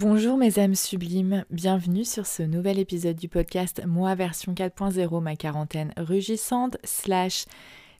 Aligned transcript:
Bonjour 0.00 0.36
mes 0.36 0.60
âmes 0.60 0.76
sublimes, 0.76 1.44
bienvenue 1.50 2.04
sur 2.04 2.24
ce 2.24 2.44
nouvel 2.44 2.78
épisode 2.78 3.16
du 3.16 3.28
podcast 3.28 3.82
Moi 3.84 4.14
version 4.14 4.54
4.0, 4.54 5.20
ma 5.20 5.34
quarantaine 5.34 5.92
rugissante, 5.96 6.76
slash 6.84 7.46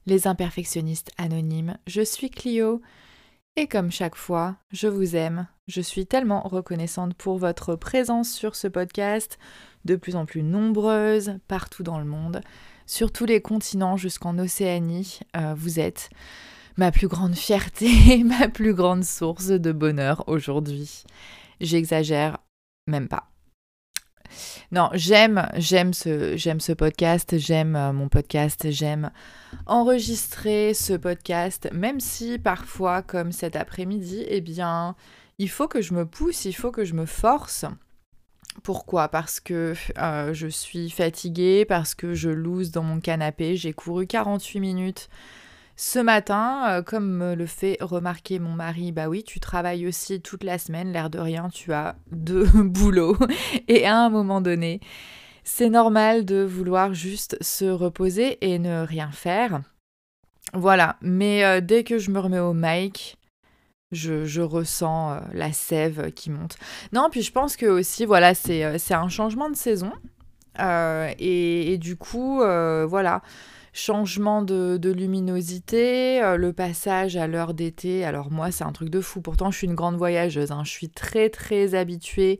les 0.05 0.25
imperfectionnistes 0.25 1.11
anonymes. 1.17 1.77
Je 1.87 2.01
suis 2.01 2.29
Clio 2.29 2.81
et 3.57 3.67
comme 3.67 3.91
chaque 3.91 4.15
fois, 4.15 4.55
je 4.71 4.87
vous 4.87 5.17
aime. 5.17 5.47
Je 5.67 5.81
suis 5.81 6.05
tellement 6.05 6.43
reconnaissante 6.43 7.15
pour 7.15 7.37
votre 7.37 7.75
présence 7.75 8.31
sur 8.31 8.55
ce 8.55 8.69
podcast, 8.69 9.37
de 9.83 9.97
plus 9.97 10.15
en 10.15 10.25
plus 10.25 10.41
nombreuse 10.41 11.33
partout 11.49 11.83
dans 11.83 11.99
le 11.99 12.05
monde, 12.05 12.39
sur 12.85 13.11
tous 13.11 13.25
les 13.25 13.41
continents 13.41 13.97
jusqu'en 13.97 14.39
Océanie. 14.39 15.19
Euh, 15.35 15.53
vous 15.53 15.81
êtes 15.81 16.09
ma 16.77 16.93
plus 16.93 17.09
grande 17.09 17.35
fierté, 17.35 18.23
ma 18.23 18.47
plus 18.47 18.73
grande 18.73 19.03
source 19.03 19.47
de 19.47 19.73
bonheur 19.73 20.23
aujourd'hui. 20.27 21.03
J'exagère 21.61 22.37
même 22.87 23.07
pas. 23.07 23.29
Non, 24.71 24.89
j'aime, 24.93 25.47
j'aime 25.55 25.93
ce, 25.93 26.37
j'aime 26.37 26.59
ce 26.59 26.71
podcast, 26.71 27.37
j'aime 27.37 27.75
euh, 27.75 27.93
mon 27.93 28.09
podcast, 28.09 28.69
j'aime 28.69 29.11
enregistrer 29.65 30.73
ce 30.73 30.93
podcast, 30.93 31.69
même 31.73 31.99
si 31.99 32.37
parfois, 32.37 33.01
comme 33.01 33.31
cet 33.31 33.55
après-midi, 33.55 34.23
eh 34.27 34.41
bien, 34.41 34.95
il 35.39 35.49
faut 35.49 35.67
que 35.67 35.81
je 35.81 35.93
me 35.93 36.05
pousse, 36.05 36.45
il 36.45 36.53
faut 36.53 36.71
que 36.71 36.85
je 36.85 36.93
me 36.93 37.05
force. 37.05 37.65
Pourquoi? 38.63 39.07
Parce 39.07 39.39
que 39.39 39.73
euh, 39.97 40.33
je 40.33 40.47
suis 40.47 40.89
fatiguée, 40.89 41.65
parce 41.65 41.95
que 41.95 42.13
je 42.13 42.29
loose 42.29 42.71
dans 42.71 42.83
mon 42.83 42.99
canapé, 42.99 43.55
j'ai 43.55 43.73
couru 43.73 44.05
48 44.05 44.59
minutes 44.59 45.09
ce 45.81 45.99
matin, 45.99 46.65
euh, 46.67 46.81
comme 46.81 47.09
me 47.09 47.35
le 47.35 47.45
fait 47.45 47.77
remarquer 47.79 48.37
mon 48.37 48.51
mari, 48.51 48.91
bah 48.91 49.07
oui, 49.07 49.23
tu 49.23 49.39
travailles 49.39 49.87
aussi 49.87 50.19
toute 50.19 50.43
la 50.43 50.57
semaine, 50.57 50.91
l'air 50.91 51.09
de 51.09 51.19
rien, 51.19 51.47
tu 51.47 51.71
as 51.71 51.95
deux 52.11 52.49
boulots. 52.53 53.17
Et 53.69 53.85
à 53.85 53.97
un 53.97 54.09
moment 54.09 54.41
donné, 54.41 54.81
c'est 55.45 55.69
normal 55.69 56.25
de 56.25 56.43
vouloir 56.43 56.93
juste 56.93 57.41
se 57.41 57.63
reposer 57.63 58.37
et 58.41 58.59
ne 58.59 58.85
rien 58.85 59.09
faire. 59.11 59.61
Voilà, 60.51 60.97
mais 60.99 61.45
euh, 61.45 61.61
dès 61.61 61.85
que 61.85 61.97
je 61.97 62.11
me 62.11 62.19
remets 62.19 62.39
au 62.39 62.53
mic, 62.53 63.17
je, 63.93 64.41
ressens 64.41 65.13
euh, 65.13 65.19
la 65.31 65.53
sève 65.53 66.11
qui 66.11 66.29
monte. 66.29 66.57
Non, 66.91 67.07
puis 67.09 67.21
je 67.21 67.31
pense 67.31 67.55
que 67.55 67.67
aussi, 67.67 68.03
voilà, 68.03 68.33
c'est 68.33 68.63
un 68.91 69.07
changement 69.07 69.49
de 69.49 69.55
saison. 69.55 69.93
et, 70.59 71.77
du 71.79 71.95
coup, 71.95 72.39
voilà 72.39 73.21
changement 73.79 74.41
de, 74.41 74.91
luminosité, 74.91 76.21
euh, 76.21 76.35
le 76.35 76.53
passage 76.53 77.15
à 77.15 77.27
l'heure 77.27 77.53
d'été. 77.53 78.03
Alors 78.03 78.31
moi, 78.31 78.51
c'est 78.51 78.63
un 78.63 78.71
truc 78.71 78.89
de 78.89 79.01
fou. 79.01 79.21
Pourtant, 79.21 79.51
je 79.51 79.57
suis 79.57 79.67
une 79.67 79.75
grande 79.75 79.95
voyageuse. 79.95 80.51
Hein. 80.51 80.63
Je 80.65 80.71
suis 80.71 80.89
très 80.89 81.29
très 81.29 81.75
habituée 81.75 82.39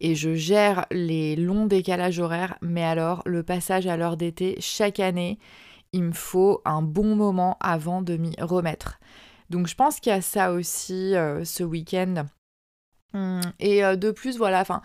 et 0.00 0.14
je 0.14 0.34
gère 0.34 0.86
les 0.90 1.36
longs 1.36 1.66
décalages 1.66 2.18
horaires. 2.18 2.56
Mais 2.62 2.82
alors, 2.82 3.22
le 3.26 3.42
passage 3.42 3.86
à 3.86 3.96
l'heure 3.96 4.16
d'été, 4.16 4.56
chaque 4.60 5.00
année, 5.00 5.38
il 5.92 6.04
me 6.04 6.12
faut 6.12 6.62
un 6.64 6.82
bon 6.82 7.14
moment 7.14 7.58
avant 7.60 8.00
de 8.00 8.16
m'y 8.16 8.34
remettre. 8.40 8.98
Donc 9.50 9.66
je 9.66 9.74
pense 9.74 10.00
qu'il 10.00 10.12
y 10.12 10.16
a 10.16 10.22
ça 10.22 10.52
aussi 10.52 11.14
euh, 11.14 11.44
ce 11.44 11.62
week-end. 11.62 12.26
Hum, 13.12 13.40
et 13.58 13.84
euh, 13.84 13.96
de 13.96 14.10
plus, 14.12 14.38
voilà, 14.38 14.60
enfin 14.60 14.80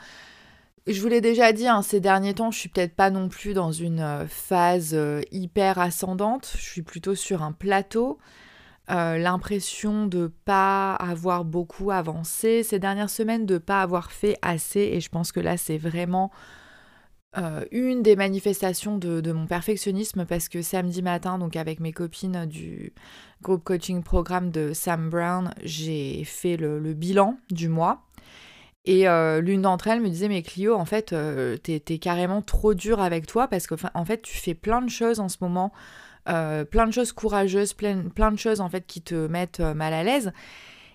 je 0.87 1.01
vous 1.01 1.07
l'ai 1.07 1.21
déjà 1.21 1.51
dit, 1.51 1.67
hein, 1.67 1.81
ces 1.81 1.99
derniers 1.99 2.35
temps, 2.35 2.51
je 2.51 2.59
suis 2.59 2.69
peut-être 2.69 2.95
pas 2.95 3.09
non 3.09 3.27
plus 3.27 3.53
dans 3.53 3.71
une 3.71 4.01
euh, 4.01 4.27
phase 4.27 4.91
euh, 4.93 5.21
hyper 5.31 5.79
ascendante. 5.79 6.53
Je 6.55 6.61
suis 6.61 6.83
plutôt 6.83 7.15
sur 7.15 7.41
un 7.41 7.51
plateau. 7.51 8.19
Euh, 8.91 9.17
l'impression 9.17 10.05
de 10.05 10.31
pas 10.45 10.93
avoir 10.93 11.43
beaucoup 11.43 11.89
avancé 11.89 12.61
ces 12.61 12.77
dernières 12.77 13.09
semaines, 13.09 13.47
de 13.47 13.57
pas 13.57 13.81
avoir 13.81 14.11
fait 14.11 14.37
assez. 14.43 14.79
Et 14.79 15.01
je 15.01 15.09
pense 15.09 15.31
que 15.31 15.39
là, 15.39 15.57
c'est 15.57 15.77
vraiment 15.77 16.31
une 17.71 18.01
des 18.01 18.15
manifestations 18.15 18.97
de, 18.97 19.31
mon 19.33 19.45
perfectionnisme 19.45 20.25
parce 20.25 20.47
que 20.47 20.61
samedi 20.61 21.01
matin, 21.01 21.37
donc 21.37 21.57
avec 21.57 21.81
mes 21.81 21.91
copines 21.91 22.45
du 22.45 22.93
groupe 23.41 23.61
coaching 23.65 24.03
programme 24.03 24.51
de 24.51 24.71
Sam 24.71 25.09
Brown, 25.09 25.53
j'ai 25.61 26.23
fait 26.23 26.55
le 26.55 26.93
bilan 26.93 27.37
du 27.51 27.67
mois. 27.67 28.04
Et 28.85 29.07
euh, 29.07 29.41
l'une 29.41 29.63
d'entre 29.63 29.87
elles 29.87 29.99
me 29.99 30.09
disait, 30.09 30.27
mais 30.27 30.43
Clio, 30.43 30.75
en 30.75 30.85
fait, 30.85 31.11
euh, 31.11 31.57
t'es, 31.57 31.79
carrément 31.97 32.41
trop 32.41 32.75
dur 32.75 33.01
avec 33.01 33.25
toi 33.25 33.47
parce 33.47 33.65
que, 33.65 33.73
en 33.95 34.05
fait, 34.05 34.21
tu 34.21 34.37
fais 34.37 34.53
plein 34.53 34.81
de 34.81 34.89
choses 34.89 35.19
en 35.19 35.27
ce 35.27 35.37
moment, 35.41 35.73
euh, 36.29 36.65
plein 36.65 36.85
de 36.85 36.91
choses 36.91 37.11
courageuses, 37.11 37.73
plein, 37.73 37.95
de 37.95 38.37
choses, 38.37 38.61
en 38.61 38.69
fait, 38.69 38.85
qui 38.85 39.01
te 39.01 39.27
mettent 39.27 39.59
mal 39.59 39.93
à 39.93 40.03
l'aise. 40.03 40.31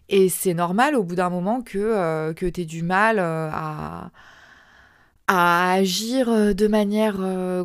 Et 0.08 0.28
c'est 0.28 0.54
normal, 0.54 0.94
au 0.94 1.02
bout 1.02 1.16
d'un 1.16 1.30
moment, 1.30 1.62
que, 1.62 2.32
que 2.32 2.46
t'aies 2.46 2.64
du 2.64 2.82
mal 2.82 3.18
à, 3.18 4.10
à 5.26 5.72
agir 5.72 6.54
de 6.54 6.66
manière 6.68 7.16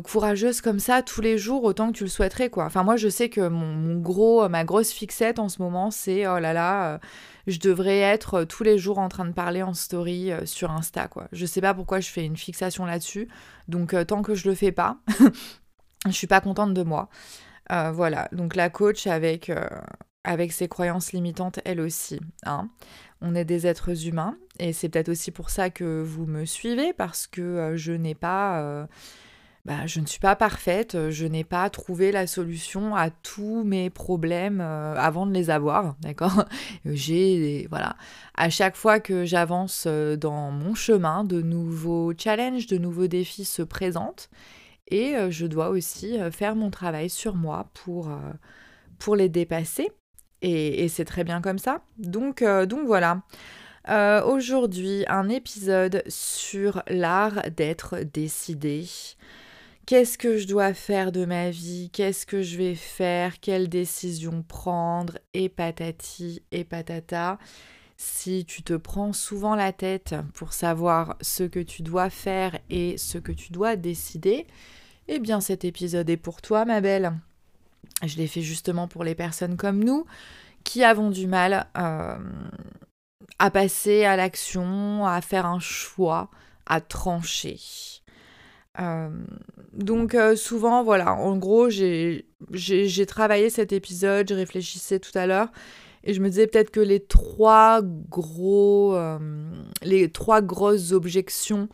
courageuse 0.02 0.60
comme 0.60 0.80
ça 0.80 1.02
tous 1.02 1.20
les 1.20 1.38
jours 1.38 1.64
autant 1.64 1.88
que 1.92 1.98
tu 1.98 2.04
le 2.04 2.10
souhaiterais, 2.10 2.50
quoi. 2.50 2.64
Enfin, 2.64 2.82
moi, 2.82 2.96
je 2.96 3.08
sais 3.08 3.28
que 3.28 3.46
mon 3.48 3.98
gros, 4.00 4.48
ma 4.48 4.64
grosse 4.64 4.90
fixette 4.90 5.38
en 5.38 5.48
ce 5.48 5.62
moment, 5.62 5.92
c'est, 5.92 6.26
oh 6.26 6.38
là 6.40 6.52
là 6.52 7.00
je 7.46 7.58
devrais 7.58 7.98
être 8.00 8.34
euh, 8.34 8.44
tous 8.44 8.64
les 8.64 8.78
jours 8.78 8.98
en 8.98 9.08
train 9.08 9.24
de 9.24 9.32
parler 9.32 9.62
en 9.62 9.74
story 9.74 10.32
euh, 10.32 10.46
sur 10.46 10.70
Insta, 10.70 11.08
quoi. 11.08 11.28
Je 11.32 11.46
sais 11.46 11.60
pas 11.60 11.74
pourquoi 11.74 12.00
je 12.00 12.08
fais 12.08 12.24
une 12.24 12.36
fixation 12.36 12.84
là-dessus. 12.84 13.28
Donc, 13.68 13.94
euh, 13.94 14.04
tant 14.04 14.22
que 14.22 14.34
je 14.34 14.48
le 14.48 14.54
fais 14.54 14.72
pas, 14.72 14.98
je 16.06 16.12
suis 16.12 16.26
pas 16.26 16.40
contente 16.40 16.74
de 16.74 16.82
moi. 16.82 17.08
voilà. 17.68 18.28
Donc, 18.32 18.56
la 18.56 18.70
coach 18.70 19.06
avec, 19.06 19.50
avec 20.24 20.52
ses 20.52 20.68
croyances 20.68 21.12
limitantes, 21.12 21.60
elle 21.64 21.80
aussi. 21.80 22.20
Hein. 22.44 22.68
On 23.20 23.34
est 23.34 23.44
des 23.44 23.66
êtres 23.66 24.06
humains. 24.06 24.36
Et 24.58 24.72
c'est 24.72 24.88
peut-être 24.88 25.08
aussi 25.08 25.30
pour 25.30 25.50
ça 25.50 25.70
que 25.70 26.02
vous 26.02 26.26
me 26.26 26.44
suivez, 26.44 26.92
parce 26.92 27.26
que 27.26 27.72
je 27.76 27.92
n'ai 27.92 28.14
pas 28.14 28.86
bah, 29.66 29.84
je 29.86 29.98
ne 29.98 30.06
suis 30.06 30.20
pas 30.20 30.36
parfaite, 30.36 30.94
euh, 30.94 31.10
je 31.10 31.26
n'ai 31.26 31.42
pas 31.42 31.68
trouvé 31.70 32.12
la 32.12 32.28
solution 32.28 32.94
à 32.94 33.10
tous 33.10 33.64
mes 33.64 33.90
problèmes 33.90 34.60
euh, 34.60 34.94
avant 34.94 35.26
de 35.26 35.32
les 35.32 35.50
avoir, 35.50 35.96
d'accord? 36.02 36.44
J'ai, 36.84 37.66
voilà, 37.68 37.96
à 38.36 38.48
chaque 38.48 38.76
fois 38.76 39.00
que 39.00 39.24
j'avance 39.24 39.86
euh, 39.88 40.14
dans 40.14 40.52
mon 40.52 40.76
chemin, 40.76 41.24
de 41.24 41.42
nouveaux 41.42 42.12
challenges, 42.16 42.68
de 42.68 42.78
nouveaux 42.78 43.08
défis 43.08 43.44
se 43.44 43.62
présentent 43.62 44.30
et 44.88 45.16
je 45.30 45.46
dois 45.46 45.70
aussi 45.70 46.16
faire 46.30 46.54
mon 46.54 46.70
travail 46.70 47.10
sur 47.10 47.34
moi 47.34 47.70
pour, 47.74 48.08
pour 49.00 49.16
les 49.16 49.28
dépasser 49.28 49.90
et, 50.42 50.86
c'est 50.86 51.04
très 51.04 51.24
bien 51.24 51.40
comme 51.40 51.58
ça. 51.58 51.80
Donc, 51.98 52.44
donc 52.44 52.86
voilà. 52.86 53.22
Aujourd'hui, 54.24 55.04
un 55.08 55.28
épisode 55.28 56.04
sur 56.06 56.84
l'art 56.86 57.50
d'être 57.50 57.96
décidé. 58.14 58.84
Qu'est-ce 59.86 60.18
que 60.18 60.36
je 60.36 60.48
dois 60.48 60.74
faire 60.74 61.12
de 61.12 61.24
ma 61.24 61.50
vie? 61.50 61.90
Qu'est-ce 61.92 62.26
que 62.26 62.42
je 62.42 62.56
vais 62.56 62.74
faire? 62.74 63.38
Quelle 63.38 63.68
décision 63.68 64.42
prendre? 64.42 65.18
Et 65.32 65.48
patati 65.48 66.42
et 66.50 66.64
patata. 66.64 67.38
Si 67.96 68.44
tu 68.44 68.64
te 68.64 68.72
prends 68.72 69.12
souvent 69.12 69.54
la 69.54 69.72
tête 69.72 70.16
pour 70.34 70.54
savoir 70.54 71.16
ce 71.20 71.44
que 71.44 71.60
tu 71.60 71.82
dois 71.82 72.10
faire 72.10 72.58
et 72.68 72.98
ce 72.98 73.18
que 73.18 73.30
tu 73.30 73.52
dois 73.52 73.76
décider, 73.76 74.48
eh 75.06 75.20
bien 75.20 75.40
cet 75.40 75.64
épisode 75.64 76.10
est 76.10 76.16
pour 76.16 76.42
toi, 76.42 76.64
ma 76.64 76.80
belle. 76.80 77.12
Je 78.04 78.16
l'ai 78.16 78.26
fait 78.26 78.42
justement 78.42 78.88
pour 78.88 79.04
les 79.04 79.14
personnes 79.14 79.56
comme 79.56 79.84
nous 79.84 80.04
qui 80.64 80.82
avons 80.82 81.10
du 81.10 81.28
mal 81.28 81.68
euh, 81.78 82.18
à 83.38 83.50
passer 83.52 84.04
à 84.04 84.16
l'action, 84.16 85.06
à 85.06 85.20
faire 85.20 85.46
un 85.46 85.60
choix, 85.60 86.28
à 86.66 86.80
trancher. 86.80 87.60
Euh, 88.80 89.08
donc 89.72 90.14
euh, 90.14 90.36
souvent, 90.36 90.82
voilà, 90.84 91.14
en 91.14 91.36
gros, 91.36 91.68
j'ai 91.70 92.24
travaillé 93.06 93.50
cet 93.50 93.72
épisode, 93.72 94.28
je 94.28 94.34
réfléchissais 94.34 94.98
tout 94.98 95.16
à 95.16 95.26
l'heure, 95.26 95.48
et 96.04 96.14
je 96.14 96.20
me 96.20 96.28
disais 96.28 96.46
peut-être 96.46 96.70
que 96.70 96.80
les 96.80 97.00
trois 97.00 97.80
gros, 97.82 98.94
euh, 98.94 99.18
les 99.82 100.10
trois 100.10 100.42
grosses 100.42 100.92
objections 100.92 101.68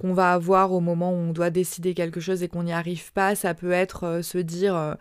qu'on 0.00 0.12
va 0.12 0.32
avoir 0.32 0.72
au 0.72 0.80
moment 0.80 1.12
où 1.12 1.16
on 1.16 1.32
doit 1.32 1.50
décider 1.50 1.94
quelque 1.94 2.18
chose 2.20 2.42
et 2.42 2.48
qu'on 2.48 2.64
n'y 2.64 2.72
arrive 2.72 3.12
pas, 3.12 3.36
ça 3.36 3.54
peut 3.54 3.70
être 3.70 4.22
se 4.22 4.38
dire 4.38 4.96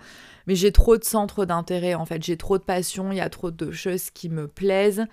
mais 0.46 0.56
j'ai 0.56 0.72
trop 0.72 0.98
de 0.98 1.04
centres 1.04 1.46
d'intérêt 1.46 1.96
en 1.96 2.06
fait, 2.06 2.22
j'ai 2.22 2.38
trop 2.38 2.60
de 2.60 2.64
passion, 2.64 3.12
il 3.12 3.18
y 3.18 3.22
a 3.22 3.30
trop 3.30 3.50
de 3.50 3.72
choses 3.72 4.12
qui 4.12 4.30
me 4.30 4.48
plaisent 4.48 5.06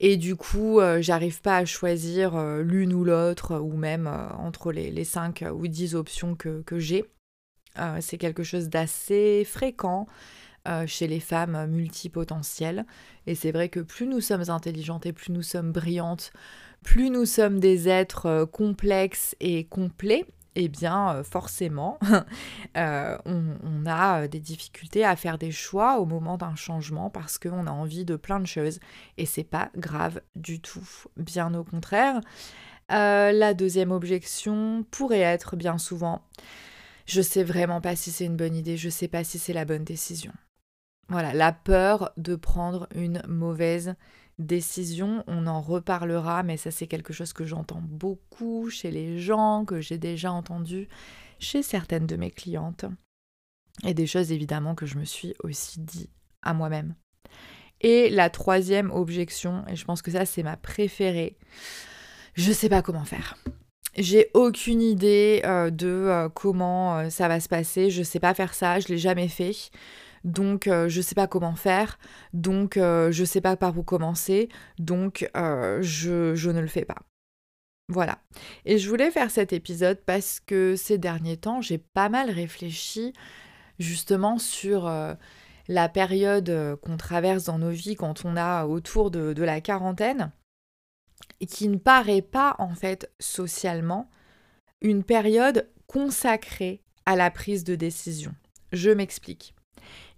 et 0.00 0.16
du 0.16 0.36
coup, 0.36 0.78
euh, 0.78 1.02
j'arrive 1.02 1.40
pas 1.40 1.56
à 1.56 1.64
choisir 1.64 2.36
euh, 2.36 2.62
l'une 2.62 2.92
ou 2.92 3.04
l'autre, 3.04 3.58
ou 3.58 3.76
même 3.76 4.06
euh, 4.06 4.28
entre 4.34 4.70
les, 4.70 4.90
les 4.90 5.04
5 5.04 5.44
ou 5.52 5.66
10 5.66 5.94
options 5.96 6.36
que, 6.36 6.62
que 6.62 6.78
j'ai. 6.78 7.04
c'est 8.00 8.18
quelque 8.18 8.42
chose 8.42 8.68
d'assez 8.68 9.44
fréquent 9.44 10.06
chez 10.86 11.06
les 11.06 11.20
femmes 11.20 11.66
multipotentielles. 11.66 12.84
Et 13.26 13.34
c'est 13.34 13.52
vrai 13.52 13.68
que 13.70 13.80
plus 13.80 14.06
nous 14.06 14.20
sommes 14.20 14.50
intelligentes 14.50 15.06
et 15.06 15.12
plus 15.12 15.32
nous 15.32 15.42
sommes 15.42 15.72
brillantes, 15.72 16.32
plus 16.82 17.08
nous 17.08 17.24
sommes 17.24 17.58
des 17.58 17.88
êtres 17.88 18.44
complexes 18.52 19.34
et 19.40 19.64
complets, 19.64 20.26
eh 20.60 20.68
bien 20.68 21.22
forcément, 21.22 21.98
on, 22.74 23.86
a 23.86 24.28
des 24.28 24.40
difficultés 24.40 25.04
à 25.04 25.16
faire 25.16 25.38
des 25.38 25.52
choix 25.52 25.98
au 25.98 26.04
moment 26.04 26.36
d'un 26.36 26.56
changement 26.56 27.10
parce 27.10 27.38
qu'on 27.38 27.66
a 27.66 27.70
envie 27.70 28.04
de 28.04 28.16
plein 28.16 28.40
de 28.40 28.46
choses 28.46 28.80
et 29.16 29.24
c'est 29.24 29.44
pas 29.44 29.70
grave 29.76 30.20
du 30.36 30.60
tout. 30.60 30.86
Bien 31.16 31.54
au 31.54 31.64
contraire. 31.64 32.20
la 32.90 33.54
deuxième 33.54 33.92
objection 33.92 34.84
pourrait 34.90 35.20
être 35.20 35.56
bien 35.56 35.78
souvent 35.78 36.22
je 37.08 37.22
sais 37.22 37.42
vraiment 37.42 37.80
pas 37.80 37.96
si 37.96 38.12
c'est 38.12 38.26
une 38.26 38.36
bonne 38.36 38.54
idée, 38.54 38.76
je 38.76 38.90
sais 38.90 39.08
pas 39.08 39.24
si 39.24 39.38
c'est 39.38 39.54
la 39.54 39.64
bonne 39.64 39.82
décision. 39.82 40.32
Voilà, 41.08 41.32
la 41.32 41.52
peur 41.52 42.12
de 42.18 42.36
prendre 42.36 42.86
une 42.94 43.22
mauvaise 43.26 43.94
décision, 43.94 44.17
on 44.38 45.46
en 45.46 45.60
reparlera, 45.60 46.42
mais 46.42 46.56
ça 46.56 46.70
c'est 46.70 46.86
quelque 46.86 47.12
chose 47.12 47.32
que 47.32 47.44
j'entends 47.44 47.82
beaucoup 47.82 48.70
chez 48.70 48.90
les 48.90 49.18
gens, 49.18 49.64
que 49.64 49.80
j'ai 49.80 49.98
déjà 49.98 50.32
entendu 50.32 50.88
chez 51.38 51.62
certaines 51.62 52.06
de 52.06 52.16
mes 52.16 52.30
clientes. 52.30 52.84
Et 53.84 53.94
des 53.94 54.06
choses 54.06 54.32
évidemment 54.32 54.74
que 54.74 54.86
je 54.86 54.98
me 54.98 55.04
suis 55.04 55.34
aussi 55.42 55.80
dit 55.80 56.10
à 56.42 56.54
moi-même. 56.54 56.94
Et 57.80 58.10
la 58.10 58.28
troisième 58.28 58.90
objection, 58.90 59.64
et 59.68 59.76
je 59.76 59.84
pense 59.84 60.02
que 60.02 60.10
ça 60.10 60.26
c'est 60.26 60.42
ma 60.42 60.56
préférée, 60.56 61.36
je 62.34 62.52
sais 62.52 62.68
pas 62.68 62.82
comment 62.82 63.04
faire. 63.04 63.36
J'ai 63.96 64.30
aucune 64.34 64.80
idée 64.80 65.42
euh, 65.44 65.70
de 65.70 65.88
euh, 65.88 66.28
comment 66.28 66.98
euh, 66.98 67.10
ça 67.10 67.26
va 67.26 67.40
se 67.40 67.48
passer. 67.48 67.90
Je 67.90 68.04
sais 68.04 68.20
pas 68.20 68.32
faire 68.32 68.54
ça, 68.54 68.78
je 68.78 68.88
l'ai 68.88 68.98
jamais 68.98 69.26
fait. 69.26 69.70
Donc 70.24 70.64
je 70.66 71.00
sais 71.00 71.14
pas 71.14 71.26
comment 71.26 71.54
faire. 71.54 71.98
Donc 72.32 72.74
je 72.76 73.24
sais 73.24 73.40
pas 73.40 73.56
par 73.56 73.76
où 73.78 73.82
commencer. 73.82 74.48
Donc 74.78 75.30
je, 75.34 76.34
je 76.34 76.50
ne 76.50 76.60
le 76.60 76.66
fais 76.66 76.84
pas. 76.84 77.02
Voilà. 77.90 78.18
Et 78.66 78.78
je 78.78 78.88
voulais 78.88 79.10
faire 79.10 79.30
cet 79.30 79.52
épisode 79.52 80.00
parce 80.04 80.40
que 80.40 80.76
ces 80.76 80.98
derniers 80.98 81.38
temps, 81.38 81.60
j'ai 81.62 81.78
pas 81.78 82.08
mal 82.08 82.30
réfléchi 82.30 83.12
justement 83.78 84.38
sur 84.38 84.90
la 85.68 85.88
période 85.88 86.78
qu'on 86.82 86.96
traverse 86.96 87.44
dans 87.44 87.58
nos 87.58 87.70
vies 87.70 87.96
quand 87.96 88.24
on 88.24 88.36
a 88.36 88.66
autour 88.66 89.10
de 89.10 89.42
la 89.42 89.60
quarantaine 89.60 90.32
et 91.40 91.46
qui 91.46 91.68
ne 91.68 91.78
paraît 91.78 92.22
pas 92.22 92.56
en 92.58 92.74
fait 92.74 93.10
socialement 93.20 94.08
une 94.80 95.02
période 95.02 95.68
consacrée 95.86 96.82
à 97.06 97.16
la 97.16 97.30
prise 97.30 97.64
de 97.64 97.74
décision. 97.74 98.34
Je 98.72 98.90
m'explique. 98.90 99.54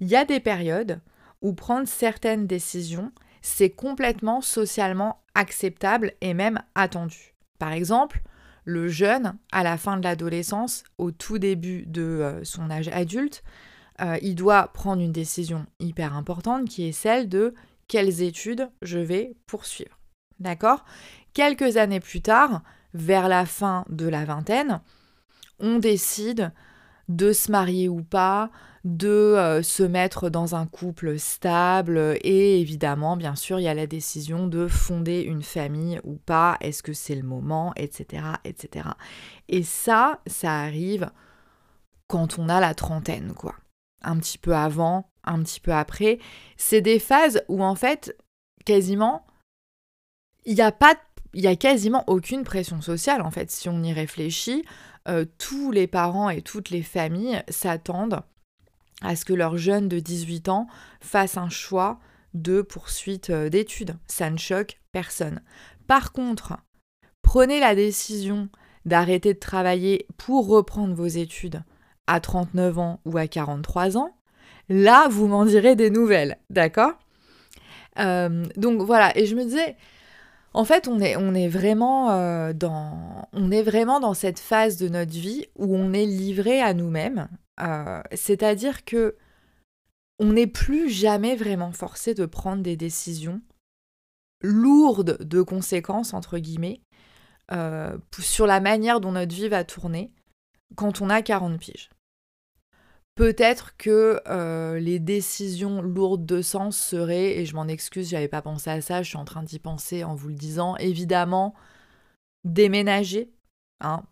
Il 0.00 0.08
y 0.08 0.16
a 0.16 0.24
des 0.24 0.40
périodes 0.40 1.00
où 1.42 1.52
prendre 1.52 1.88
certaines 1.88 2.46
décisions, 2.46 3.12
c'est 3.42 3.70
complètement 3.70 4.40
socialement 4.40 5.22
acceptable 5.34 6.12
et 6.20 6.34
même 6.34 6.60
attendu. 6.74 7.34
Par 7.58 7.72
exemple, 7.72 8.22
le 8.64 8.88
jeune, 8.88 9.38
à 9.52 9.62
la 9.62 9.76
fin 9.76 9.96
de 9.96 10.02
l'adolescence, 10.02 10.84
au 10.98 11.10
tout 11.10 11.38
début 11.38 11.84
de 11.86 12.02
euh, 12.02 12.44
son 12.44 12.70
âge 12.70 12.88
adulte, 12.88 13.42
euh, 14.00 14.18
il 14.22 14.34
doit 14.34 14.68
prendre 14.68 15.02
une 15.02 15.12
décision 15.12 15.66
hyper 15.78 16.14
importante 16.14 16.68
qui 16.68 16.86
est 16.86 16.92
celle 16.92 17.28
de 17.28 17.54
quelles 17.88 18.22
études 18.22 18.70
je 18.82 18.98
vais 18.98 19.34
poursuivre. 19.46 19.98
D'accord? 20.38 20.84
Quelques 21.34 21.76
années 21.76 22.00
plus 22.00 22.22
tard, 22.22 22.62
vers 22.94 23.28
la 23.28 23.46
fin 23.46 23.84
de 23.88 24.08
la 24.08 24.24
vingtaine, 24.24 24.80
on 25.58 25.78
décide 25.78 26.52
de 27.08 27.32
se 27.32 27.50
marier 27.50 27.88
ou 27.88 28.02
pas, 28.02 28.50
de 28.84 29.08
euh, 29.08 29.62
se 29.62 29.82
mettre 29.82 30.30
dans 30.30 30.54
un 30.54 30.66
couple 30.66 31.18
stable 31.18 32.16
et 32.22 32.60
évidemment, 32.60 33.16
bien 33.16 33.36
sûr, 33.36 33.60
il 33.60 33.64
y 33.64 33.68
a 33.68 33.74
la 33.74 33.86
décision 33.86 34.46
de 34.46 34.68
fonder 34.68 35.20
une 35.20 35.42
famille 35.42 36.00
ou 36.04 36.14
pas, 36.16 36.56
est-ce 36.60 36.82
que 36.82 36.94
c'est 36.94 37.14
le 37.14 37.22
moment, 37.22 37.72
etc., 37.76 38.24
etc. 38.44 38.88
Et 39.48 39.62
ça, 39.62 40.20
ça 40.26 40.60
arrive 40.60 41.10
quand 42.06 42.38
on 42.38 42.48
a 42.48 42.60
la 42.60 42.74
trentaine, 42.74 43.34
quoi. 43.34 43.54
Un 44.02 44.16
petit 44.16 44.38
peu 44.38 44.54
avant, 44.54 45.10
un 45.24 45.42
petit 45.42 45.60
peu 45.60 45.72
après. 45.72 46.18
C'est 46.56 46.80
des 46.80 46.98
phases 46.98 47.42
où 47.48 47.62
en 47.62 47.74
fait, 47.74 48.16
quasiment, 48.64 49.26
il 50.46 50.54
n'y 50.54 50.62
a 50.62 50.72
pas 50.72 50.94
il 51.32 51.42
y 51.42 51.46
a 51.46 51.54
quasiment 51.54 52.02
aucune 52.08 52.42
pression 52.42 52.80
sociale 52.80 53.22
en 53.22 53.30
fait 53.30 53.52
si 53.52 53.68
on 53.68 53.84
y 53.84 53.92
réfléchit 53.92 54.64
euh, 55.08 55.24
tous 55.38 55.70
les 55.70 55.86
parents 55.86 56.28
et 56.28 56.42
toutes 56.42 56.70
les 56.70 56.82
familles 56.82 57.42
s'attendent 57.48 58.22
à 59.02 59.16
ce 59.16 59.24
que 59.24 59.32
leur 59.32 59.56
jeune 59.56 59.88
de 59.88 59.98
18 59.98 60.48
ans 60.48 60.66
fasse 61.00 61.36
un 61.36 61.48
choix 61.48 61.98
de 62.34 62.62
poursuite 62.62 63.30
euh, 63.30 63.48
d'études 63.48 63.96
ça 64.06 64.30
ne 64.30 64.36
choque 64.36 64.80
personne 64.92 65.42
par 65.86 66.12
contre 66.12 66.58
prenez 67.22 67.60
la 67.60 67.74
décision 67.74 68.48
d'arrêter 68.84 69.34
de 69.34 69.38
travailler 69.38 70.06
pour 70.16 70.46
reprendre 70.48 70.94
vos 70.94 71.06
études 71.06 71.62
à 72.06 72.20
39 72.20 72.78
ans 72.78 73.00
ou 73.04 73.18
à 73.18 73.26
43 73.26 73.96
ans 73.96 74.14
là 74.68 75.08
vous 75.08 75.26
m'en 75.26 75.44
direz 75.44 75.76
des 75.76 75.90
nouvelles 75.90 76.38
d'accord? 76.50 76.92
Euh, 77.98 78.44
donc 78.56 78.82
voilà 78.82 79.16
et 79.18 79.26
je 79.26 79.34
me 79.34 79.44
disais 79.44 79.76
en 80.52 80.64
fait, 80.64 80.88
on 80.88 80.98
est, 81.00 81.16
on 81.16 81.34
est, 81.34 81.48
vraiment, 81.48 82.10
euh, 82.10 82.52
dans, 82.52 83.28
on 83.32 83.50
est 83.50 83.62
vraiment 83.62 84.00
dans 84.00 84.14
cette 84.14 84.40
phase 84.40 84.76
de 84.76 84.88
notre 84.88 85.12
vie 85.12 85.46
où 85.56 85.76
on 85.76 85.92
est 85.92 86.06
livré 86.06 86.60
à 86.60 86.74
nous-mêmes. 86.74 87.28
Euh, 87.60 88.02
c'est-à-dire 88.14 88.84
que 88.84 89.16
on 90.18 90.32
n'est 90.32 90.46
plus 90.46 90.90
jamais 90.90 91.34
vraiment 91.34 91.72
forcé 91.72 92.14
de 92.14 92.26
prendre 92.26 92.62
des 92.62 92.76
décisions 92.76 93.40
lourdes 94.42 95.22
de 95.22 95.42
conséquences, 95.42 96.14
entre 96.14 96.38
guillemets, 96.38 96.80
euh, 97.52 97.96
sur 98.18 98.46
la 98.46 98.60
manière 98.60 99.00
dont 99.00 99.12
notre 99.12 99.34
vie 99.34 99.48
va 99.48 99.64
tourner 99.64 100.12
quand 100.76 101.00
on 101.00 101.10
a 101.10 101.22
40 101.22 101.58
piges. 101.58 101.90
Peut-être 103.14 103.76
que 103.76 104.20
euh, 104.28 104.78
les 104.78 104.98
décisions 104.98 105.82
lourdes 105.82 106.24
de 106.24 106.42
sens 106.42 106.78
seraient, 106.78 107.38
et 107.38 107.44
je 107.44 107.54
m'en 107.54 107.66
excuse, 107.66 108.08
j'avais 108.08 108.28
pas 108.28 108.40
pensé 108.40 108.70
à 108.70 108.80
ça, 108.80 109.02
je 109.02 109.08
suis 109.08 109.18
en 109.18 109.24
train 109.24 109.42
d'y 109.42 109.58
penser 109.58 110.04
en 110.04 110.14
vous 110.14 110.28
le 110.28 110.34
disant, 110.34 110.76
évidemment, 110.76 111.54
déménager, 112.44 113.30
hein, 113.80 114.04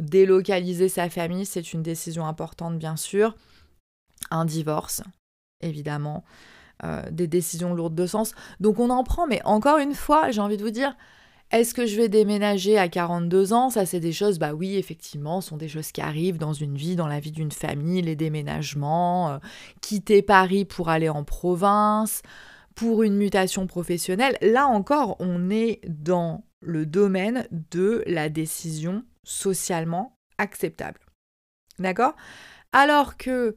délocaliser 0.00 0.88
sa 0.88 1.08
famille, 1.08 1.46
c'est 1.46 1.72
une 1.72 1.82
décision 1.82 2.26
importante 2.26 2.78
bien 2.78 2.96
sûr. 2.96 3.36
Un 4.30 4.44
divorce, 4.44 5.02
évidemment, 5.60 6.24
euh, 6.84 7.02
des 7.10 7.26
décisions 7.26 7.74
lourdes 7.74 7.94
de 7.94 8.06
sens. 8.06 8.32
Donc 8.60 8.78
on 8.78 8.90
en 8.90 9.04
prend, 9.04 9.26
mais 9.26 9.40
encore 9.44 9.78
une 9.78 9.94
fois, 9.94 10.30
j'ai 10.30 10.40
envie 10.40 10.56
de 10.56 10.62
vous 10.62 10.70
dire, 10.70 10.96
est-ce 11.52 11.74
que 11.74 11.86
je 11.86 11.96
vais 11.96 12.08
déménager 12.08 12.76
à 12.76 12.88
42 12.88 13.52
ans? 13.52 13.70
Ça, 13.70 13.86
c'est 13.86 14.00
des 14.00 14.12
choses, 14.12 14.38
bah 14.38 14.52
oui, 14.52 14.76
effectivement, 14.76 15.40
sont 15.40 15.56
des 15.56 15.68
choses 15.68 15.92
qui 15.92 16.00
arrivent 16.00 16.38
dans 16.38 16.52
une 16.52 16.76
vie, 16.76 16.96
dans 16.96 17.06
la 17.06 17.20
vie 17.20 17.30
d'une 17.30 17.52
famille, 17.52 18.02
les 18.02 18.16
déménagements, 18.16 19.30
euh, 19.30 19.38
quitter 19.80 20.22
Paris 20.22 20.64
pour 20.64 20.88
aller 20.88 21.08
en 21.08 21.22
province, 21.22 22.22
pour 22.74 23.04
une 23.04 23.16
mutation 23.16 23.66
professionnelle. 23.68 24.36
Là 24.42 24.66
encore, 24.66 25.16
on 25.20 25.50
est 25.50 25.80
dans 25.88 26.44
le 26.60 26.84
domaine 26.84 27.46
de 27.52 28.02
la 28.06 28.28
décision 28.28 29.04
socialement 29.26 30.16
acceptable. 30.38 31.00
D'accord? 31.78 32.14
Alors 32.72 33.16
que 33.16 33.56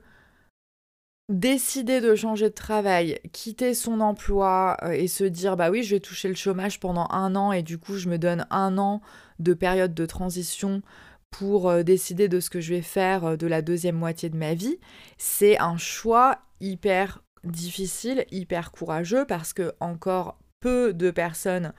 décider 1.30 2.02
de 2.02 2.16
changer 2.16 2.50
de 2.50 2.56
travail, 2.56 3.20
quitter 3.32 3.76
son 3.76 4.02
emploi 4.02 4.78
euh, 4.82 4.90
et 4.90 5.08
se 5.08 5.24
dire 5.24 5.56
bah 5.56 5.70
oui 5.70 5.84
je 5.84 5.96
vais 5.96 6.00
toucher 6.00 6.28
le 6.28 6.36
chômage 6.36 6.80
pendant 6.80 7.08
un 7.12 7.36
an 7.36 7.52
et 7.52 7.62
du 7.62 7.78
coup 7.78 7.96
je 7.96 8.10
me 8.10 8.18
donne 8.18 8.48
un 8.50 8.78
an 8.80 9.02
de 9.38 9.54
période 9.54 9.94
de 9.94 10.06
transition 10.08 10.82
pour 11.30 11.70
euh, 11.70 11.84
décider 11.84 12.28
de 12.28 12.40
ce 12.40 12.50
que 12.50 12.60
je 12.60 12.74
vais 12.74 12.82
faire 12.82 13.26
euh, 13.26 13.36
de 13.38 13.46
la 13.46 13.62
deuxième 13.62 13.96
moitié 13.96 14.30
de 14.30 14.38
ma 14.38 14.56
vie, 14.56 14.80
c'est 15.20 15.60
un 15.60 15.78
choix 15.78 16.40
hyper 16.60 17.22
difficile, 17.44 18.26
hyper 18.32 18.72
courageux 18.72 19.26
parce 19.26 19.54
que 19.54 19.74
encore 19.80 20.40
peu 20.60 20.94
de 20.94 21.12
personnes 21.12 21.74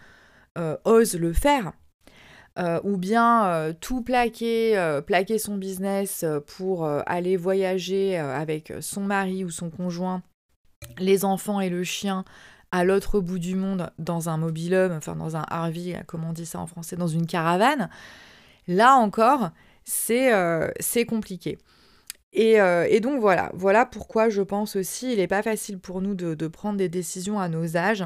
osent 0.85 1.17
le 1.17 1.33
faire. 1.33 1.73
Euh, 2.61 2.79
ou 2.85 2.99
bien 2.99 3.47
euh, 3.47 3.73
tout 3.79 4.02
plaquer, 4.02 4.76
euh, 4.76 5.00
plaquer 5.00 5.38
son 5.38 5.57
business 5.57 6.26
pour 6.47 6.85
aller 6.85 7.37
voyager 7.37 8.19
avec 8.19 8.73
son 8.81 9.02
mari 9.02 9.45
ou 9.45 9.50
son 9.50 9.71
conjoint, 9.71 10.23
les 10.99 11.25
enfants 11.25 11.61
et 11.61 11.71
le 11.71 11.85
chien 11.85 12.25
à 12.73 12.85
l'autre 12.85 13.21
bout 13.21 13.38
du 13.38 13.57
monde 13.57 13.90
dans 13.99 14.29
un 14.29 14.37
mobilhome, 14.37 14.93
enfin 14.93 15.17
dans 15.17 15.37
un 15.37 15.45
RV, 15.50 16.02
comme 16.07 16.25
on 16.25 16.33
dit 16.33 16.47
ça 16.47 16.61
en 16.61 16.67
français, 16.67 16.97
dans 16.97 17.09
une 17.09 17.26
caravane, 17.26 17.88
là 18.69 18.95
encore, 18.95 19.50
c'est 19.85 21.05
compliqué. 21.09 21.59
Et, 22.33 23.00
donc 23.00 23.21
voilà, 23.21 23.50
voilà 23.55 23.87
pourquoi 23.87 24.29
je 24.29 24.43
pense 24.43 24.76
aussi 24.76 25.12
il 25.12 25.19
n'est 25.19 25.26
pas 25.26 25.43
facile 25.43 25.79
pour 25.79 26.00
nous 26.00 26.14
de, 26.14 26.47
prendre 26.47 26.79
des 26.79 26.88
décisions 26.88 27.40
à 27.40 27.49
nos 27.49 27.76
âges. 27.76 28.05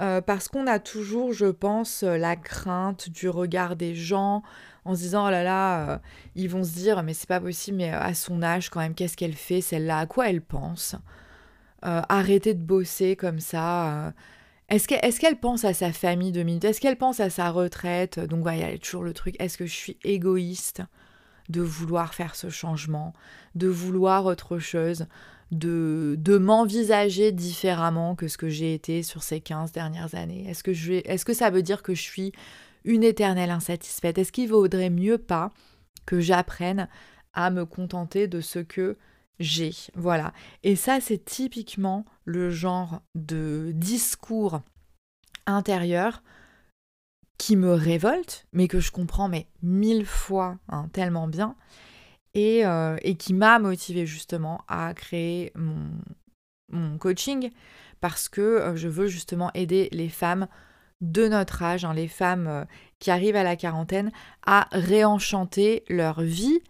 Euh, 0.00 0.20
parce 0.20 0.48
qu'on 0.48 0.66
a 0.66 0.78
toujours, 0.78 1.32
je 1.32 1.46
pense, 1.46 2.04
euh, 2.04 2.16
la 2.16 2.36
crainte 2.36 3.08
du 3.08 3.28
regard 3.28 3.74
des 3.74 3.94
gens 3.96 4.42
en 4.84 4.94
se 4.94 5.00
disant 5.00 5.26
oh 5.26 5.30
là 5.30 5.42
là, 5.42 5.90
euh, 5.90 5.98
ils 6.36 6.48
vont 6.48 6.62
se 6.62 6.72
dire 6.74 7.02
mais 7.02 7.14
c'est 7.14 7.28
pas 7.28 7.40
possible, 7.40 7.78
mais 7.78 7.90
à 7.90 8.14
son 8.14 8.42
âge 8.42 8.70
quand 8.70 8.80
même, 8.80 8.94
qu'est-ce 8.94 9.16
qu'elle 9.16 9.34
fait 9.34 9.60
celle-là 9.60 9.98
À 9.98 10.06
quoi 10.06 10.30
elle 10.30 10.42
pense? 10.42 10.94
Arrêter 11.82 12.54
de 12.54 12.62
bosser 12.62 13.14
comme 13.14 13.38
ça. 13.38 14.12
Est-ce 14.68 15.20
qu'elle 15.20 15.38
pense 15.38 15.64
à 15.64 15.72
sa 15.72 15.92
famille 15.92 16.32
de 16.32 16.40
Est-ce 16.66 16.80
qu'elle 16.80 16.96
pense 16.96 17.20
à 17.20 17.30
sa 17.30 17.50
retraite? 17.50 18.18
Donc 18.18 18.44
il 18.52 18.58
y 18.58 18.64
a 18.64 18.76
toujours 18.78 19.04
le 19.04 19.14
truc 19.14 19.36
est-ce 19.38 19.56
que 19.56 19.66
je 19.66 19.74
suis 19.74 19.96
égoïste 20.02 20.82
de 21.48 21.60
vouloir 21.62 22.14
faire 22.14 22.34
ce 22.34 22.50
changement, 22.50 23.14
de 23.54 23.68
vouloir 23.68 24.26
autre 24.26 24.58
chose, 24.58 25.06
de, 25.50 26.38
m'envisager 26.38 27.32
différemment 27.32 28.14
que 28.14 28.28
ce 28.28 28.38
que 28.38 28.48
j'ai 28.48 28.74
été 28.74 29.02
sur 29.02 29.22
ces 29.22 29.40
15 29.40 29.72
dernières 29.72 30.14
années? 30.14 30.48
Est-ce 30.48 30.62
que, 30.62 30.72
je 30.72 30.94
est-ce 31.04 31.24
que 31.24 31.34
ça 31.34 31.50
veut 31.50 31.62
dire 31.62 31.82
que 31.82 31.94
je 31.94 32.02
suis 32.02 32.32
une 32.84 33.02
éternelle 33.02 33.50
insatisfaite? 33.50 34.18
Est-ce 34.18 34.32
qu'il 34.32 34.48
vaudrait 34.48 34.90
mieux 34.90 35.18
pas 35.18 35.52
que 36.06 36.20
j'apprenne 36.20 36.88
à 37.32 37.50
me 37.50 37.64
contenter 37.64 38.28
de 38.28 38.40
ce 38.40 38.58
que 38.58 38.96
j'ai? 39.38 39.72
Voilà. 39.94 40.32
Et 40.62 40.76
ça, 40.76 41.00
c'est 41.00 41.24
typiquement 41.24 42.04
le 42.24 42.50
genre 42.50 43.00
de 43.14 43.72
discours 43.74 44.60
intérieur 45.46 46.22
qui 47.38 47.56
me 47.56 47.72
révolte, 47.72 48.46
mais 48.52 48.68
que 48.68 48.80
je 48.80 48.90
comprends 48.90 49.28
mais 49.28 49.46
mille 49.62 50.04
fois 50.04 50.58
hein, 50.68 50.88
tellement 50.92 51.28
bien, 51.28 51.54
euh, 52.64 52.96
et, 53.02 53.16
qui 53.16 53.34
m'a 53.34 53.58
motivé 53.58 54.06
justement 54.06 54.62
à 54.68 54.92
créer 54.94 55.52
mon, 55.54 55.90
mon 56.70 56.98
coaching 56.98 57.50
parce 58.00 58.28
que 58.28 58.40
euh, 58.40 58.76
je 58.76 58.88
veux 58.88 59.08
justement 59.08 59.50
aider 59.54 59.88
les 59.92 60.08
femmes 60.08 60.48
de 61.00 61.28
notre 61.28 61.62
âge, 61.62 61.84
hein, 61.84 61.94
les 61.94 62.08
femmes 62.08 62.46
euh, 62.46 62.64
qui 62.98 63.10
arrivent 63.10 63.36
à 63.36 63.44
la 63.44 63.56
quarantaine, 63.56 64.10
à 64.44 64.68
réenchanter 64.72 65.84
leur 65.88 66.22
vie 66.22 66.60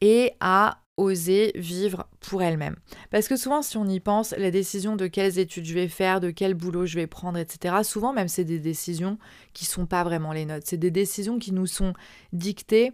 et 0.00 0.32
à 0.40 0.78
oser 0.96 1.52
vivre 1.54 2.06
pour 2.20 2.42
elles-mêmes. 2.42 2.76
Parce 3.10 3.26
que 3.26 3.36
souvent, 3.36 3.62
si 3.62 3.76
on 3.76 3.86
y 3.86 3.98
pense, 3.98 4.32
la 4.36 4.50
décision 4.50 4.94
de 4.94 5.06
quelles 5.06 5.38
études 5.38 5.64
je 5.64 5.74
vais 5.74 5.88
faire, 5.88 6.20
de 6.20 6.30
quel 6.30 6.54
boulot 6.54 6.86
je 6.86 6.96
vais 6.96 7.06
prendre, 7.06 7.38
etc., 7.38 7.76
souvent 7.82 8.12
même 8.12 8.28
c'est 8.28 8.44
des 8.44 8.58
décisions 8.58 9.18
qui 9.52 9.64
sont 9.64 9.86
pas 9.86 10.04
vraiment 10.04 10.32
les 10.32 10.44
nôtres. 10.44 10.66
C'est 10.68 10.76
des 10.76 10.90
décisions 10.90 11.38
qui 11.38 11.52
nous 11.52 11.66
sont 11.66 11.94
dictées 12.32 12.92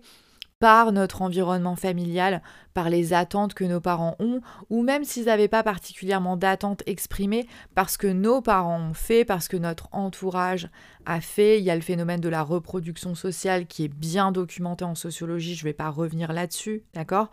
par 0.58 0.92
notre 0.92 1.22
environnement 1.22 1.76
familial, 1.76 2.42
par 2.74 2.90
les 2.90 3.12
attentes 3.12 3.54
que 3.54 3.64
nos 3.64 3.80
parents 3.80 4.16
ont, 4.18 4.40
ou 4.70 4.82
même 4.82 5.04
s'ils 5.04 5.26
n'avaient 5.26 5.48
pas 5.48 5.62
particulièrement 5.62 6.36
d'attentes 6.36 6.82
exprimées, 6.86 7.46
parce 7.74 7.96
que 7.96 8.08
nos 8.08 8.40
parents 8.40 8.80
ont 8.80 8.94
fait, 8.94 9.24
parce 9.24 9.48
que 9.48 9.56
notre 9.56 9.88
entourage 9.92 10.68
a 11.06 11.20
fait. 11.20 11.58
Il 11.58 11.64
y 11.64 11.70
a 11.70 11.76
le 11.76 11.80
phénomène 11.80 12.20
de 12.20 12.28
la 12.28 12.42
reproduction 12.42 13.14
sociale 13.14 13.66
qui 13.66 13.84
est 13.84 13.88
bien 13.88 14.32
documenté 14.32 14.84
en 14.84 14.94
sociologie, 14.94 15.54
je 15.54 15.64
ne 15.64 15.70
vais 15.70 15.74
pas 15.74 15.90
revenir 15.90 16.32
là-dessus, 16.32 16.82
d'accord? 16.94 17.30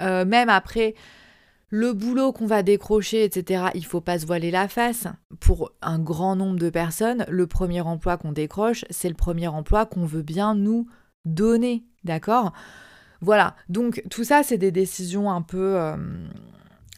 Euh, 0.00 0.24
Même 0.24 0.48
après 0.48 0.94
le 1.74 1.94
boulot 1.94 2.32
qu'on 2.32 2.46
va 2.46 2.62
décrocher, 2.62 3.24
etc., 3.24 3.64
il 3.74 3.86
faut 3.86 4.02
pas 4.02 4.18
se 4.18 4.26
voiler 4.26 4.50
la 4.50 4.68
face. 4.68 5.06
Pour 5.40 5.72
un 5.80 5.98
grand 5.98 6.36
nombre 6.36 6.58
de 6.58 6.68
personnes, 6.68 7.24
le 7.30 7.46
premier 7.46 7.80
emploi 7.80 8.18
qu'on 8.18 8.32
décroche, 8.32 8.84
c'est 8.90 9.08
le 9.08 9.14
premier 9.14 9.48
emploi 9.48 9.86
qu'on 9.86 10.04
veut 10.04 10.22
bien 10.22 10.54
nous 10.54 10.86
donner, 11.24 11.84
d'accord? 12.04 12.52
Voilà, 13.22 13.54
donc 13.68 14.02
tout 14.10 14.24
ça, 14.24 14.42
c'est 14.42 14.58
des 14.58 14.72
décisions 14.72 15.30
un 15.30 15.42
peu, 15.42 15.76
euh, 15.80 15.96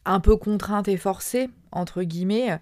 un 0.06 0.20
peu 0.20 0.36
contraintes 0.36 0.88
et 0.88 0.96
forcées, 0.96 1.50
entre 1.70 2.02
guillemets, 2.02 2.58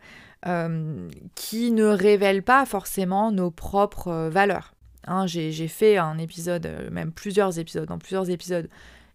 euh, 0.47 1.09
qui 1.37 1.71
ne 1.71 1.85
révèlent 1.85 2.43
pas 2.43 2.67
forcément 2.67 3.31
nos 3.31 3.53
propres 3.53 4.09
euh, 4.09 4.31
valeurs. 4.31 4.75
Hein, 5.07 5.27
j'ai 5.27 5.69
fait 5.69 5.97
un 5.97 6.19
épisode, 6.19 6.89
même 6.91 7.13
plusieurs 7.13 7.59
épisodes, 7.59 7.89
dans 7.89 7.99
plusieurs 7.99 8.31
épisodes, 8.31 8.69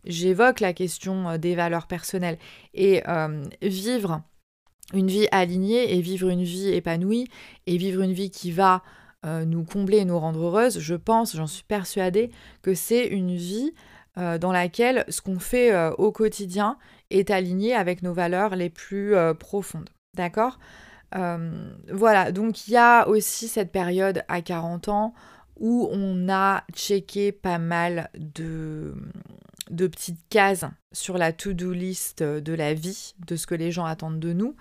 j'évoque 0.06 0.60
la 0.60 0.74
question 0.74 1.38
des 1.38 1.56
valeurs 1.56 1.88
personnelles. 1.88 2.38
Et 2.74 3.02
vivre 3.62 4.22
une 4.94 5.08
vie 5.08 5.28
alignée 5.32 5.96
et 5.96 6.02
vivre 6.02 6.28
une 6.28 6.44
vie 6.44 6.74
épanouie 6.74 7.30
et 7.68 7.78
vivre 7.78 8.02
une 8.02 8.12
vie 8.12 8.30
qui 8.30 8.52
va 8.52 8.84
euh, 9.26 9.46
nous 9.46 9.64
combler 9.64 9.98
et 9.98 10.06
nous 10.06 10.20
rendre 10.20 10.44
heureuses, 10.44 10.80
je 10.80 10.94
pense, 10.94 11.36
j'en 11.36 11.48
suis 11.48 11.64
persuadée, 11.64 12.30
que 12.62 12.76
c'est 12.76 13.08
une 13.08 13.36
vie 13.36 13.74
euh, 14.18 14.38
dans 14.38 14.52
laquelle 14.52 15.06
ce 15.10 15.22
qu'on 15.22 15.40
fait 15.40 15.74
euh, 15.74 15.92
au 15.94 16.12
quotidien 16.12 16.78
est 17.10 17.32
aligné 17.32 17.74
avec 17.74 18.04
nos 18.04 18.14
valeurs 18.14 18.56
les 18.56 18.70
plus 18.70 19.16
profondes. 19.40 19.90
D'accord? 20.16 20.60
Voilà, 21.14 22.32
donc 22.34 22.68
il 22.68 22.72
y 22.72 22.78
a 22.78 23.08
aussi 23.08 23.48
cette 23.48 23.72
période 23.72 24.24
à 24.28 24.42
40 24.42 24.90
ans 24.90 25.14
où 25.58 25.88
on 25.92 26.28
a 26.30 26.64
checké 26.76 27.32
pas 27.32 27.60
mal 27.60 28.10
de, 28.18 28.94
de 29.72 29.88
petites 29.88 30.20
cases 30.30 30.66
sur 30.92 31.18
la 31.18 31.32
to-do 31.32 31.72
list 31.72 32.22
de 32.24 32.54
la 32.54 32.74
vie, 32.74 33.16
de 33.26 33.36
ce 33.38 33.48
que 33.48 33.56
les 33.56 33.72
gens 33.72 33.86
attendent 33.86 34.20
de 34.20 34.34
nous. 34.34 34.56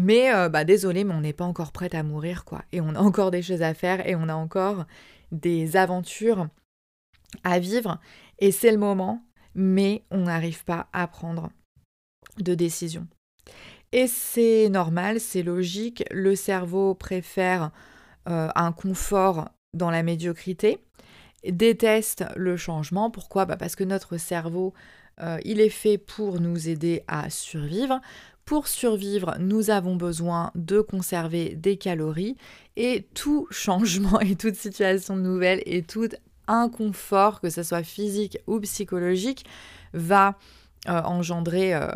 Mais 0.00 0.32
euh, 0.32 0.48
bah 0.48 0.62
désolé, 0.62 1.02
mais 1.02 1.12
on 1.12 1.22
n'est 1.22 1.32
pas 1.32 1.44
encore 1.44 1.72
prête 1.72 1.94
à 1.96 2.04
mourir, 2.04 2.44
quoi. 2.44 2.62
Et 2.70 2.80
on 2.80 2.94
a 2.94 3.00
encore 3.00 3.32
des 3.32 3.42
choses 3.42 3.62
à 3.62 3.74
faire 3.74 4.06
et 4.06 4.14
on 4.14 4.28
a 4.28 4.34
encore 4.34 4.86
des 5.32 5.76
aventures 5.76 6.46
à 7.42 7.58
vivre. 7.58 7.98
Et 8.38 8.52
c'est 8.52 8.70
le 8.70 8.78
moment, 8.78 9.24
mais 9.56 10.04
on 10.12 10.20
n'arrive 10.20 10.64
pas 10.64 10.86
à 10.92 11.08
prendre 11.08 11.50
de 12.38 12.54
décision. 12.54 13.08
Et 13.90 14.06
c'est 14.06 14.68
normal, 14.68 15.18
c'est 15.18 15.42
logique. 15.42 16.04
Le 16.12 16.36
cerveau 16.36 16.94
préfère 16.94 17.72
euh, 18.28 18.48
un 18.54 18.70
confort 18.70 19.48
dans 19.74 19.90
la 19.90 20.04
médiocrité, 20.04 20.78
déteste 21.44 22.24
le 22.36 22.56
changement. 22.56 23.10
Pourquoi? 23.10 23.46
Bah 23.46 23.56
Parce 23.56 23.74
que 23.74 23.84
notre 23.84 24.16
cerveau, 24.16 24.74
euh, 25.20 25.38
il 25.44 25.60
est 25.60 25.70
fait 25.70 25.98
pour 25.98 26.40
nous 26.40 26.68
aider 26.68 27.02
à 27.08 27.30
survivre, 27.30 28.00
pour 28.48 28.66
survivre, 28.66 29.36
nous 29.40 29.68
avons 29.68 29.94
besoin 29.94 30.52
de 30.54 30.80
conserver 30.80 31.50
des 31.54 31.76
calories 31.76 32.34
et 32.78 33.06
tout 33.12 33.46
changement 33.50 34.20
et 34.20 34.36
toute 34.36 34.54
situation 34.54 35.16
nouvelle 35.16 35.62
et 35.66 35.82
tout 35.82 36.08
inconfort, 36.46 37.42
que 37.42 37.50
ce 37.50 37.62
soit 37.62 37.82
physique 37.82 38.38
ou 38.46 38.58
psychologique, 38.60 39.44
va 39.92 40.38
euh, 40.88 41.02
engendrer 41.02 41.74
euh, 41.74 41.90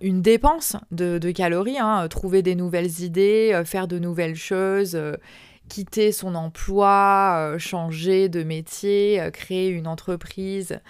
une 0.00 0.22
dépense 0.22 0.74
de, 0.90 1.30
calories, 1.30 1.78
hein. 1.78 2.08
trouver 2.08 2.42
des 2.42 2.56
nouvelles 2.56 3.02
idées, 3.02 3.52
euh, 3.54 3.64
faire 3.64 3.86
de 3.86 4.00
nouvelles 4.00 4.34
choses, 4.34 4.98
quitter 5.68 6.10
son 6.10 6.34
emploi, 6.34 7.54
changer 7.58 8.28
de 8.28 8.42
métier, 8.42 9.30
créer 9.32 9.68
une 9.68 9.86
entreprise. 9.86 10.80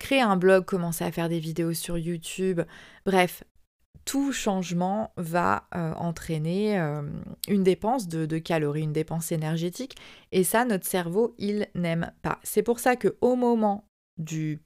créer 0.00 0.20
un 0.20 0.36
blog, 0.36 0.64
commencer 0.64 1.04
à 1.04 1.12
faire 1.12 1.28
des 1.28 1.38
vidéos 1.38 1.74
sur 1.74 1.96
YouTube, 1.96 2.60
bref, 3.06 3.44
tout 4.04 4.32
changement 4.32 5.12
va 5.16 5.66
euh, 5.74 5.92
entraîner 5.94 6.78
euh, 6.78 7.02
une 7.48 7.62
dépense 7.62 8.08
de, 8.08 8.38
calories, 8.38 8.82
une 8.82 8.92
dépense 8.92 9.32
énergétique. 9.32 9.96
Et 10.32 10.44
ça, 10.44 10.64
notre 10.64 10.86
cerveau, 10.86 11.34
il 11.38 11.68
n'aime 11.74 12.12
pas. 12.22 12.38
C'est 12.42 12.62
pour 12.62 12.80
ça 12.80 12.96
que 12.96 13.16
au 13.20 13.36
moment 13.36 13.88
du, 14.18 14.62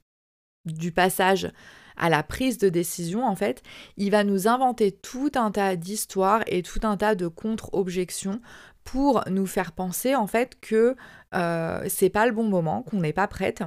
du 0.65 0.91
passage 0.91 1.51
à 1.97 2.09
la 2.09 2.23
prise 2.23 2.57
de 2.57 2.69
décision, 2.69 3.25
en 3.25 3.35
fait, 3.35 3.61
il 3.97 4.11
va 4.11 4.23
nous 4.23 4.47
inventer 4.47 4.91
tout 4.91 5.31
un 5.35 5.51
tas 5.51 5.75
d'histoires 5.75 6.43
et 6.47 6.61
tout 6.61 6.79
un 6.83 6.97
tas 6.97 7.15
de 7.15 7.27
contre-objections 7.27 8.41
pour 8.83 9.23
nous 9.29 9.45
faire 9.45 9.73
penser, 9.73 10.15
en 10.15 10.25
fait, 10.25 10.57
que 10.59 10.95
euh, 11.35 11.85
c'est 11.87 12.09
pas 12.09 12.25
le 12.25 12.31
bon 12.31 12.45
moment, 12.45 12.83
qu'on 12.83 13.01
n'est 13.01 13.13
pas 13.13 13.27
prête 13.27 13.63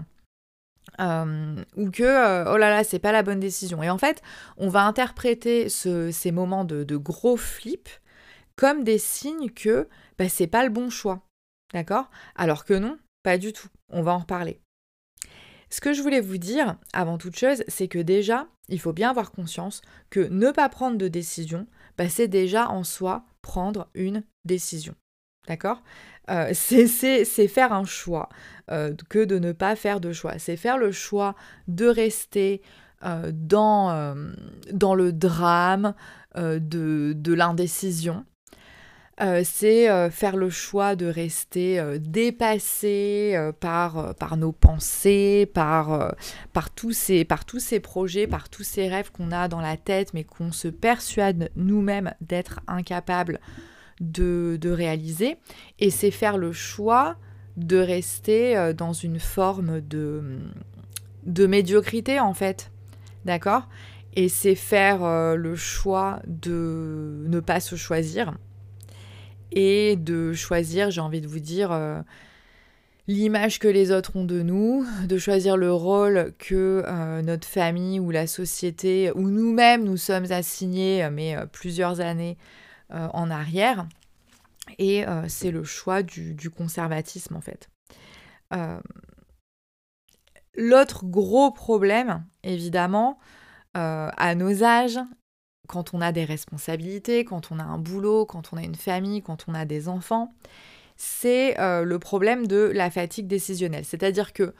euh, 1.00 1.56
ou 1.76 1.90
que 1.90 2.02
euh, 2.02 2.52
oh 2.52 2.56
là 2.56 2.70
là 2.70 2.84
c'est 2.84 2.98
pas 2.98 3.12
la 3.12 3.22
bonne 3.22 3.40
décision. 3.40 3.82
Et 3.82 3.90
en 3.90 3.98
fait 3.98 4.22
on 4.56 4.68
va 4.68 4.84
interpréter 4.84 5.68
ces 5.68 6.32
moments 6.32 6.64
de, 6.64 6.96
gros 6.96 7.36
flip 7.36 7.88
comme 8.56 8.84
des 8.84 8.98
signes 8.98 9.50
que 9.50 9.88
bah, 10.18 10.28
c'est 10.28 10.46
pas 10.46 10.64
le 10.64 10.70
bon 10.70 10.90
choix. 10.90 11.22
D'accord? 11.72 12.10
Alors 12.36 12.64
que 12.64 12.74
non 12.74 12.98
pas 13.22 13.38
du 13.38 13.52
tout. 13.52 13.68
On 13.90 14.02
va 14.02 14.12
en 14.12 14.18
reparler. 14.18 14.60
Ce 15.70 15.80
que 15.80 15.92
je 15.92 16.02
voulais 16.02 16.20
vous 16.20 16.38
dire 16.38 16.76
avant 16.92 17.18
toute 17.18 17.38
chose 17.38 17.64
c'est 17.68 17.88
que 17.88 17.98
déjà 17.98 18.46
il 18.68 18.80
faut 18.80 18.92
bien 18.92 19.10
avoir 19.10 19.32
conscience 19.32 19.80
que 20.10 20.20
ne 20.20 20.50
pas 20.50 20.68
prendre 20.68 20.98
de 20.98 21.08
décision 21.08 21.66
bah, 21.96 22.08
c'est 22.08 22.28
déjà 22.28 22.68
en 22.68 22.84
soi 22.84 23.24
prendre 23.42 23.88
une 23.94 24.24
décision. 24.44 24.94
D'accord? 25.46 25.82
Euh, 26.30 26.50
C'est 26.54 27.48
faire 27.48 27.72
un 27.72 27.84
choix 27.84 28.28
euh, 28.70 28.94
que 29.08 29.24
de 29.24 29.38
ne 29.38 29.52
pas 29.52 29.76
faire 29.76 30.00
de 30.00 30.12
choix. 30.12 30.38
C'est 30.38 30.56
faire 30.56 30.78
le 30.78 30.92
choix 30.92 31.34
de 31.68 31.86
rester 31.86 32.62
euh, 33.04 33.32
dans, 33.34 34.14
le 34.94 35.12
drame 35.12 35.94
de, 36.36 37.32
l'indécision. 37.32 38.24
c'est 39.44 40.10
faire 40.10 40.36
le 40.36 40.50
choix 40.50 40.94
de 40.96 41.06
rester 41.06 41.98
dépassé 41.98 43.50
par, 43.60 44.36
nos 44.36 44.52
pensées, 44.52 45.50
par, 45.52 46.14
tous 46.76 46.92
ces, 46.92 47.24
par 47.24 47.44
tous 47.44 47.58
ces 47.58 47.80
projets, 47.80 48.26
par 48.26 48.48
tous 48.48 48.62
ces 48.62 48.88
rêves 48.88 49.10
qu'on 49.10 49.32
a 49.32 49.48
dans 49.48 49.60
la 49.60 49.76
tête, 49.76 50.14
mais 50.14 50.24
qu'on 50.24 50.52
se 50.52 50.68
persuade 50.68 51.50
nous-mêmes 51.56 52.14
d'être 52.20 52.60
incapables 52.68 53.40
de, 54.02 54.70
réaliser. 54.70 55.36
Et 55.78 55.90
c'est 55.90 56.10
faire 56.10 56.36
le 56.36 56.52
choix 56.52 57.16
de 57.56 57.76
rester 57.76 58.56
euh, 58.56 58.72
dans 58.72 58.92
une 58.92 59.18
forme 59.18 59.80
de, 59.80 60.40
de 61.24 61.46
médiocrité 61.46 62.20
en 62.20 62.34
fait. 62.34 62.70
D'accord? 63.24 63.68
Et 64.14 64.28
c'est 64.28 64.54
faire 64.54 65.04
euh, 65.04 65.36
le 65.36 65.54
choix 65.56 66.20
de 66.26 67.24
ne 67.26 67.40
pas 67.40 67.60
se 67.60 67.76
choisir 67.76 68.34
et 69.54 69.96
de 69.96 70.32
choisir, 70.32 70.90
j'ai 70.90 71.02
envie 71.02 71.20
de 71.20 71.28
vous 71.28 71.38
dire, 71.38 71.72
euh, 71.72 72.00
l'image 73.06 73.58
que 73.58 73.68
les 73.68 73.92
autres 73.92 74.16
ont 74.16 74.24
de 74.24 74.40
nous, 74.40 74.86
de 75.06 75.18
choisir 75.18 75.58
le 75.58 75.70
rôle 75.70 76.32
que 76.38 76.82
notre 77.20 77.46
famille 77.46 78.00
ou 78.00 78.10
la 78.10 78.26
société 78.26 79.12
ou 79.14 79.28
nous-mêmes 79.28 79.84
nous 79.84 79.98
sommes 79.98 80.32
assignés, 80.32 81.06
mais 81.12 81.36
plusieurs 81.52 82.00
années 82.00 82.38
en 82.92 83.30
arrière. 83.30 83.86
Et 84.78 85.04
c'est 85.28 85.50
le 85.50 85.64
choix 85.64 86.02
du, 86.02 86.50
conservatisme 86.50 87.36
en 87.36 87.40
fait. 87.40 87.68
L'autre 90.54 91.04
gros 91.04 91.50
problème, 91.50 92.24
évidemment, 92.42 93.18
à 93.74 94.34
nos 94.34 94.62
âges, 94.62 95.00
quand 95.68 95.94
on 95.94 96.00
a 96.00 96.12
des 96.12 96.24
responsabilités, 96.24 97.24
quand 97.24 97.50
on 97.50 97.58
a 97.58 97.64
un 97.64 97.78
boulot, 97.78 98.26
quand 98.26 98.52
on 98.52 98.56
a 98.56 98.62
une 98.62 98.74
famille, 98.74 99.22
quand 99.22 99.46
on 99.48 99.54
a 99.54 99.64
des 99.64 99.88
enfants, 99.88 100.34
c'est 100.96 101.58
euh, 101.58 101.84
le 101.84 101.98
problème 101.98 102.46
de 102.46 102.70
la 102.74 102.90
fatigue 102.90 103.26
décisionnelle. 103.26 103.84
C'est-à-dire 103.84 104.32
que 104.32 104.54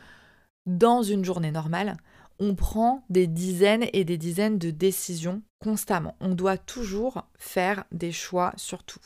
dans 0.66 1.02
une 1.02 1.24
journée 1.24 1.50
normale, 1.50 1.96
on 2.38 2.54
prend 2.54 3.04
des 3.10 3.26
dizaines 3.26 3.86
et 3.92 4.04
des 4.04 4.18
dizaines 4.18 4.58
de 4.58 4.70
décisions 4.70 5.42
constamment. 5.60 6.16
On 6.20 6.34
doit 6.34 6.58
toujours 6.58 7.26
faire 7.38 7.84
des 7.92 8.12
choix 8.12 8.52
sur 8.56 8.84
tout. 8.84 9.00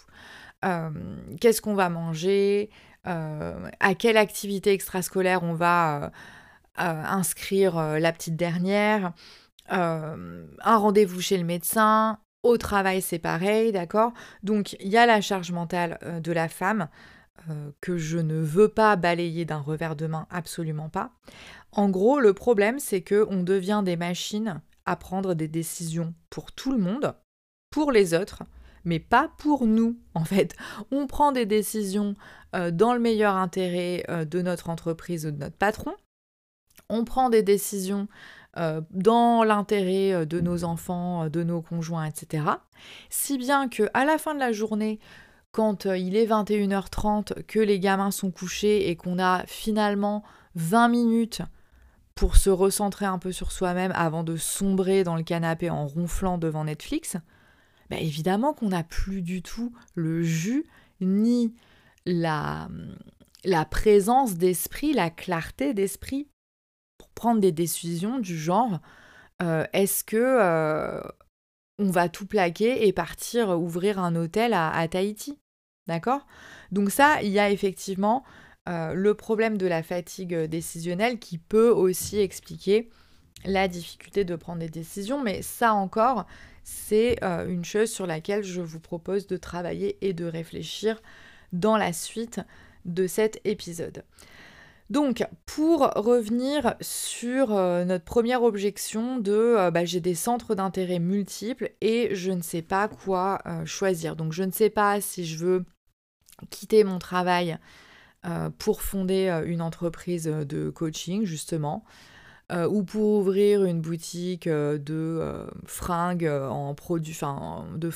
Euh, 0.65 0.91
qu'est-ce 1.41 1.61
qu'on 1.61 1.75
va 1.75 1.89
manger 1.89 2.71
euh, 3.07 3.69
À 3.81 3.95
quelle 3.95 4.17
activité 4.17 4.73
extrascolaire 4.73 5.43
on 5.43 5.55
va 5.55 6.13
inscrire 6.79 7.77
la 7.99 8.13
petite 8.13 8.37
dernière 8.37 9.15
euh, 9.73 10.47
un 10.63 10.77
rendez-vous 10.77 11.21
chez 11.21 11.39
le 11.39 11.45
médecin, 11.45 12.19
au 12.43 12.57
travail 12.57 13.03
c'est 13.03 13.19
pareil, 13.19 13.73
d'accord? 13.73 14.13
Donc 14.43 14.75
il 14.81 14.89
y 14.89 14.97
a 14.97 15.07
la 15.07 15.21
charge 15.21 15.51
mentale 15.53 15.99
euh, 16.03 16.21
de 16.21 16.33
la 16.33 16.49
femme 16.49 16.89
euh, 17.51 17.71
que 17.81 17.97
je 17.97 18.19
ne 18.19 18.41
veux 18.41 18.69
pas 18.69 18.97
balayer 18.97 19.45
d'un 19.45 19.59
revers 19.59 19.97
de 19.97 20.07
main, 20.07 20.27
absolument 20.31 20.89
pas. 20.89 21.11
En 21.77 21.89
gros, 21.89 22.19
le 22.19 22.35
problème 22.35 22.79
c'est 22.79 23.03
que 23.03 23.27
on 23.31 23.43
devient 23.43 23.83
des 23.85 23.97
machines 23.97 24.61
à 24.85 24.97
prendre 24.97 25.35
des 25.35 25.49
décisions 25.49 26.15
pour 26.31 26.51
tout 26.53 26.73
le 26.73 26.79
monde, 26.79 27.15
pour 27.71 27.93
les 27.93 28.15
autres, 28.15 28.43
mais 28.85 28.99
pas 28.99 29.31
pour 29.39 29.67
nous 29.67 29.97
en 30.15 30.25
fait. 30.25 30.57
On 30.91 31.07
prend 31.07 31.33
des 31.33 31.47
décisions 31.47 32.15
dans 32.73 32.95
le 32.95 33.01
meilleur 33.01 33.37
intérêt 33.37 34.05
de 34.09 34.41
notre 34.41 34.71
entreprise 34.71 35.27
ou 35.27 35.31
de 35.31 35.39
notre 35.39 35.57
patron. 35.57 35.95
On 36.89 37.05
prend 37.05 37.29
des 37.29 37.43
décisions 37.43 38.09
euh, 38.59 38.81
dans 38.91 39.45
l'intérêt 39.45 40.13
euh, 40.13 40.25
de 40.25 40.41
nos 40.41 40.65
enfants, 40.65 41.25
euh, 41.25 41.29
de 41.29 41.43
nos 41.43 41.61
conjoints, 41.61 42.07
etc. 42.07 42.45
Si 43.11 43.37
bien 43.37 43.69
que 43.69 43.91
à 43.93 44.07
la 44.07 44.17
fin 44.17 44.35
de 44.35 44.41
la 44.41 44.53
journée, 44.53 44.99
quand 45.53 45.85
il 45.85 46.17
est 46.17 46.27
21h30, 46.27 47.43
que 47.45 47.59
les 47.59 47.81
gamins 47.81 48.11
sont 48.11 48.31
couchés 48.31 48.89
et 48.89 48.97
qu'on 48.97 49.19
a 49.19 49.45
finalement 49.47 50.23
20 50.55 50.89
minutes 50.89 51.43
pour 52.17 52.37
se 52.37 52.51
recentrer 52.51 53.05
un 53.05 53.19
peu 53.19 53.31
sur 53.31 53.53
soi-même 53.53 53.93
avant 53.95 54.25
de 54.25 54.37
sombrer 54.37 55.05
dans 55.05 55.17
le 55.17 55.23
canapé 55.23 55.71
en 55.71 55.87
ronflant 55.87 56.39
devant 56.39 56.65
Netflix, 56.65 57.17
bah 57.91 57.99
évidemment 58.01 58.55
qu'on 58.55 58.71
n'a 58.71 58.83
plus 58.83 59.23
du 59.23 59.43
tout 59.43 59.73
le 59.95 60.23
jus 60.23 60.67
ni 61.01 61.55
la, 62.07 62.69
présence 63.71 64.35
d'esprit, 64.35 64.93
la 64.95 65.11
clarté 65.11 65.75
d'esprit 65.75 66.27
prendre 67.15 67.41
des 67.41 67.53
décisions 67.53 68.19
du 68.19 68.39
genre 68.39 68.79
euh, 69.43 69.67
est-ce 69.73 70.05
que 70.05 70.17
euh, 70.17 71.01
on 71.79 71.91
va 71.91 72.09
tout 72.09 72.27
plaquer 72.27 72.87
et 72.87 72.93
partir 72.93 73.51
ouvrir 73.51 73.99
un 73.99 74.15
hôtel 74.17 74.55
à, 74.55 74.87
Tahiti? 74.89 75.39
D'accord? 75.87 76.27
Donc 76.73 76.91
ça, 76.91 77.23
il 77.23 77.31
y 77.31 77.39
a 77.39 77.51
effectivement 77.51 78.25
euh, 78.69 78.95
le 78.95 79.15
problème 79.15 79.59
de 79.59 79.67
la 79.67 79.83
fatigue 79.83 80.35
décisionnelle 80.35 81.19
qui 81.19 81.39
peut 81.39 81.71
aussi 81.71 82.19
expliquer 82.19 82.89
la 83.45 83.69
difficulté 83.69 84.25
de 84.25 84.35
prendre 84.35 84.61
des 84.61 84.69
décisions, 84.69 85.23
mais 85.23 85.43
ça 85.43 85.75
encore, 85.75 86.27
c'est 86.65 87.23
une 87.23 87.65
chose 87.65 87.91
sur 87.91 88.07
laquelle 88.07 88.43
je 88.43 88.61
vous 88.61 88.81
propose 88.81 89.29
de 89.29 89.37
travailler 89.37 89.99
et 90.01 90.15
de 90.15 90.25
réfléchir 90.25 91.01
dans 91.53 91.77
la 91.77 91.93
suite 91.93 92.41
de 92.85 93.07
cet 93.07 93.41
épisode. 93.45 94.03
Donc, 94.89 95.27
pour 95.47 95.81
revenir 95.97 96.77
sur 96.81 97.53
euh, 97.53 97.85
notre 97.85 98.05
première 98.05 98.45
objection 98.45 99.19
de 99.19 99.33
euh, 99.33 99.71
bah, 99.73 99.85
j'ai 99.85 100.01
des 100.01 100.15
centres 100.15 100.55
d'intérêt 100.55 101.01
multiples 101.01 101.73
et 101.81 102.15
je 102.15 102.31
ne 102.31 102.41
sais 102.43 102.63
pas 102.63 102.87
quoi 102.87 103.41
euh, 103.47 103.67
choisir. 103.67 104.15
Donc, 104.15 104.33
je 104.33 104.45
ne 104.45 104.53
sais 104.53 104.71
pas 104.71 105.01
si 105.01 105.27
je 105.27 105.39
veux 105.39 105.65
quitter 106.51 106.85
mon 106.85 107.01
travail 107.01 107.59
pour 108.59 108.83
fonder 108.83 109.29
une 109.47 109.63
entreprise 109.63 110.25
de 110.25 110.71
coaching, 110.71 111.25
justement, 111.25 111.85
ou 112.53 112.83
pour 112.83 113.21
ouvrir 113.21 113.65
une 113.65 113.81
boutique 113.81 114.49
de 114.49 115.47
fringues 115.65 116.25
de 116.25 117.89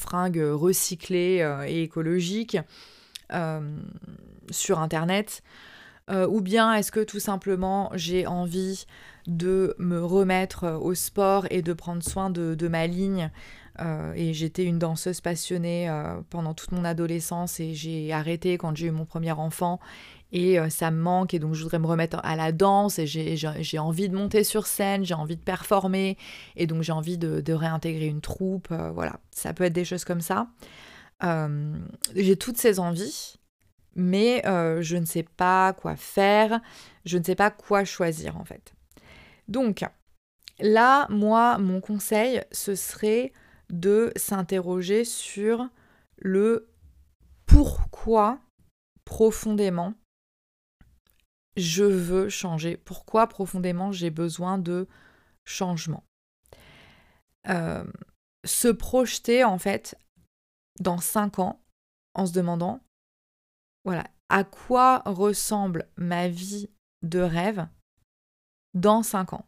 recyclées 0.51 1.65
et 1.67 1.83
écologiques 1.83 2.59
sur 4.51 4.79
Internet. 4.79 5.43
Euh, 6.11 6.27
ou 6.27 6.41
bien 6.41 6.75
est-ce 6.75 6.91
que 6.91 7.01
tout 7.01 7.21
simplement 7.21 7.91
j'ai 7.95 8.27
envie 8.27 8.87
de 9.27 9.75
me 9.79 10.05
remettre 10.05 10.65
euh, 10.65 10.77
au 10.77 10.95
sport 10.95 11.47
et 11.51 11.63
de 11.63 11.73
prendre 11.73 12.03
soin 12.03 12.31
de, 12.31 12.69
ma 12.69 12.87
ligne 12.87 13.31
euh, 13.81 14.13
et 14.17 14.35
j'étais 14.35 14.65
une 14.65 14.79
danseuse 14.79 15.21
passionnée 15.21 15.89
pendant 16.31 16.55
toute 16.55 16.73
mon 16.73 16.85
adolescence 16.85 17.61
et 17.61 17.75
j'ai 17.75 18.13
arrêté 18.13 18.59
quand 18.59 18.77
j'ai 18.77 18.89
eu 18.89 18.91
mon 18.91 19.05
premier 19.05 19.33
enfant 19.33 19.79
et 20.33 20.59
ça 20.71 20.91
me 20.91 21.01
manque 21.01 21.35
et 21.35 21.39
donc 21.39 21.55
je 21.55 21.63
voudrais 21.63 21.79
me 21.79 21.87
remettre 21.87 22.21
à 22.23 22.37
la 22.37 22.53
danse 22.53 22.99
et 22.99 23.07
j'ai 23.07 23.79
envie 23.79 24.09
de 24.09 24.17
monter 24.17 24.45
sur 24.45 24.67
scène, 24.67 25.05
j'ai 25.05 25.15
envie 25.15 25.37
de 25.37 25.43
performer 25.43 26.17
et 26.57 26.67
donc 26.67 26.83
j'ai 26.83 26.93
envie 26.93 27.19
de, 27.19 27.53
réintégrer 27.53 28.07
une 28.07 28.21
troupe, 28.21 28.73
voilà, 28.95 29.19
ça 29.33 29.53
peut 29.53 29.65
être 29.65 29.73
des 29.73 29.85
choses 29.85 30.05
comme 30.05 30.21
ça. 30.21 30.47
j'ai 32.15 32.37
toutes 32.37 32.59
ces 32.59 32.79
envies 32.79 33.41
mais 33.95 34.47
euh, 34.47 34.83
je 34.83 34.97
ne 34.97 35.05
sais 35.05 35.23
pas 35.23 35.73
quoi 35.73 35.97
faire, 35.97 36.61
je 37.05 37.19
ne 37.19 37.25
sais 37.25 37.35
pas 37.35 37.51
quoi 37.51 37.85
choisir 37.85 38.37
en 38.37 38.45
fait. 38.45 38.73
Donc 39.49 39.85
là, 40.61 41.07
moi, 41.11 41.59
mon 41.59 41.81
conseil, 41.81 42.43
ce 42.53 42.75
serait 42.75 43.33
de 43.69 44.13
s'interroger 44.17 45.05
sur 45.05 45.69
le 46.17 46.69
pourquoi 47.47 48.39
profondément 49.05 49.95
je 51.57 51.85
veux 51.85 52.29
changer, 52.29 52.77
pourquoi 52.77 53.27
profondément 53.27 53.93
j'ai 53.93 54.11
besoin 54.11 54.59
de 54.59 54.89
changement? 55.45 56.05
Euh, 57.49 57.85
se 58.45 58.69
projeter 58.69 59.45
en 59.45 59.59
fait 59.59 59.97
dans 60.79 60.99
5 60.99 61.39
ans 61.39 61.61
en 62.15 62.27
se 62.27 62.33
demandant 62.33 62.81
voilà, 63.85 64.05
à 64.29 64.45
quoi 64.45 65.03
ressemble 65.07 65.89
ma 65.97 66.29
vie 66.29 66.69
de 67.03 67.21
rêve 67.21 67.67
dans 68.75 69.03
5 69.03 69.33
ans? 69.33 69.47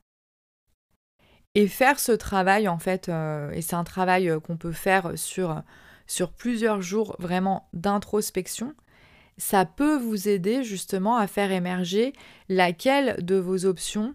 Et 1.54 1.68
faire 1.68 2.00
ce 2.00 2.12
travail, 2.12 2.66
en 2.66 2.78
fait, 2.78 3.10
euh, 3.10 3.50
et 3.50 3.60
c'est 3.60 3.76
un 3.76 3.84
travail 3.84 4.30
euh, 4.30 4.40
qu'on 4.40 4.56
peut 4.56 4.72
faire 4.72 5.18
sur, 5.18 5.62
sur 6.06 6.32
plusieurs 6.32 6.80
jours 6.80 7.14
vraiment 7.18 7.68
d'introspection, 7.74 8.74
ça 9.38 9.64
peut 9.64 9.96
vous 9.96 10.28
aider 10.28 10.62
justement 10.62 11.16
à 11.16 11.26
faire 11.26 11.50
émerger 11.50 12.12
laquelle 12.48 13.24
de 13.24 13.36
vos 13.36 13.64
options 13.64 14.14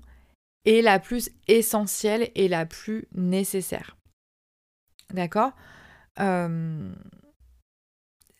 est 0.66 0.82
la 0.82 1.00
plus 1.00 1.30
essentielle 1.48 2.30
et 2.36 2.48
la 2.48 2.66
plus 2.66 3.08
nécessaire. 3.14 3.96
D'accord? 5.14 5.54
Euh, 6.20 6.94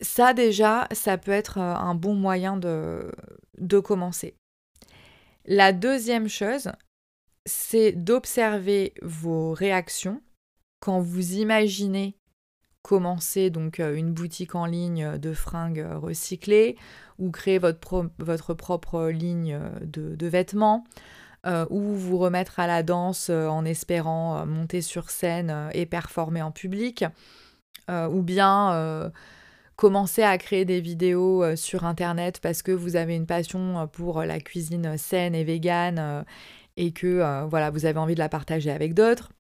ça 0.02 0.34
déjà, 0.34 0.88
ça 0.92 1.18
peut 1.18 1.32
être 1.32 1.58
euh, 1.58 1.74
un 1.76 1.96
bon 1.96 2.14
moyen 2.14 2.58
de, 2.58 3.12
de 3.58 3.80
commencer. 3.80 4.36
La 5.46 5.72
deuxième 5.72 6.28
chose, 6.28 6.72
c'est 7.46 7.94
d'observer 7.94 8.94
vos 9.02 9.54
réactions 9.54 10.22
quand 10.82 11.00
vous 11.00 11.36
imaginez 11.36 12.18
commencer 12.82 13.50
donc 13.50 13.80
euh, 13.80 13.96
une 13.96 14.14
boutique 14.14 14.56
en 14.56 14.66
ligne 14.66 15.18
de 15.18 15.34
fringues 15.34 15.86
recyclées 15.96 16.78
ou 17.20 17.32
créer 17.32 17.60
votre, 17.60 18.54
propre 18.54 19.08
ligne 19.10 19.60
de, 19.82 20.28
vêtements 20.28 20.84
euh, 21.46 21.66
ou 21.70 21.82
vous 21.82 22.18
remettre 22.18 22.60
à 22.60 22.68
la 22.68 22.84
danse 22.84 23.30
en 23.30 23.66
espérant 23.66 24.46
monter 24.46 24.82
sur 24.82 25.10
scène 25.10 25.70
et 25.74 25.86
performer 25.86 26.42
en 26.42 26.52
public 26.52 27.06
ou 27.90 28.22
bien 28.22 29.12
commencer 29.78 30.24
à 30.24 30.38
créer 30.38 30.66
des 30.66 30.82
vidéos 30.82 31.44
euh, 31.44 31.56
sur 31.56 31.86
Internet 31.86 32.40
parce 32.42 32.62
que 32.62 32.72
vous 32.72 32.98
avez 32.98 33.16
une 33.16 33.28
passion 33.28 33.80
euh, 33.80 33.86
pour 33.86 34.20
euh, 34.20 34.26
la 34.26 34.42
cuisine 34.42 34.98
saine 34.98 35.36
et 35.36 35.46
végane 35.46 36.26
et 36.76 36.92
que 36.92 37.46
voilà, 37.50 37.72
vous 37.72 37.86
avez 37.86 37.98
envie 37.98 38.14
de 38.14 38.20
la 38.20 38.30
partager 38.30 38.70
avec 38.70 38.94
d'autres, 38.94 39.32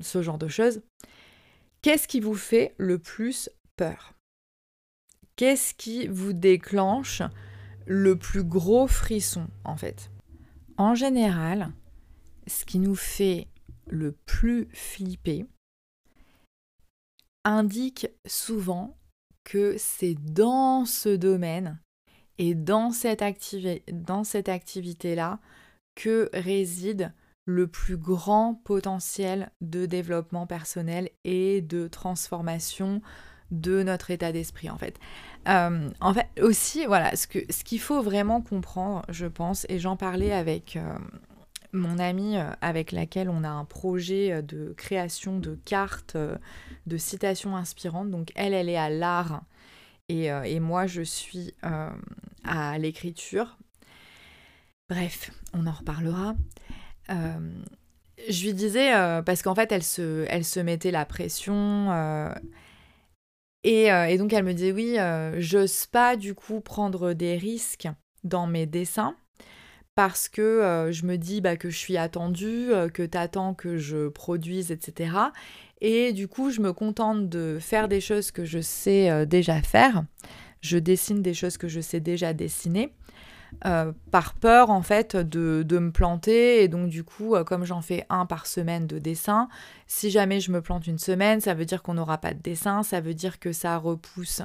ce 0.00 0.22
genre 0.22 0.38
de 0.38 0.46
choses. 0.46 0.82
Qu'est-ce 1.82 2.08
qui 2.08 2.20
vous 2.20 2.34
fait 2.34 2.74
le 2.76 2.98
plus 2.98 3.50
peur? 3.76 4.14
Qu'est-ce 5.36 5.74
qui 5.74 6.08
vous 6.08 6.32
déclenche 6.32 7.22
le 7.86 8.18
plus 8.18 8.42
gros 8.42 8.88
frisson 8.88 9.46
en 9.64 9.76
fait? 9.76 10.10
En 10.76 10.94
général, 10.94 11.72
ce 12.46 12.64
qui 12.64 12.78
nous 12.78 12.96
fait 12.96 13.48
le 13.86 14.12
plus 14.12 14.68
flipper 14.72 15.46
indique 17.44 18.08
souvent 18.26 18.98
que 19.44 19.76
c'est 19.78 20.14
dans 20.14 20.84
ce 20.84 21.16
domaine 21.16 21.80
et 22.38 22.54
dans 22.54 22.90
cette, 22.90 23.22
activité-là 23.22 25.38
que 25.94 26.28
réside 26.32 27.12
le 27.48 27.66
plus 27.66 27.96
grand 27.96 28.60
potentiel 28.62 29.50
de 29.62 29.86
développement 29.86 30.46
personnel 30.46 31.08
et 31.24 31.62
de 31.62 31.88
transformation 31.88 33.00
de 33.50 33.82
notre 33.82 34.10
état 34.10 34.32
d'esprit 34.32 34.68
en 34.68 34.76
fait. 34.76 34.98
Euh, 35.48 35.88
en 36.02 36.12
fait 36.12 36.28
aussi, 36.42 36.84
voilà, 36.84 37.16
ce 37.16 37.26
qu'il 37.26 37.46
ce 37.48 37.82
faut 37.82 38.02
vraiment 38.02 38.42
comprendre, 38.42 39.00
je 39.08 39.24
pense, 39.24 39.64
et 39.70 39.78
j'en 39.78 39.96
parlais 39.96 40.30
avec 40.30 40.76
euh, 40.76 40.98
mon 41.72 41.98
amie 41.98 42.36
euh, 42.36 42.50
avec 42.60 42.92
laquelle 42.92 43.30
on 43.30 43.42
a 43.44 43.48
un 43.48 43.64
projet 43.64 44.42
de 44.42 44.74
création 44.76 45.38
de 45.38 45.58
cartes 45.64 46.18
de 46.86 46.96
citations 46.98 47.56
inspirantes. 47.56 48.10
Donc 48.10 48.30
elle, 48.34 48.52
elle 48.52 48.68
est 48.68 48.76
à 48.76 48.90
l'art 48.90 49.40
et, 50.10 50.26
et, 50.26 50.60
moi, 50.60 50.86
je 50.86 51.02
suis 51.02 51.54
à 52.44 52.78
l'écriture. 52.78 53.58
Bref, 54.88 55.30
on 55.52 55.66
en 55.66 55.72
reparlera. 55.72 56.34
Je 57.08 58.44
lui 58.44 58.54
disais, 58.54 58.92
parce 59.24 59.42
qu'en 59.42 59.54
fait, 59.54 59.72
elle 59.72 59.82
se, 59.82 60.26
elle 60.28 60.44
se 60.44 60.60
mettait 60.60 60.90
la 60.90 61.04
pression 61.04 61.90
euh, 63.66 64.06
et, 64.06 64.18
donc 64.18 64.32
elle 64.32 64.44
me 64.44 64.54
dit 64.54 64.72
oui, 64.72 64.98
euh, 64.98 65.36
j'ose 65.40 65.86
pas 65.86 66.16
du 66.16 66.34
coup 66.34 66.60
prendre 66.60 67.12
des 67.12 67.36
risques 67.36 67.88
dans 68.24 68.46
mes 68.46 68.66
dessins 68.66 69.16
parce 69.94 70.28
que 70.28 70.42
euh, 70.42 70.92
je 70.92 71.04
me 71.04 71.16
dis 71.16 71.40
bah, 71.40 71.56
que 71.56 71.70
je 71.70 71.76
suis 71.76 71.96
attendue, 71.96 72.70
que 72.94 73.04
t'attends 73.04 73.54
que 73.54 73.78
je 73.78 74.08
produise, 74.08 74.70
etc. 74.70 75.10
Et 75.80 76.12
du 76.12 76.28
coup, 76.28 76.50
je 76.50 76.60
me 76.60 76.72
contente 76.72 77.28
de 77.28 77.58
faire 77.60 77.88
des 77.88 78.00
choses 78.00 78.30
que 78.30 78.44
je 78.44 78.60
sais 78.60 79.26
déjà 79.26 79.60
faire. 79.62 80.04
Je 80.60 80.78
dessine 80.78 81.22
des 81.22 81.34
choses 81.34 81.56
que 81.56 81.68
je 81.68 81.80
sais 81.80 82.00
déjà 82.00 82.32
dessiner. 82.32 82.92
Euh, 83.64 83.92
par 84.10 84.34
peur 84.34 84.68
en 84.68 84.82
fait 84.82 85.16
de, 85.16 85.64
me 85.78 85.90
planter. 85.90 86.62
Et 86.62 86.68
donc 86.68 86.88
du 86.88 87.02
coup 87.02 87.34
euh, 87.34 87.44
comme 87.44 87.64
j'en 87.64 87.80
fais 87.80 88.04
un 88.10 88.26
par 88.26 88.46
semaine 88.46 88.86
de 88.86 88.98
dessin 88.98 89.48
si 89.86 90.10
jamais 90.10 90.38
je 90.38 90.52
me 90.52 90.60
plante 90.60 90.86
une 90.86 90.98
semaine 90.98 91.40
ça 91.40 91.54
veut 91.54 91.64
dire 91.64 91.82
qu'on 91.82 91.94
n'aura 91.94 92.18
pas 92.18 92.34
de 92.34 92.40
dessin 92.40 92.82
ça 92.82 93.00
veut 93.00 93.14
dire 93.14 93.40
que 93.40 93.52
ça 93.52 93.78
repousse 93.78 94.42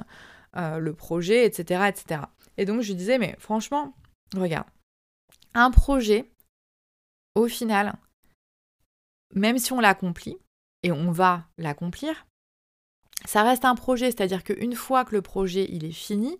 euh, 0.56 0.78
le 0.78 0.94
projet 0.94 1.44
etc 1.44 1.84
etc 1.88 2.22
et 2.56 2.64
donc 2.64 2.80
je 2.80 2.94
disais 2.94 3.18
mais 3.18 3.36
franchement 3.38 3.94
regarde 4.34 4.66
un 5.52 5.70
projet 5.70 6.30
au 7.34 7.46
final 7.46 7.94
même 9.34 9.58
si 9.58 9.72
on 9.74 9.80
l'accomplit 9.80 10.38
et 10.82 10.92
on 10.92 11.10
va 11.10 11.44
l'accomplir 11.58 12.24
ça 13.24 13.42
reste 13.42 13.64
un 13.64 13.74
projet. 13.74 14.10
C'est 14.10 14.22
à 14.22 14.26
dire 14.26 14.44
qu'une 14.44 14.74
fois 14.74 15.04
que 15.04 15.14
le 15.14 15.22
projet 15.22 15.66
il 15.70 15.84
est 15.84 15.92
fini 15.92 16.38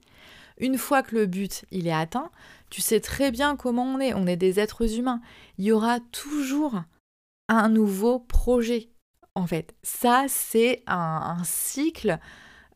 une 0.59 0.79
fois 0.79 1.03
que 1.03 1.15
le 1.15 1.27
but 1.27 1.65
il 1.71 1.87
est 1.87 1.93
atteint, 1.93 2.31
tu 2.71 2.81
sais 2.81 3.01
très 3.01 3.31
bien 3.31 3.57
comment 3.57 3.85
on 3.85 4.01
est, 4.01 4.15
on 4.15 4.27
est 4.27 4.37
des 4.37 4.61
êtres 4.61 4.99
humains. 4.99 5.21
Il 5.59 5.65
y 5.65 5.73
aura 5.73 6.01
toujours 6.13 6.83
un 7.49 7.69
nouveau 7.69 8.19
projet. 8.19 8.91
En 9.35 9.47
fait, 9.47 9.75
ça 9.83 10.25
c'est 10.29 10.83
un, 10.87 11.43
cycle. 11.45 12.19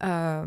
Euh, 0.04 0.46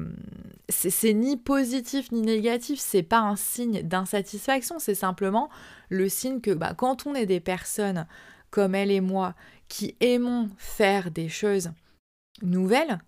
c'est 0.69 1.13
ni 1.13 1.35
positif 1.35 2.11
ni 2.11 2.21
négatif, 2.21 2.79
c'est 2.79 3.03
pas 3.03 3.19
un 3.19 3.35
signe 3.35 3.81
d'insatisfaction, 3.81 4.79
c'est 4.79 4.95
simplement 4.95 5.49
le 5.89 6.07
signe 6.07 6.39
que 6.39 6.51
bah, 6.51 6.73
quand 6.73 7.05
on 7.05 7.15
est 7.15 7.25
des 7.25 7.41
personnes 7.41 8.07
comme 8.49 8.75
elle 8.75 8.91
et 8.91 9.01
moi 9.01 9.35
qui 9.67 9.97
aimons 9.99 10.49
faire 10.57 11.11
des 11.11 11.27
choses 11.27 11.71
nouvelles, 12.41 12.99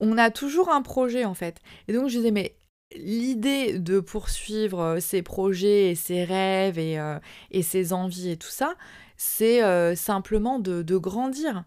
on 0.00 0.16
a 0.16 0.30
toujours 0.30 0.70
un 0.70 0.82
projet 0.82 1.24
en 1.24 1.34
fait. 1.34 1.60
Et 1.86 1.92
donc 1.92 2.08
je 2.08 2.16
disais 2.16 2.30
mais 2.30 2.57
l'idée 2.96 3.78
de 3.78 4.00
poursuivre 4.00 4.80
euh, 4.80 5.00
ses 5.00 5.22
projets 5.22 5.90
et 5.90 5.94
ses 5.94 6.24
rêves 6.24 6.78
et, 6.78 6.98
euh, 6.98 7.18
ses 7.62 7.92
envies 7.92 8.30
et 8.30 8.36
tout 8.36 8.48
ça, 8.48 8.74
c'est 9.16 9.62
euh, 9.62 9.94
simplement 9.94 10.58
de, 10.58 10.96
grandir. 10.96 11.64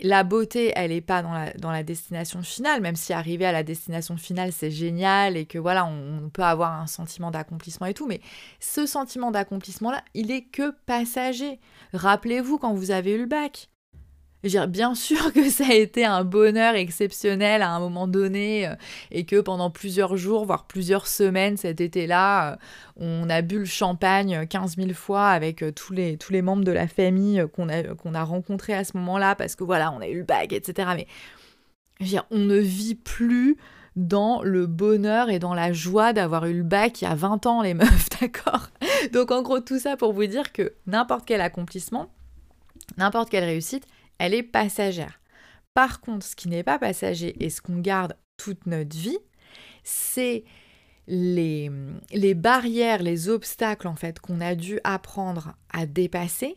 La 0.00 0.24
beauté, 0.24 0.72
elle 0.74 0.90
n'est 0.90 1.00
pas 1.00 1.22
dans 1.22 1.32
la, 1.32 1.52
dans 1.52 1.70
la, 1.70 1.84
destination 1.84 2.42
finale, 2.42 2.80
même 2.80 2.96
si 2.96 3.12
arriver 3.12 3.46
à 3.46 3.52
la 3.52 3.62
destination 3.62 4.16
finale, 4.16 4.52
c'est 4.52 4.70
génial 4.70 5.36
et 5.36 5.46
que 5.46 5.58
voilà, 5.58 5.86
on, 5.86 6.30
peut 6.30 6.42
avoir 6.42 6.72
un 6.72 6.88
sentiment 6.88 7.30
d'accomplissement 7.30 7.86
et 7.86 7.94
tout, 7.94 8.06
mais 8.06 8.20
ce 8.58 8.86
sentiment 8.86 9.30
d'accomplissement-là, 9.30 10.02
il 10.14 10.32
est 10.32 10.42
que 10.42 10.72
passager. 10.86 11.60
Rappelez-vous 11.92 12.58
quand 12.58 12.74
vous 12.74 12.90
avez 12.90 13.12
eu 13.12 13.18
le 13.18 13.26
bac 13.26 13.70
bien 14.44 14.94
sûr 14.94 15.32
que 15.32 15.48
ça 15.48 15.64
a 15.68 15.74
été 15.74 16.04
un 16.04 16.22
bonheur 16.24 16.74
exceptionnel 16.74 17.62
à 17.62 17.70
un 17.70 17.80
moment 17.80 18.06
donné 18.06 18.68
euh, 18.68 18.74
et 19.10 19.24
que 19.24 19.40
pendant 19.40 19.70
plusieurs 19.70 20.16
jours, 20.16 20.44
voire 20.44 20.66
plusieurs 20.66 21.06
semaines 21.06 21.56
cet 21.56 21.80
été-là, 21.80 22.52
euh, 22.52 22.56
on 22.96 23.30
a 23.30 23.42
bu 23.42 23.58
le 23.60 23.64
champagne 23.64 24.46
15 24.46 24.76
000 24.76 24.92
fois 24.92 25.28
avec 25.28 25.62
euh, 25.62 25.72
tous 25.72 25.92
les, 25.92 26.18
tous 26.18 26.32
les 26.32 26.42
membres 26.42 26.64
de 26.64 26.72
la 26.72 26.86
famille 26.86 27.44
qu'on 27.54 27.68
a, 27.68 28.18
a 28.18 28.24
rencontrés 28.24 28.74
à 28.74 28.84
ce 28.84 28.96
moment-là 28.98 29.34
parce 29.34 29.56
que 29.56 29.64
voilà, 29.64 29.92
on 29.92 30.00
a 30.00 30.08
eu 30.08 30.18
le 30.18 30.24
bac, 30.24 30.52
etc. 30.52 30.90
Mais 30.94 31.06
on 32.30 32.38
ne 32.38 32.58
vit 32.58 32.96
plus 32.96 33.56
dans 33.96 34.42
le 34.42 34.66
bonheur 34.66 35.30
et 35.30 35.38
dans 35.38 35.54
la 35.54 35.72
joie 35.72 36.12
d'avoir 36.12 36.46
eu 36.46 36.54
le 36.54 36.64
bac 36.64 37.00
il 37.00 37.04
y 37.04 37.08
a 37.08 37.14
20 37.14 37.46
ans, 37.46 37.62
les 37.62 37.74
meufs, 37.74 38.08
d'accord? 38.20 38.68
Donc 39.12 39.30
en 39.30 39.40
gros, 39.42 39.60
tout 39.60 39.78
ça 39.78 39.96
pour 39.96 40.12
vous 40.12 40.26
dire 40.26 40.52
que 40.52 40.74
n'importe 40.86 41.24
quel 41.24 41.40
accomplissement, 41.40 42.10
n'importe 42.98 43.30
quelle 43.30 43.44
réussite, 43.44 43.86
elle 44.18 44.34
est 44.34 44.42
passagère. 44.42 45.20
Par 45.74 46.00
contre, 46.00 46.24
ce 46.24 46.36
qui 46.36 46.48
n'est 46.48 46.62
pas 46.62 46.78
passager 46.78 47.42
et 47.44 47.50
ce 47.50 47.60
qu'on 47.60 47.78
garde 47.78 48.16
toute 48.36 48.66
notre 48.66 48.96
vie, 48.96 49.18
c'est 49.82 50.44
les, 51.06 51.70
les 52.12 52.34
barrières, 52.34 53.02
les 53.02 53.28
obstacles 53.28 53.88
en 53.88 53.96
fait 53.96 54.20
qu'on 54.20 54.40
a 54.40 54.54
dû 54.54 54.80
apprendre 54.84 55.54
à 55.70 55.86
dépasser 55.86 56.56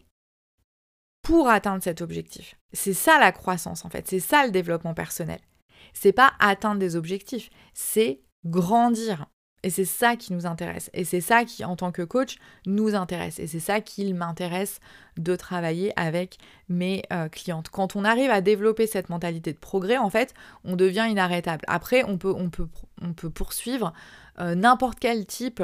pour 1.21 1.49
atteindre 1.49 1.83
cet 1.83 2.01
objectif. 2.01 2.55
C'est 2.71 2.93
ça 2.93 3.19
la 3.19 3.31
croissance 3.31 3.83
en 3.83 3.89
fait, 3.89 4.07
c'est 4.07 4.19
ça 4.19 4.45
le 4.45 4.51
développement 4.51 4.93
personnel. 4.93 5.39
C'est 5.93 6.13
pas 6.13 6.33
atteindre 6.39 6.79
des 6.79 6.95
objectifs, 6.95 7.49
c'est 7.73 8.21
grandir. 8.45 9.25
Et 9.67 9.69
c'est 9.69 9.83
ça 9.83 10.15
qui 10.15 10.31
nous 10.31 10.45
intéresse. 10.45 10.89
Et 10.93 11.03
c'est 11.03 11.19
ça 11.19 11.43
qui, 11.43 11.65
en 11.65 11.75
tant 11.75 11.91
que 11.91 12.01
coach, 12.01 12.37
nous 12.65 12.95
intéresse. 12.95 13.37
Et 13.37 13.47
c'est 13.47 13.59
ça 13.59 13.81
qu'il 13.81 14.15
m'intéresse 14.15 14.79
de 15.17 15.35
travailler 15.35 15.91
avec 15.99 16.37
mes 16.69 17.03
euh, 17.11 17.27
clientes. 17.27 17.67
Quand 17.67 17.97
on 17.97 18.05
arrive 18.05 18.31
à 18.31 18.39
développer 18.39 18.87
cette 18.87 19.09
mentalité 19.09 19.51
de 19.51 19.57
progrès, 19.57 19.97
en 19.97 20.09
fait, 20.09 20.33
on 20.63 20.77
devient 20.77 21.07
inarrêtable. 21.09 21.65
Après, 21.67 22.05
on 22.05 22.17
peut, 22.17 22.33
on 22.33 22.49
peut, 22.49 22.69
on 23.01 23.11
peut 23.11 23.29
poursuivre 23.29 23.91
euh, 24.39 24.55
n'importe 24.55 24.99
quel 24.99 25.25
type 25.25 25.61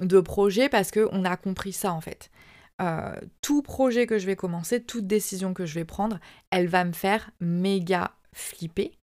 de 0.00 0.20
projet 0.20 0.70
parce 0.70 0.90
qu'on 0.90 1.26
a 1.26 1.36
compris 1.36 1.74
ça, 1.74 1.92
en 1.92 2.00
fait. 2.00 2.30
Euh, 2.80 3.14
tout 3.42 3.60
projet 3.60 4.06
que 4.06 4.18
je 4.18 4.24
vais 4.24 4.36
commencer, 4.36 4.82
toute 4.82 5.06
décision 5.06 5.52
que 5.52 5.66
je 5.66 5.74
vais 5.74 5.84
prendre, 5.84 6.18
elle 6.50 6.68
va 6.68 6.82
me 6.86 6.94
faire 6.94 7.28
méga 7.40 8.12
flipper 8.32 8.96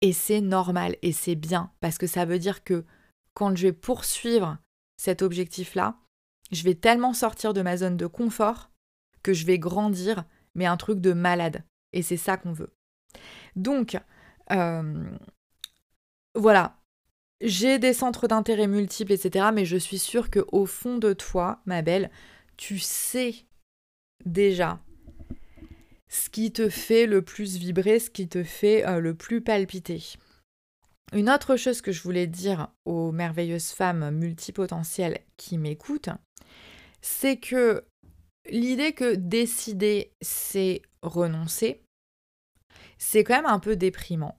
et 0.00 0.14
c'est 0.14 0.40
normal 0.40 0.96
et 1.02 1.12
c'est 1.12 1.36
bien 1.36 1.70
parce 1.80 1.98
que 1.98 2.06
ça 2.06 2.24
veut 2.24 2.38
dire 2.38 2.64
que 2.64 2.86
quand 3.34 3.56
je 3.56 3.68
vais 3.68 3.72
poursuivre 3.72 4.58
cet 4.96 5.22
objectif-là, 5.22 5.98
je 6.50 6.62
vais 6.64 6.74
tellement 6.74 7.14
sortir 7.14 7.54
de 7.54 7.62
ma 7.62 7.76
zone 7.76 7.96
de 7.96 8.06
confort 8.06 8.70
que 9.22 9.32
je 9.32 9.46
vais 9.46 9.58
grandir, 9.58 10.24
mais 10.54 10.66
un 10.66 10.76
truc 10.76 11.00
de 11.00 11.12
malade. 11.12 11.64
Et 11.92 12.02
c'est 12.02 12.16
ça 12.16 12.36
qu'on 12.36 12.52
veut. 12.52 12.74
Donc, 13.56 13.98
euh, 14.50 15.10
voilà. 16.34 16.78
J'ai 17.40 17.78
des 17.78 17.92
centres 17.92 18.28
d'intérêt 18.28 18.68
multiples, 18.68 19.12
etc. 19.12 19.46
Mais 19.52 19.64
je 19.64 19.76
suis 19.76 19.98
sûre 19.98 20.30
qu'au 20.30 20.64
fond 20.66 20.98
de 20.98 21.12
toi, 21.12 21.60
ma 21.66 21.82
belle, 21.82 22.10
tu 22.56 22.78
sais 22.78 23.34
déjà 24.24 24.80
ce 26.08 26.28
qui 26.28 26.52
te 26.52 26.68
fait 26.68 27.06
le 27.06 27.22
plus 27.22 27.56
vibrer, 27.56 27.98
ce 27.98 28.10
qui 28.10 28.28
te 28.28 28.44
fait 28.44 28.86
euh, 28.86 29.00
le 29.00 29.14
plus 29.14 29.40
palpiter. 29.40 30.02
Une 31.12 31.28
autre 31.28 31.56
chose 31.56 31.82
que 31.82 31.92
je 31.92 32.02
voulais 32.02 32.26
dire 32.26 32.68
aux 32.86 33.12
merveilleuses 33.12 33.70
femmes 33.70 34.10
multipotentielles 34.10 35.20
qui 35.36 35.58
m'écoutent, 35.58 36.08
c'est 37.02 37.36
que 37.36 37.84
l'idée 38.50 38.94
que 38.94 39.14
décider, 39.14 40.12
c'est 40.22 40.80
renoncer, 41.02 41.82
c'est 42.96 43.24
quand 43.24 43.36
même 43.36 43.46
un 43.46 43.58
peu 43.58 43.76
déprimant. 43.76 44.38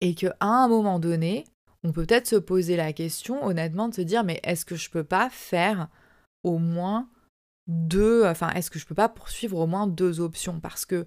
Et 0.00 0.16
qu'à 0.16 0.34
un 0.40 0.66
moment 0.66 0.98
donné, 0.98 1.44
on 1.84 1.92
peut 1.92 2.06
peut-être 2.06 2.26
se 2.26 2.36
poser 2.36 2.76
la 2.76 2.92
question, 2.92 3.44
honnêtement, 3.44 3.88
de 3.88 3.94
se 3.94 4.00
dire, 4.00 4.24
mais 4.24 4.40
est-ce 4.42 4.64
que 4.64 4.74
je 4.74 4.90
peux 4.90 5.04
pas 5.04 5.30
faire 5.30 5.88
au 6.42 6.58
moins 6.58 7.08
deux, 7.68 8.24
enfin, 8.26 8.50
est-ce 8.50 8.70
que 8.70 8.80
je 8.80 8.86
peux 8.86 8.96
pas 8.96 9.08
poursuivre 9.08 9.58
au 9.58 9.68
moins 9.68 9.86
deux 9.86 10.18
options? 10.18 10.58
Parce 10.58 10.84
que 10.84 11.06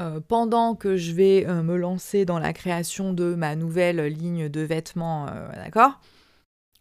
euh, 0.00 0.20
pendant 0.20 0.74
que 0.74 0.96
je 0.96 1.12
vais 1.12 1.46
euh, 1.46 1.62
me 1.62 1.76
lancer 1.76 2.24
dans 2.24 2.40
la 2.40 2.52
création 2.52 3.12
de 3.12 3.34
ma 3.36 3.54
nouvelle 3.54 4.00
ligne 4.06 4.48
de 4.48 4.60
vêtements, 4.60 5.28
euh, 5.28 5.48
d'accord? 5.52 6.00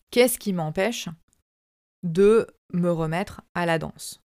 Qu'est-ce 0.10 0.40
qui 0.40 0.52
m'empêche 0.52 1.10
de 2.02 2.48
me 2.74 2.92
remettre 2.92 3.42
à 3.54 3.68
la 3.68 3.78
danse? 3.78 4.20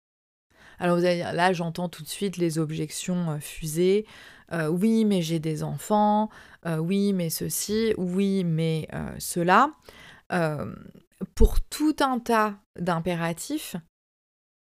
Alors 0.79 0.97
vous 0.97 1.05
allez 1.05 1.17
dire, 1.17 1.33
là 1.33 1.51
j'entends 1.51 1.89
tout 1.89 2.03
de 2.03 2.07
suite 2.07 2.37
les 2.37 2.59
objections 2.59 3.39
fusées. 3.41 4.05
Oui, 4.69 5.05
mais 5.05 5.21
j'ai 5.21 5.39
des 5.39 5.63
enfants. 5.63 6.29
Oui, 6.65 7.13
mais 7.13 7.29
ceci. 7.29 7.93
Oui, 7.97 8.43
mais 8.43 8.87
cela. 9.17 9.71
pour 11.33 11.61
tout 11.61 11.95
un 11.99 12.19
tas 12.19 12.59
d'impératifs, 12.79 13.75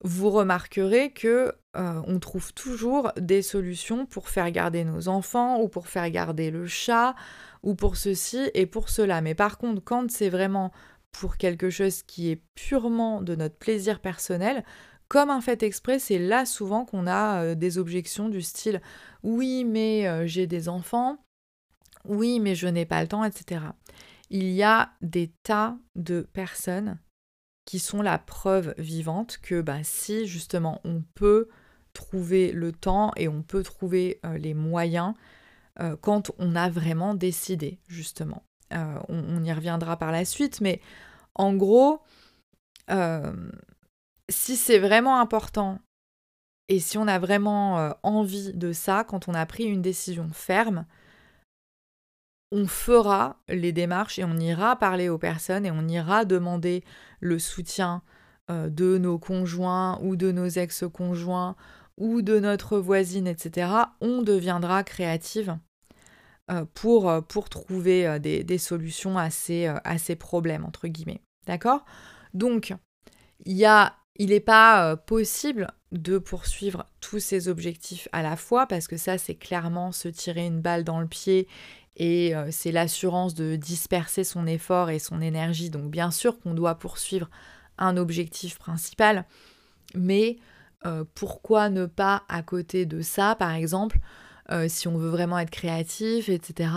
vous 0.03 0.29
remarquerez 0.29 1.11
que 1.11 1.53
on 1.75 2.19
trouve 2.19 2.53
toujours 2.53 3.11
des 3.17 3.41
solutions 3.41 4.05
pour 4.05 4.27
faire 4.27 4.49
garder 4.51 4.83
nos 4.83 5.07
enfants 5.07 5.61
ou 5.61 5.69
pour 5.69 5.87
faire 5.87 6.09
garder 6.09 6.51
le 6.51 6.67
chat 6.67 7.15
ou 7.63 7.75
pour 7.75 7.95
ceci 7.95 8.49
et 8.53 8.65
pour 8.65 8.89
cela. 8.89 9.21
Mais 9.21 9.35
par 9.35 9.57
contre, 9.57 9.83
quand 9.83 10.09
c'est 10.11 10.29
vraiment 10.29 10.71
pour 11.11 11.37
quelque 11.37 11.69
chose 11.69 12.03
qui 12.03 12.31
est 12.31 12.41
purement 12.55 13.21
de 13.21 13.35
notre 13.35 13.55
plaisir 13.55 13.99
personnel, 13.99 14.63
comme 15.07 15.29
un 15.31 15.41
fait 15.41 15.63
exprès, 15.63 15.99
c'est 15.99 16.19
là 16.19 16.45
souvent 16.45 16.85
qu'on 16.85 17.07
a 17.07 17.43
euh, 17.43 17.55
des 17.55 17.77
objections 17.77 18.29
du 18.29 18.41
style 18.41 18.81
oui, 19.23 19.65
mais 19.65 20.07
euh, 20.07 20.27
j'ai 20.27 20.47
des 20.47 20.69
enfants, 20.69 21.17
oui, 22.05 22.39
mais 22.39 22.55
je 22.55 22.67
n'ai 22.67 22.85
pas 22.85 23.01
le 23.01 23.07
temps, 23.07 23.23
etc. 23.23 23.61
Il 24.29 24.49
y 24.49 24.63
a 24.63 24.91
des 25.01 25.31
tas 25.43 25.77
de 25.95 26.21
personnes 26.33 26.99
qui 27.69 27.77
sont 27.77 28.01
la 28.01 28.17
preuve 28.17 28.73
vivante 28.79 29.37
que 29.43 29.61
bah, 29.61 29.83
si 29.83 30.25
justement 30.25 30.81
on 30.85 31.03
peut 31.13 31.49
trouver 31.93 32.51
le 32.51 32.71
temps 32.71 33.11
et 33.15 33.27
on 33.27 33.43
peut 33.43 33.61
trouver 33.61 34.19
euh, 34.25 34.39
les 34.39 34.55
moyens 34.55 35.13
quand 36.01 36.31
on 36.39 36.57
a 36.57 36.69
vraiment 36.69 37.13
décidé, 37.13 37.79
justement. 37.87 38.43
on, 38.69 39.43
y 39.45 39.53
reviendra 39.53 39.95
par 39.95 40.11
la 40.11 40.25
suite, 40.25 40.59
mais 40.59 40.81
en 41.35 41.53
gros, 41.53 42.01
si 44.27 44.57
c'est 44.57 44.77
vraiment 44.77 45.21
important 45.21 45.79
et 46.69 46.79
si 46.79 46.97
on 46.99 47.07
a 47.07 47.19
vraiment 47.19 47.79
euh, 47.79 47.91
envie 48.03 48.53
de 48.53 48.71
ça, 48.71 49.03
quand 49.03 49.27
on 49.27 49.33
a 49.33 49.45
pris 49.45 49.63
une 49.63 49.81
décision 49.81 50.29
ferme, 50.31 50.85
on 52.51 52.67
fera 52.67 53.37
les 53.47 53.71
démarches 53.71 54.19
et 54.19 54.23
on 54.23 54.37
ira 54.37 54.75
parler 54.75 55.09
aux 55.09 55.17
personnes 55.17 55.65
et 55.65 55.71
on 55.71 55.87
ira 55.87 56.25
demander 56.25 56.83
le 57.19 57.39
soutien 57.39 58.01
euh, 58.49 58.69
de 58.69 58.97
nos 58.97 59.19
conjoints 59.19 59.99
ou 60.01 60.15
de 60.15 60.31
nos 60.31 60.47
ex-conjoints 60.47 61.55
ou 61.97 62.21
de 62.21 62.39
notre 62.39 62.79
voisine, 62.79 63.27
etc. 63.27 63.71
On 64.01 64.21
deviendra 64.21 64.83
créative 64.83 65.57
euh, 66.49 66.65
pour, 66.73 67.11
pour 67.27 67.49
trouver 67.49 68.19
des, 68.19 68.57
solutions 68.57 69.17
à 69.17 69.29
ces, 69.29 69.67
à 69.67 69.97
ces 69.97 70.15
problèmes, 70.15 70.65
entre 70.65 70.87
guillemets. 70.87 71.21
D'accord? 71.45 71.85
Donc, 72.33 72.73
il 73.45 73.57
y 73.57 73.65
a 73.65 73.95
il 74.19 74.29
n'est 74.29 74.41
pas 74.41 74.85
euh, 74.85 74.95
possible 74.97 75.71
de 75.93 76.17
poursuivre 76.17 76.85
tous 76.99 77.19
ces 77.19 77.47
objectifs 77.47 78.09
à 78.11 78.21
la 78.21 78.35
fois 78.35 78.67
parce 78.67 78.87
que 78.87 78.97
ça, 78.97 79.17
c'est 79.17 79.35
clairement 79.35 79.91
se 79.93 80.09
tirer 80.09 80.45
une 80.45 80.61
balle 80.61 80.83
dans 80.83 80.99
le 80.99 81.07
pied 81.07 81.47
et 81.99 82.35
euh, 82.35 82.47
c'est 82.51 82.71
l'assurance 82.71 83.35
de 83.35 83.55
disperser 83.55 84.23
son 84.23 84.47
effort 84.47 84.89
et 84.89 84.99
son 84.99 85.21
énergie. 85.21 85.69
Donc 85.69 85.91
bien 85.91 86.11
sûr 86.11 86.39
qu'on 86.39 86.53
doit 86.53 86.75
poursuivre 86.75 87.29
un 87.77 87.97
objectif 87.97 88.57
principal, 88.57 89.25
mais 89.93 90.37
euh, 90.85 91.03
pourquoi 91.13 91.69
ne 91.69 91.85
pas 91.85 92.23
à 92.27 92.41
côté 92.41 92.85
de 92.85 93.01
ça, 93.01 93.35
par 93.35 93.53
exemple, 93.53 93.99
si 94.67 94.87
on 94.87 94.97
veut 94.97 95.09
vraiment 95.11 95.37
être 95.37 95.51
créatif, 95.51 96.27
etc., 96.27 96.71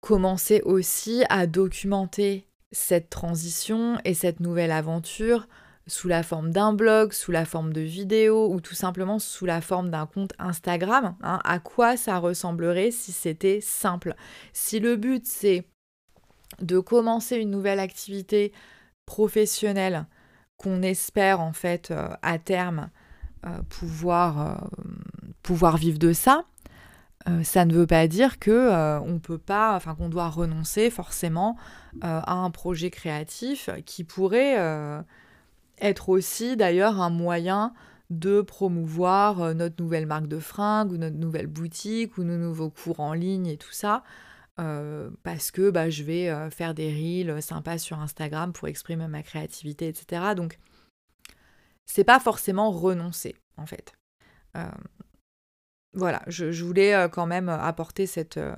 commencer 0.00 0.62
aussi 0.64 1.22
à 1.28 1.46
documenter 1.46 2.48
cette 2.72 3.08
transition 3.08 3.96
et 4.04 4.14
cette 4.14 4.40
nouvelle 4.40 4.72
aventure 4.72 5.46
sous 5.90 6.08
la 6.08 6.22
forme 6.22 6.50
d'un 6.50 6.72
blog, 6.72 7.12
sous 7.12 7.32
la 7.32 7.44
forme 7.44 7.72
de 7.72 7.80
vidéos 7.80 8.52
ou 8.52 8.60
tout 8.60 8.74
simplement 8.74 9.18
sous 9.18 9.44
la 9.44 9.60
forme 9.60 9.90
d'un 9.90 10.06
compte 10.06 10.32
Instagram, 10.38 11.16
hein, 11.22 11.40
à 11.44 11.58
quoi 11.58 11.96
ça 11.96 12.18
ressemblerait 12.18 12.90
si 12.90 13.12
c'était 13.12 13.60
simple? 13.60 14.14
Si 14.52 14.80
le 14.80 14.96
but 14.96 15.26
c'est 15.26 15.66
de 16.60 16.78
commencer 16.78 17.36
une 17.36 17.50
nouvelle 17.50 17.80
activité 17.80 18.52
professionnelle 19.06 20.06
qu'on 20.56 20.82
espère 20.82 21.40
en 21.40 21.52
fait 21.52 21.90
euh, 21.90 22.08
à 22.22 22.38
terme 22.38 22.90
euh, 23.46 23.62
pouvoir, 23.68 24.40
euh, 24.40 24.84
pouvoir 25.42 25.76
vivre 25.76 25.98
de 25.98 26.12
ça, 26.12 26.44
ça 27.42 27.66
ne 27.66 27.74
veut 27.74 27.86
pas 27.86 28.08
dire 28.08 28.38
que 28.38 28.98
on 29.00 29.18
peut 29.18 29.38
pas, 29.38 29.76
enfin 29.76 29.94
qu'on 29.94 30.08
doit 30.08 30.30
renoncer 30.30 30.88
forcément 30.88 31.54
à 32.00 32.32
un 32.32 32.50
projet 32.50 32.88
créatif 32.88 33.68
qui 33.84 34.04
pourrait 34.04 34.56
être 35.80 36.08
aussi 36.08 36.56
d'ailleurs 36.56 37.00
un 37.00 37.10
moyen 37.10 37.72
de 38.10 38.40
promouvoir 38.40 39.54
notre 39.54 39.82
nouvelle 39.82 40.06
marque 40.06 40.26
de 40.26 40.40
fringues 40.40 40.92
ou 40.92 40.96
notre 40.96 41.16
nouvelle 41.16 41.46
boutique 41.46 42.18
ou 42.18 42.24
nos 42.24 42.36
nouveaux 42.36 42.70
cours 42.70 43.00
en 43.00 43.12
ligne 43.14 43.46
et 43.46 43.56
tout 43.56 43.72
ça. 43.72 44.02
parce 44.56 45.50
que 45.52 45.70
bah, 45.70 45.90
je 45.90 46.02
vais 46.02 46.50
faire 46.50 46.74
des 46.74 46.90
reels 46.90 47.40
sympas 47.40 47.78
sur 47.78 48.00
Instagram 48.00 48.52
pour 48.52 48.66
exprimer 48.68 49.06
ma 49.06 49.22
créativité, 49.22 49.86
etc. 49.88 50.34
Donc, 50.34 50.58
c'est 51.86 52.04
pas 52.04 52.18
forcément 52.18 52.72
renoncer, 52.72 53.36
en 53.56 53.66
fait 53.66 53.94
voilà, 55.94 56.22
je, 56.26 56.64
voulais 56.64 56.94
euh, 56.94 57.08
quand 57.08 57.26
même 57.26 57.48
apporter 57.48 58.06
cette, 58.06 58.36
euh, 58.36 58.54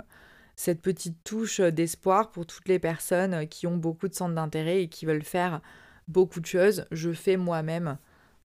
cette 0.57 0.83
petite 0.83 1.23
touche 1.25 1.61
d'espoir 1.61 2.31
pour 2.31 2.47
toutes 2.47 2.69
les 2.69 2.79
personnes 2.79 3.47
qui 3.49 3.67
ont 3.67 3.77
beaucoup 3.77 4.09
de 4.09 4.15
centres 4.15 4.35
d'intérêt 4.35 4.83
et 4.83 4.89
qui 4.89 5.07
veulent 5.07 5.25
faire 5.25 5.61
beaucoup 6.09 6.41
de 6.41 6.47
choses. 6.47 6.87
Je 6.91 7.13
fais 7.13 7.37
moi-même 7.37 7.99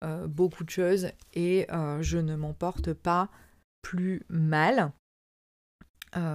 euh, 0.04 0.28
beaucoup 0.28 0.64
de 0.64 0.70
choses 0.70 1.10
et 1.34 1.68
je 2.02 2.18
ne 2.18 2.36
m'en 2.36 2.54
porte 2.54 2.94
pas 2.94 3.30
plus 3.82 4.24
mal. 4.30 4.92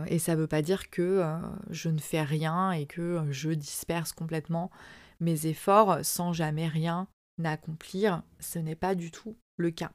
et 0.06 0.18
ça 0.18 0.34
ne 0.34 0.40
veut 0.40 0.46
pas 0.46 0.62
dire 0.62 0.90
que 0.90 1.24
je 1.70 1.88
ne 1.88 1.98
fais 1.98 2.22
rien 2.22 2.72
et 2.72 2.86
que 2.86 3.24
je 3.30 3.50
disperse 3.50 4.12
complètement 4.12 4.70
mes 5.20 5.46
efforts 5.46 6.04
sans 6.04 6.32
jamais 6.32 6.68
rien 6.68 7.08
accomplir. 7.44 8.22
Ce 8.38 8.58
n'est 8.58 8.76
pas 8.76 8.94
du 8.94 9.10
tout 9.10 9.36
le 9.56 9.70
cas. 9.70 9.92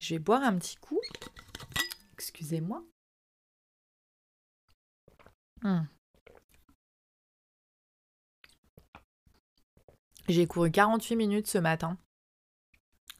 Je 0.00 0.14
vais 0.14 0.18
boire 0.18 0.42
un 0.42 0.56
petit 0.58 0.76
coup. 0.76 1.00
Excusez-moi. 2.14 2.84
Hmm. 5.62 5.84
J'ai 10.28 10.46
couru 10.46 10.70
48 10.70 11.16
minutes 11.16 11.46
ce 11.46 11.58
matin. 11.58 11.98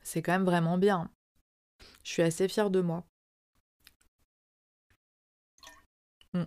C'est 0.03 0.23
quand 0.23 0.33
même 0.33 0.45
vraiment 0.45 0.79
bien. 0.79 1.11
Je 2.05 2.13
suis 2.13 2.23
assez 2.23 2.49
fière 2.49 2.71
de 2.71 2.81
moi. 2.81 3.05
Hmm. 6.33 6.45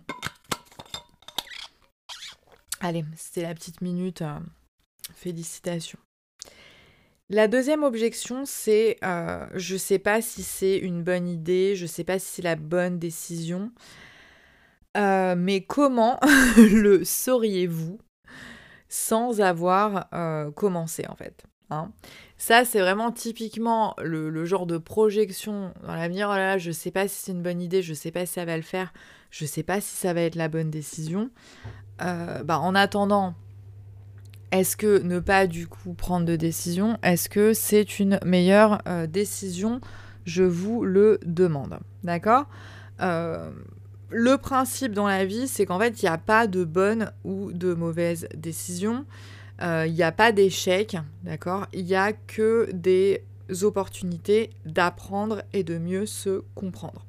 Allez, 2.80 3.04
c'était 3.16 3.42
la 3.42 3.54
petite 3.54 3.80
minute. 3.80 4.22
Euh, 4.22 4.38
félicitations. 5.14 5.98
La 7.28 7.48
deuxième 7.48 7.82
objection, 7.82 8.44
c'est 8.44 8.98
euh, 9.02 9.46
je 9.54 9.76
sais 9.76 9.98
pas 9.98 10.22
si 10.22 10.44
c'est 10.44 10.78
une 10.78 11.02
bonne 11.02 11.26
idée, 11.26 11.74
je 11.74 11.86
sais 11.86 12.04
pas 12.04 12.20
si 12.20 12.26
c'est 12.26 12.42
la 12.42 12.54
bonne 12.54 13.00
décision, 13.00 13.72
euh, 14.96 15.34
mais 15.36 15.64
comment 15.64 16.20
le 16.56 17.04
sauriez-vous 17.04 17.98
sans 18.96 19.40
avoir 19.40 20.08
euh, 20.14 20.50
commencé 20.50 21.04
en 21.08 21.16
fait 21.16 21.44
hein 21.70 21.90
Ça, 22.38 22.64
c'est 22.64 22.80
vraiment 22.80 23.12
typiquement 23.12 23.94
le, 23.98 24.44
genre 24.44 24.66
de 24.66 24.78
projection 24.78 25.72
dans 25.86 25.94
l'avenir. 25.94 26.28
Oh 26.30 26.34
là 26.34 26.46
là, 26.46 26.58
je 26.58 26.70
sais 26.70 26.90
pas 26.90 27.08
si 27.08 27.16
c'est 27.16 27.32
une 27.32 27.42
bonne 27.42 27.60
idée, 27.60 27.82
je 27.82 27.94
sais 27.94 28.10
pas 28.10 28.26
si 28.26 28.34
ça 28.34 28.44
va 28.44 28.56
le 28.56 28.62
faire, 28.62 28.92
je 29.30 29.44
sais 29.44 29.62
pas 29.62 29.80
si 29.80 29.96
ça 29.96 30.12
va 30.12 30.22
être 30.22 30.36
la 30.36 30.48
bonne 30.48 30.70
décision. 30.70 31.30
bah, 31.98 32.60
en 32.60 32.74
attendant, 32.74 33.34
est-ce 34.52 34.76
que 34.76 35.02
ne 35.02 35.18
pas 35.18 35.46
du 35.46 35.66
coup 35.66 35.92
prendre 35.94 36.24
de 36.24 36.36
décision, 36.36 36.98
est-ce 37.02 37.28
que 37.28 37.52
c'est 37.52 37.98
une 37.98 38.18
meilleure 38.24 38.80
euh, 38.86 39.06
décision? 39.06 39.80
Je 40.24 40.44
vous 40.44 40.84
le 40.84 41.18
demande. 41.24 41.78
D'accord? 42.04 42.46
Euh, 43.00 43.50
Le 44.10 44.36
principe 44.36 44.92
dans 44.92 45.06
la 45.06 45.24
vie, 45.24 45.48
c'est 45.48 45.66
qu'en 45.66 45.78
fait, 45.78 46.02
il 46.02 46.04
n'y 46.04 46.10
a 46.10 46.18
pas 46.18 46.46
de 46.46 46.64
bonne 46.64 47.10
ou 47.24 47.52
de 47.52 47.74
mauvaise 47.74 48.28
décision. 48.34 49.04
Euh, 49.62 49.84
il 49.86 49.94
n'y 49.94 50.02
a 50.02 50.12
pas 50.12 50.32
d'échec, 50.32 50.96
d'accord? 51.24 51.66
Il 51.72 51.84
n'y 51.84 51.94
a 51.94 52.12
que 52.12 52.68
des 52.72 53.24
opportunités 53.62 54.50
d'apprendre 54.64 55.42
et 55.52 55.64
de 55.64 55.78
mieux 55.78 56.06
se 56.06 56.42
comprendre. 56.54 57.04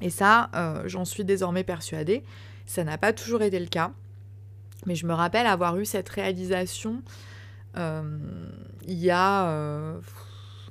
Et 0.00 0.10
ça, 0.10 0.50
j'en 0.86 1.04
suis 1.04 1.24
désormais 1.24 1.62
persuadée. 1.62 2.24
Ça 2.66 2.82
n'a 2.82 2.98
pas 2.98 3.12
toujours 3.12 3.42
été 3.42 3.60
le 3.60 3.66
cas. 3.66 3.92
Mais 4.86 4.96
je 4.96 5.06
me 5.06 5.14
rappelle 5.14 5.46
avoir 5.46 5.78
eu 5.78 5.84
cette 5.84 6.08
réalisation 6.08 7.02
euh, 7.76 8.18
il 8.86 8.98
y 8.98 9.10
a 9.10 9.46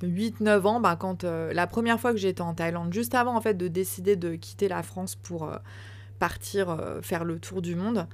8-9 0.02 0.48
euh, 0.48 0.62
ans, 0.64 0.80
bah, 0.80 0.96
quand 0.96 1.24
euh, 1.24 1.52
la 1.52 1.66
première 1.66 2.00
fois 2.00 2.12
que 2.12 2.18
j'étais 2.18 2.40
en 2.40 2.54
Thaïlande, 2.54 2.92
juste 2.92 3.14
avant 3.14 3.36
en 3.36 3.40
fait 3.40 3.54
de 3.54 3.68
décider 3.68 4.16
de 4.16 4.34
quitter 4.34 4.68
la 4.68 4.82
France 4.82 5.14
pour 5.14 5.50
partir 6.18 6.78
faire 7.02 7.24
le 7.24 7.40
tour 7.40 7.62
du 7.62 7.74
monde. 7.74 8.06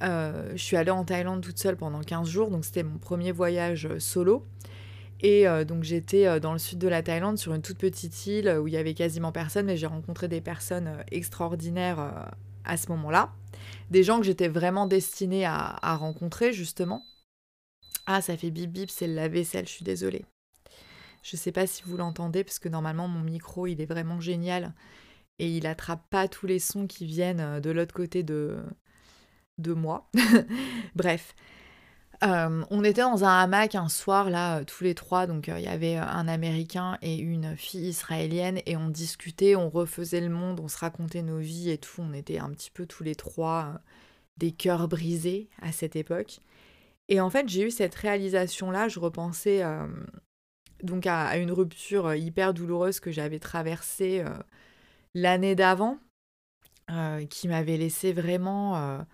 je 0.00 0.52
suis 0.56 0.76
allée 0.76 0.90
en 0.90 1.04
Thaïlande 1.04 1.40
toute 1.40 1.58
seule 1.58 1.76
pendant 1.76 2.00
15 2.00 2.28
jours, 2.28 2.50
donc 2.50 2.64
c'était 2.66 2.82
mon 2.82 2.98
premier 2.98 3.32
voyage 3.32 3.88
solo. 3.98 4.44
Et 5.20 5.46
donc 5.66 5.82
j'étais 5.82 6.40
dans 6.40 6.52
le 6.52 6.58
sud 6.58 6.78
de 6.78 6.88
la 6.88 7.02
Thaïlande 7.02 7.38
sur 7.38 7.54
une 7.54 7.62
toute 7.62 7.78
petite 7.78 8.26
île 8.26 8.54
où 8.60 8.68
il 8.68 8.74
y 8.74 8.76
avait 8.76 8.92
quasiment 8.92 9.32
personne, 9.32 9.64
mais 9.64 9.78
j'ai 9.78 9.86
rencontré 9.86 10.28
des 10.28 10.42
personnes 10.42 10.98
extraordinaires 11.10 12.28
à 12.64 12.76
ce 12.76 12.90
moment-là. 12.90 13.32
Des 13.90 14.02
gens 14.02 14.18
que 14.18 14.26
j'étais 14.26 14.48
vraiment 14.48 14.86
destinée 14.86 15.46
à, 15.46 15.78
à, 15.80 15.96
rencontrer 15.96 16.52
justement. 16.52 17.02
Ah, 18.06 18.20
ça 18.20 18.36
fait 18.36 18.50
bip 18.50 18.72
bip, 18.72 18.90
c'est 18.90 19.06
le 19.06 19.14
lave-vaisselle, 19.14 19.66
je 19.66 19.72
suis 19.72 19.84
désolée. 19.84 20.24
Je 21.22 21.36
sais 21.36 21.52
pas 21.52 21.66
si 21.66 21.82
vous 21.84 21.96
l'entendez 21.96 22.44
parce 22.44 22.58
que 22.58 22.68
normalement 22.68 23.08
mon 23.08 23.20
micro 23.20 23.66
il 23.66 23.80
est 23.80 23.86
vraiment 23.86 24.20
génial 24.20 24.74
et 25.38 25.48
il 25.56 25.66
attrape 25.66 26.08
pas 26.10 26.28
tous 26.28 26.46
les 26.46 26.58
sons 26.58 26.86
qui 26.86 27.06
viennent 27.06 27.40
euh, 27.40 27.60
de 27.60 27.70
l'autre 27.70 27.94
côté 27.94 28.22
de, 28.22 28.58
de 29.58 29.72
moi. 29.72 30.10
Bref. 30.94 31.34
Euh, 32.22 32.62
on 32.70 32.84
était 32.84 33.00
dans 33.00 33.24
un 33.24 33.40
hamac 33.40 33.74
un 33.74 33.88
soir 33.88 34.30
là, 34.30 34.58
euh, 34.58 34.64
tous 34.64 34.84
les 34.84 34.94
trois, 34.94 35.26
donc 35.26 35.48
il 35.48 35.60
y 35.60 35.66
avait 35.66 35.96
un 35.96 36.28
Américain 36.28 36.96
et 37.02 37.16
une 37.16 37.56
fille 37.56 37.88
israélienne 37.88 38.60
et 38.64 38.76
on 38.76 38.90
discutait, 38.90 39.56
on 39.56 39.68
refaisait 39.68 40.20
le 40.20 40.28
monde, 40.28 40.60
on 40.60 40.68
se 40.68 40.78
racontait 40.78 41.22
nos 41.22 41.38
vies 41.38 41.70
et 41.70 41.78
tout. 41.78 42.00
On 42.00 42.12
était 42.12 42.38
un 42.38 42.50
petit 42.50 42.70
peu 42.70 42.86
tous 42.86 43.02
les 43.02 43.16
trois 43.16 43.80
des 44.36 44.52
cœurs 44.52 44.86
brisés 44.86 45.50
à 45.60 45.72
cette 45.72 45.96
époque. 45.96 46.38
Et 47.08 47.20
en 47.20 47.28
fait, 47.28 47.48
j'ai 47.48 47.66
eu 47.66 47.70
cette 47.72 47.94
réalisation 47.96 48.70
là, 48.70 48.88
je 48.88 49.00
repensais 49.00 49.64
donc 50.82 51.06
à, 51.06 51.36
une 51.36 51.52
rupture 51.52 52.06
euh, 52.06 52.16
hyper 52.16 52.54
douloureuse 52.54 53.00
que 53.00 53.10
j'avais 53.10 53.38
traversée 53.38 54.20
euh, 54.20 54.30
l'année 55.14 55.54
d'avant, 55.54 55.98
euh, 56.90 57.24
qui 57.26 57.48
m'avait 57.48 57.76
laissé 57.76 58.12
vraiment 58.12 59.04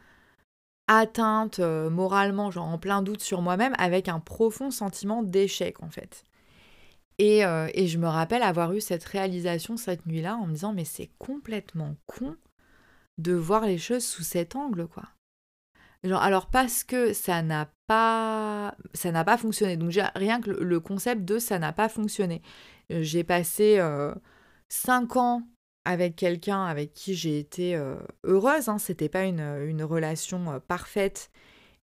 atteinte 0.87 1.59
moralement, 1.59 2.50
genre 2.50 2.66
en 2.66 2.78
plein 2.78 3.02
doute 3.02 3.22
sur 3.22 3.42
moi-même, 3.42 3.74
avec 3.78 4.09
un 4.09 4.20
profond 4.20 4.70
sentiment 4.70 5.22
d'échec 5.22 5.83
en 5.83 5.90
fait. 5.90 6.24
Et, 7.18 7.40
et, 7.40 7.88
je 7.88 7.98
me 7.98 8.07
rappelle 8.07 8.42
avoir 8.42 8.72
eu 8.72 8.81
cette 8.81 9.04
réalisation 9.04 9.76
cette 9.76 10.07
nuit-là 10.07 10.37
en 10.37 10.46
me 10.46 10.52
disant 10.52 10.72
mais 10.72 10.85
c'est 10.85 11.11
complètement 11.18 11.96
con 12.07 12.37
de 13.18 13.33
voir 13.35 13.66
les 13.66 13.78
choses 13.78 14.07
sous 14.07 14.22
cet 14.22 14.54
angle 14.54 14.87
quoi 14.87 15.04
alors 16.04 16.46
parce 16.46 16.84
que 16.84 17.12
ça 17.12 17.42
n'a 17.42 17.70
pas 17.87 18.74
ça 18.94 19.11
n'a 19.11 19.24
pas 19.24 19.37
fonctionné. 19.37 19.76
Donc 19.76 19.92
rien 20.14 20.40
que 20.40 20.50
le, 20.50 20.80
concept 20.80 21.24
de 21.24 21.38
ça 21.38 21.58
n'a 21.58 21.72
pas 21.72 21.88
fonctionné. 21.88 22.42
Euh, 22.92 23.02
j'ai 23.02 23.24
passé 23.24 23.78
euh, 23.78 24.14
cinq 24.68 25.16
ans 25.16 25.42
avec 25.84 26.16
quelqu'un 26.16 26.64
avec 26.64 26.92
qui 26.92 27.14
j'ai 27.14 27.38
été 27.38 27.74
euh, 27.74 27.96
heureuse. 28.24 28.68
Hein. 28.68 28.78
C'était 28.78 29.08
pas 29.08 29.24
une, 29.24 29.40
une 29.40 29.82
relation 29.82 30.61
parfaite 30.68 31.30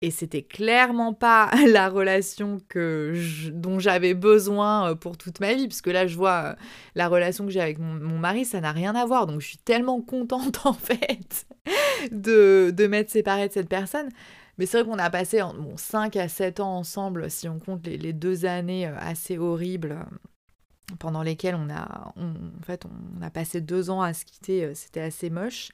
et 0.02 0.12
c'était 0.12 0.42
clairement 0.42 1.14
pas 1.14 1.52
la 1.68 1.90
relation 1.90 2.60
que 2.70 3.14
dont 3.52 3.80
j'avais 3.80 4.14
besoin 4.14 4.96
pour 4.96 5.18
toute 5.18 5.40
ma 5.40 5.54
vie, 5.54 5.68
puisque 5.68 5.88
là 5.88 6.08
je 6.08 6.16
vois 6.16 6.56
la 6.96 7.08
relation 7.08 7.46
que 7.46 7.52
j'ai 7.52 7.62
avec 7.62 7.80
mon, 7.80 7.94
mon, 7.94 8.18
mari, 8.18 8.46
ça 8.46 8.62
n'a 8.62 8.72
rien 8.72 8.96
à 8.96 9.06
voir. 9.06 9.28
Donc 9.28 9.42
je 9.42 9.48
suis 9.48 9.58
tellement 9.58 10.02
contente 10.02 10.62
en 10.66 10.74
fait 10.74 11.46
de, 12.12 12.74
de 12.76 12.88
m'être 12.88 13.10
séparée 13.10 13.48
de 13.48 13.54
cette 13.54 13.70
personne. 13.70 14.10
Mais 14.58 14.66
c'est 14.66 14.82
vrai 14.82 14.92
qu'on 14.92 15.00
a 15.00 15.10
passé 15.10 15.42
bon, 15.42 15.76
5 15.78 16.16
à 16.18 16.28
7 16.28 16.60
ans 16.60 16.78
ensemble, 16.78 17.32
si 17.32 17.48
on 17.48 17.60
compte 17.60 17.88
les, 17.88 18.14
deux 18.14 18.46
années 18.46 18.88
euh, 18.88 18.96
assez 19.00 19.38
horribles 19.38 19.94
euh, 19.94 20.96
pendant 21.00 21.24
lesquelles 21.24 21.56
on 21.56 21.70
a, 21.70 22.14
en 22.16 22.64
fait, 22.64 22.86
on 22.86 23.22
a 23.22 23.30
passé 23.30 23.62
deux 23.62 23.90
ans 23.90 24.02
à 24.02 24.14
se 24.14 24.26
quitter, 24.26 24.66
euh, 24.66 24.74
c'était 24.76 25.02
assez 25.02 25.30
moche. 25.30 25.72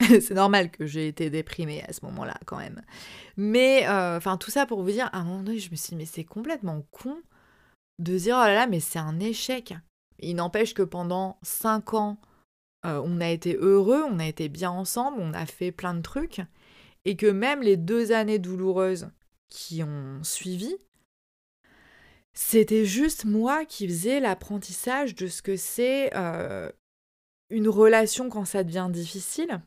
c'est 0.20 0.34
normal 0.34 0.70
que 0.70 0.86
j'ai 0.86 1.08
été 1.08 1.30
déprimée 1.30 1.82
à 1.88 1.92
ce 1.92 2.04
moment-là 2.04 2.38
quand 2.44 2.58
même. 2.58 2.82
Mais 3.36 3.86
enfin 3.88 4.36
tout 4.36 4.50
ça 4.50 4.66
pour 4.66 4.82
vous 4.82 4.90
dire, 4.90 5.08
à 5.12 5.18
un 5.18 5.24
moment 5.24 5.42
donné, 5.42 5.58
je 5.58 5.70
me 5.70 5.76
suis 5.76 5.90
dit, 5.90 5.96
mais 5.96 6.06
c'est 6.06 6.24
complètement 6.24 6.82
con 6.90 7.16
de 7.98 8.16
dire, 8.16 8.36
oh 8.38 8.44
là 8.44 8.54
là, 8.54 8.66
mais 8.66 8.80
c'est 8.80 8.98
un 8.98 9.18
échec. 9.20 9.74
Il 10.18 10.36
n'empêche 10.36 10.74
que 10.74 10.82
pendant 10.82 11.38
5 11.42 11.94
ans, 11.94 12.18
euh, 12.84 13.00
on 13.04 13.20
a 13.20 13.28
été 13.28 13.56
heureux, 13.56 14.02
on 14.04 14.18
a 14.18 14.26
été 14.26 14.48
bien 14.48 14.70
ensemble, 14.70 15.20
on 15.20 15.32
a 15.32 15.46
fait 15.46 15.72
plein 15.72 15.94
de 15.94 16.02
trucs, 16.02 16.40
et 17.04 17.16
que 17.16 17.26
même 17.26 17.62
les 17.62 17.76
deux 17.76 18.12
années 18.12 18.38
douloureuses 18.38 19.08
qui 19.48 19.82
ont 19.82 20.22
suivi, 20.22 20.76
c'était 22.34 22.84
juste 22.84 23.24
moi 23.24 23.64
qui 23.64 23.88
faisais 23.88 24.20
l'apprentissage 24.20 25.14
de 25.14 25.26
ce 25.26 25.40
que 25.42 25.56
c'est 25.56 26.14
euh, 26.14 26.70
une 27.50 27.68
relation 27.68 28.28
quand 28.28 28.44
ça 28.44 28.62
devient 28.62 28.88
difficile. 28.90 29.62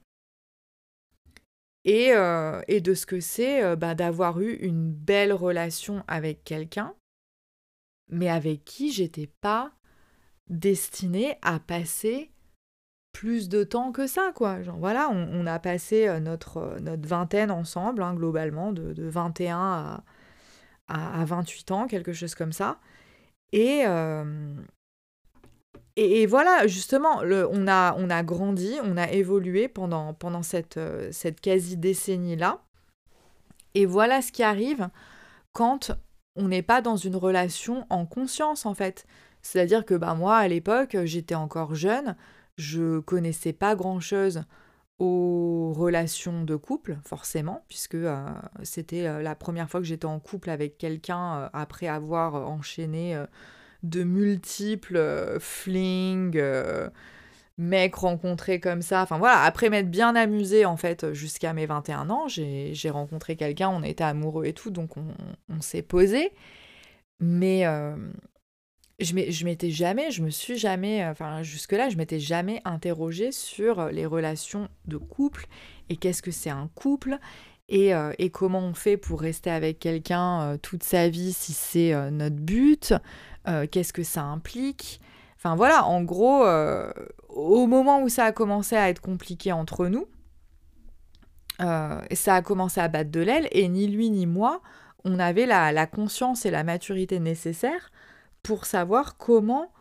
Et, 1.86 2.12
euh, 2.14 2.62
de 2.68 2.94
ce 2.94 3.06
que 3.06 3.20
c'est 3.20 3.76
bah, 3.76 3.96
d'avoir 3.96 4.42
eu 4.42 4.54
une 4.56 4.92
belle 4.92 5.34
relation 5.34 6.04
avec 6.08 6.44
quelqu'un, 6.44 6.94
mais 8.10 8.30
avec 8.30 8.66
qui 8.66 8.92
j'étais 8.92 9.30
pas 9.42 9.72
destinée 10.50 11.38
à 11.42 11.60
passer 11.60 12.32
plus 13.14 13.50
de 13.50 13.64
temps 13.64 13.92
que 13.92 14.08
ça, 14.08 14.32
quoi. 14.36 14.62
Genre, 14.62 14.78
voilà, 14.78 15.10
on, 15.10 15.46
a 15.46 15.60
passé 15.60 16.08
euh, 16.08 16.20
notre, 16.20 16.58
euh, 16.58 16.80
notre 16.80 17.08
vingtaine 17.08 17.52
ensemble, 17.52 18.04
hein, 18.04 18.14
globalement, 18.14 18.72
de, 18.72 18.94
de 18.94 19.08
21 19.08 19.58
à, 19.58 20.04
à, 20.88 21.26
28 21.26 21.72
ans, 21.72 21.88
quelque 21.88 22.14
chose 22.14 22.36
comme 22.36 22.54
ça. 22.54 22.80
Euh, 23.56 24.54
et, 26.00 26.26
voilà, 26.26 26.68
justement, 26.68 27.22
on, 27.24 27.68
a, 27.68 27.96
on 27.98 28.10
a 28.10 28.24
grandi, 28.24 28.76
on 28.84 28.98
a 28.98 29.10
évolué 29.12 29.68
pendant, 29.68 30.14
pendant 30.14 30.44
cette, 30.44 30.80
cette 31.12 31.42
quasi-décennie-là. 31.42 32.62
Et 33.76 33.86
voilà 33.86 34.22
ce 34.22 34.32
qui 34.32 34.44
arrive 34.44 34.90
quand 35.54 35.92
on 36.36 36.48
n'est 36.48 36.62
pas 36.62 36.82
dans 36.82 36.96
une 36.96 37.16
relation 37.16 37.86
en 37.90 38.06
conscience, 38.06 38.66
en 38.66 38.74
fait. 38.74 39.06
C'est-à-dire 39.42 39.86
que 39.86 39.94
bah, 39.94 40.14
moi, 40.16 40.38
à 40.38 40.48
l'époque, 40.48 40.98
j'étais 41.04 41.36
encore 41.36 41.76
jeune, 41.76 42.16
je 42.58 43.00
connaissais 43.00 43.54
pas 43.54 43.76
grand-chose 43.76 44.44
aux 45.00 45.72
relations 45.74 46.44
de 46.44 46.56
couple, 46.58 46.98
forcément, 47.06 47.64
puisque 47.70 47.96
euh, 47.96 48.28
c'était 48.64 49.08
euh, 49.08 49.22
la 49.22 49.34
première 49.34 49.70
fois 49.70 49.80
que 49.80 49.86
j'étais 49.86 50.06
en 50.06 50.20
couple 50.20 50.50
avec 50.50 50.78
quelqu'un 50.78 51.40
euh, 51.40 51.50
après 51.54 51.88
avoir 51.88 52.36
enchaîné 52.36 53.18
de 53.84 54.04
multiples 54.04 55.38
flings, 55.40 56.42
mecs 57.58 57.96
rencontrés 57.96 58.60
comme 58.60 58.82
ça. 58.82 59.02
Enfin 59.02 59.18
voilà, 59.18 59.42
après 59.42 59.70
m'être 59.70 59.92
bien 59.92 60.16
amusée 60.16 60.66
en 60.66 60.78
fait 60.78 61.14
jusqu'à 61.14 61.54
mes 61.54 61.66
21 61.66 62.10
ans, 62.10 62.28
j'ai 62.28 62.90
rencontré 62.90 63.36
quelqu'un, 63.36 63.70
on 63.70 63.84
était 63.84 64.04
amoureux 64.04 64.46
et 64.46 64.54
tout, 64.54 64.72
donc 64.72 64.98
on, 64.98 65.06
on 65.50 65.62
s'est 65.62 65.82
posé. 65.82 66.32
Mais 67.22 67.66
je 69.00 69.46
m'étais 69.46 69.72
jamais, 69.72 70.12
je 70.12 70.22
me 70.22 70.30
suis 70.30 70.58
jamais, 70.58 71.04
euh, 71.04 71.12
enfin 71.12 71.44
jusque-là, 71.44 71.90
je 71.90 71.98
m'étais 71.98 72.20
jamais 72.20 72.62
interrogée 72.66 73.32
sur 73.32 73.80
euh, 73.80 73.92
les 73.92 74.06
relations 74.06 74.68
de 74.86 74.98
couple 74.98 75.48
et 75.90 75.96
qu'est-ce 75.96 76.22
que 76.22 76.32
c'est 76.32 76.50
un 76.50 76.70
couple 76.76 77.18
et, 77.70 77.94
euh, 77.94 78.14
et, 78.18 78.30
comment 78.32 78.60
on 78.60 78.74
fait 78.74 78.98
pour 78.98 79.22
rester 79.22 79.52
avec 79.52 79.80
quelqu'un 79.80 80.58
toute 80.64 80.84
sa 80.84 81.08
vie 81.08 81.34
si 81.34 81.54
c'est 81.54 81.94
notre 82.12 82.36
but, 82.36 82.96
qu'est-ce 83.72 83.94
que 83.94 84.04
ça 84.04 84.24
implique. 84.24 85.02
Enfin 85.38 85.56
voilà, 85.56 85.86
en 85.86 86.04
gros, 86.04 86.46
au 87.30 87.68
moment 87.68 88.02
où 88.02 88.10
ça 88.10 88.26
a 88.26 88.32
commencé 88.32 88.76
à 88.76 88.90
être 88.90 89.02
compliqué 89.02 89.52
entre 89.52 89.88
nous, 89.88 90.08
ça 91.60 92.36
a 92.36 92.42
commencé 92.42 92.80
à 92.82 92.88
battre 92.88 93.12
de 93.12 93.22
l'aile 93.22 93.48
et 93.52 93.68
ni 93.68 93.88
lui 93.88 94.10
ni 94.10 94.26
moi, 94.26 94.62
on 95.06 95.20
avait 95.20 95.46
la, 95.46 95.72
la 95.72 95.88
conscience 95.88 96.46
et 96.46 96.52
la 96.52 96.64
maturité 96.64 97.20
nécessaires 97.20 97.92
pour 98.44 98.66
savoir 98.66 99.18
comment 99.18 99.72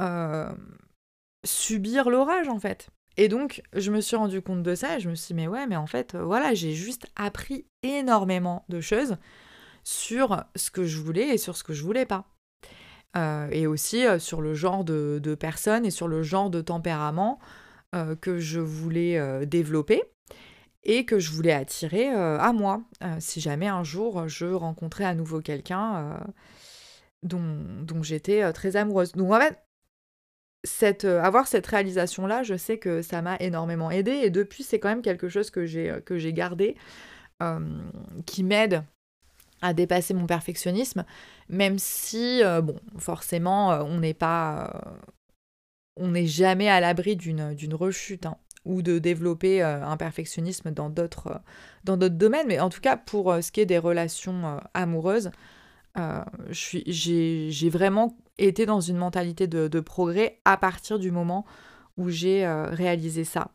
euh, 0.00 0.52
subir 1.44 2.10
l'orage 2.10 2.48
en 2.48 2.58
fait. 2.58 2.88
Et 3.16 3.28
donc, 3.28 3.62
je 3.74 3.90
me 3.92 4.00
suis 4.00 4.16
rendu 4.16 4.42
compte 4.42 4.62
de 4.62 4.74
ça 4.74 4.96
et 4.96 5.00
je 5.00 5.08
me 5.08 5.14
suis 5.14 5.28
dit, 5.28 5.34
mais 5.34 5.46
ouais, 5.46 5.66
mais 5.66 5.76
en 5.76 5.86
fait, 5.86 6.14
euh, 6.14 6.24
voilà, 6.24 6.52
j'ai 6.52 6.72
juste 6.72 7.06
appris 7.14 7.64
énormément 7.82 8.64
de 8.68 8.80
choses 8.80 9.18
sur 9.84 10.42
ce 10.56 10.70
que 10.70 10.84
je 10.84 11.00
voulais 11.00 11.28
et 11.28 11.38
sur 11.38 11.56
ce 11.56 11.62
que 11.62 11.74
je 11.74 11.84
voulais 11.84 12.06
pas. 12.06 12.26
Euh, 13.16 13.48
et 13.52 13.66
aussi 13.66 14.04
sur 14.18 14.40
le 14.40 14.54
genre 14.54 14.84
de, 14.84 15.36
personnes 15.38 15.86
et 15.86 15.90
sur 15.90 16.08
le 16.08 16.22
genre 16.22 16.50
de 16.50 16.60
tempérament 16.60 17.38
que 18.20 18.40
je 18.40 18.58
voulais 18.58 19.46
développer 19.46 20.02
et 20.82 21.04
que 21.04 21.20
je 21.20 21.30
voulais 21.30 21.52
attirer 21.52 22.08
à 22.08 22.52
moi. 22.52 22.82
si 23.20 23.40
jamais 23.40 23.68
un 23.68 23.84
jour 23.84 24.26
je 24.26 24.46
rencontrais 24.46 25.04
à 25.04 25.14
nouveau 25.14 25.40
quelqu'un 25.40 26.18
dont, 27.24 28.02
j'étais 28.02 28.42
euh, 28.42 28.52
très 28.52 28.76
amoureuse. 28.76 29.12
Donc 29.12 29.32
en 29.32 29.40
fait, 29.40 29.58
cette, 30.62 31.04
euh, 31.04 31.20
avoir 31.20 31.46
cette 31.46 31.66
réalisation-là, 31.66 32.42
je 32.42 32.56
sais 32.56 32.78
que 32.78 33.02
ça 33.02 33.22
m'a 33.22 33.36
énormément 33.40 33.90
aidé 33.90 34.12
et 34.12 34.30
depuis, 34.30 34.62
c'est 34.62 34.78
quand 34.78 34.88
même 34.88 35.02
quelque 35.02 35.28
chose 35.28 35.50
euh, 35.56 36.00
que 36.00 36.18
j'ai 36.18 36.32
gardé, 36.32 36.76
qui 38.24 38.42
m'aide 38.42 38.84
à 39.64 39.72
dépasser 39.72 40.14
mon 40.14 40.26
perfectionnisme, 40.26 41.04
même 41.48 41.78
si, 41.78 42.42
bon, 42.62 42.76
forcément, 42.98 43.70
on 43.70 43.98
n'est 43.98 44.14
pas... 44.14 44.98
on 45.96 46.08
n'est 46.08 46.26
jamais 46.26 46.68
à 46.68 46.80
l'abri 46.80 47.16
d'une, 47.16 47.56
rechute. 47.72 48.26
Hein. 48.26 48.36
ou 48.66 48.82
de 48.82 48.98
développer 48.98 49.62
un 49.62 49.96
perfectionnisme 49.96 50.70
dans 50.70 50.90
d'autres 50.90 51.40
dans 51.84 51.96
d'autres 51.96 52.16
domaines. 52.16 52.46
Mais 52.46 52.60
en 52.60 52.70
tout 52.70 52.80
cas, 52.80 52.96
pour 52.96 53.34
ce 53.42 53.50
qui 53.50 53.60
est 53.60 53.66
des 53.66 53.78
relations 53.78 54.60
amoureuses, 54.74 55.30
j'ai 56.50 57.70
vraiment 57.70 58.16
été 58.38 58.66
dans 58.66 58.80
une 58.80 58.96
mentalité 58.96 59.46
de, 59.46 59.80
progrès 59.80 60.40
à 60.44 60.56
partir 60.56 60.98
du 60.98 61.10
moment 61.10 61.44
où 61.96 62.10
j'ai 62.10 62.46
réalisé 62.46 63.24
ça. 63.24 63.50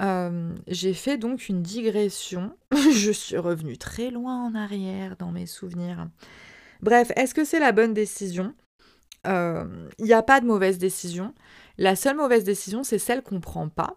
J'ai 0.00 0.94
fait 0.94 1.18
donc 1.18 1.48
une 1.48 1.62
digression. 1.62 2.56
je 2.94 3.10
suis 3.10 3.36
revenue 3.36 3.76
très 3.76 4.10
loin 4.10 4.44
en 4.44 4.54
arrière 4.54 5.16
dans 5.16 5.32
mes 5.32 5.46
souvenirs. 5.46 6.08
Bref, 6.80 7.10
est-ce 7.16 7.34
que 7.34 7.44
c'est 7.44 7.60
la 7.60 7.72
bonne 7.72 7.94
décision? 7.94 8.54
Il 9.26 10.04
n'y 10.04 10.12
a 10.12 10.22
pas 10.22 10.40
de 10.40 10.46
mauvaise 10.46 10.78
décision. 10.78 11.34
La 11.76 11.96
seule 11.96 12.16
mauvaise 12.16 12.44
décision, 12.44 12.82
c'est 12.82 12.98
celle 12.98 13.22
qu'on 13.22 13.36
ne 13.36 13.40
prend 13.40 13.68
pas. 13.68 13.96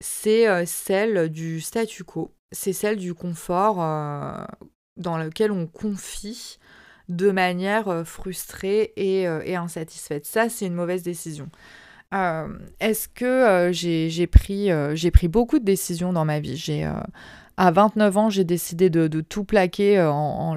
C'est 0.00 0.66
celle 0.66 1.28
du 1.30 1.60
statu 1.60 2.04
quo. 2.04 2.34
C'est 2.52 2.72
celle 2.72 2.96
du 2.96 3.14
confort 3.14 3.76
dans 4.96 5.16
lequel 5.16 5.52
on 5.52 5.66
confie 5.66 6.58
de 7.08 7.30
manière 7.30 8.06
frustrée 8.06 8.92
et, 8.96 9.26
insatisfaite. 9.56 10.26
Ça, 10.26 10.48
c'est 10.48 10.66
une 10.66 10.74
mauvaise 10.74 11.02
décision. 11.02 11.48
Est-ce 12.12 13.08
que 13.08 13.70
j'ai 13.72 14.26
pris, 14.26 15.28
beaucoup 15.28 15.58
de 15.58 15.64
décisions 15.64 16.12
dans 16.12 16.24
ma 16.24 16.40
vie 16.40 16.84
à 17.56 17.70
29 17.70 18.16
ans, 18.16 18.30
j'ai 18.30 18.44
décidé 18.44 18.90
de, 18.90 19.20
tout 19.20 19.44
plaquer 19.44 20.00
en, 20.00 20.56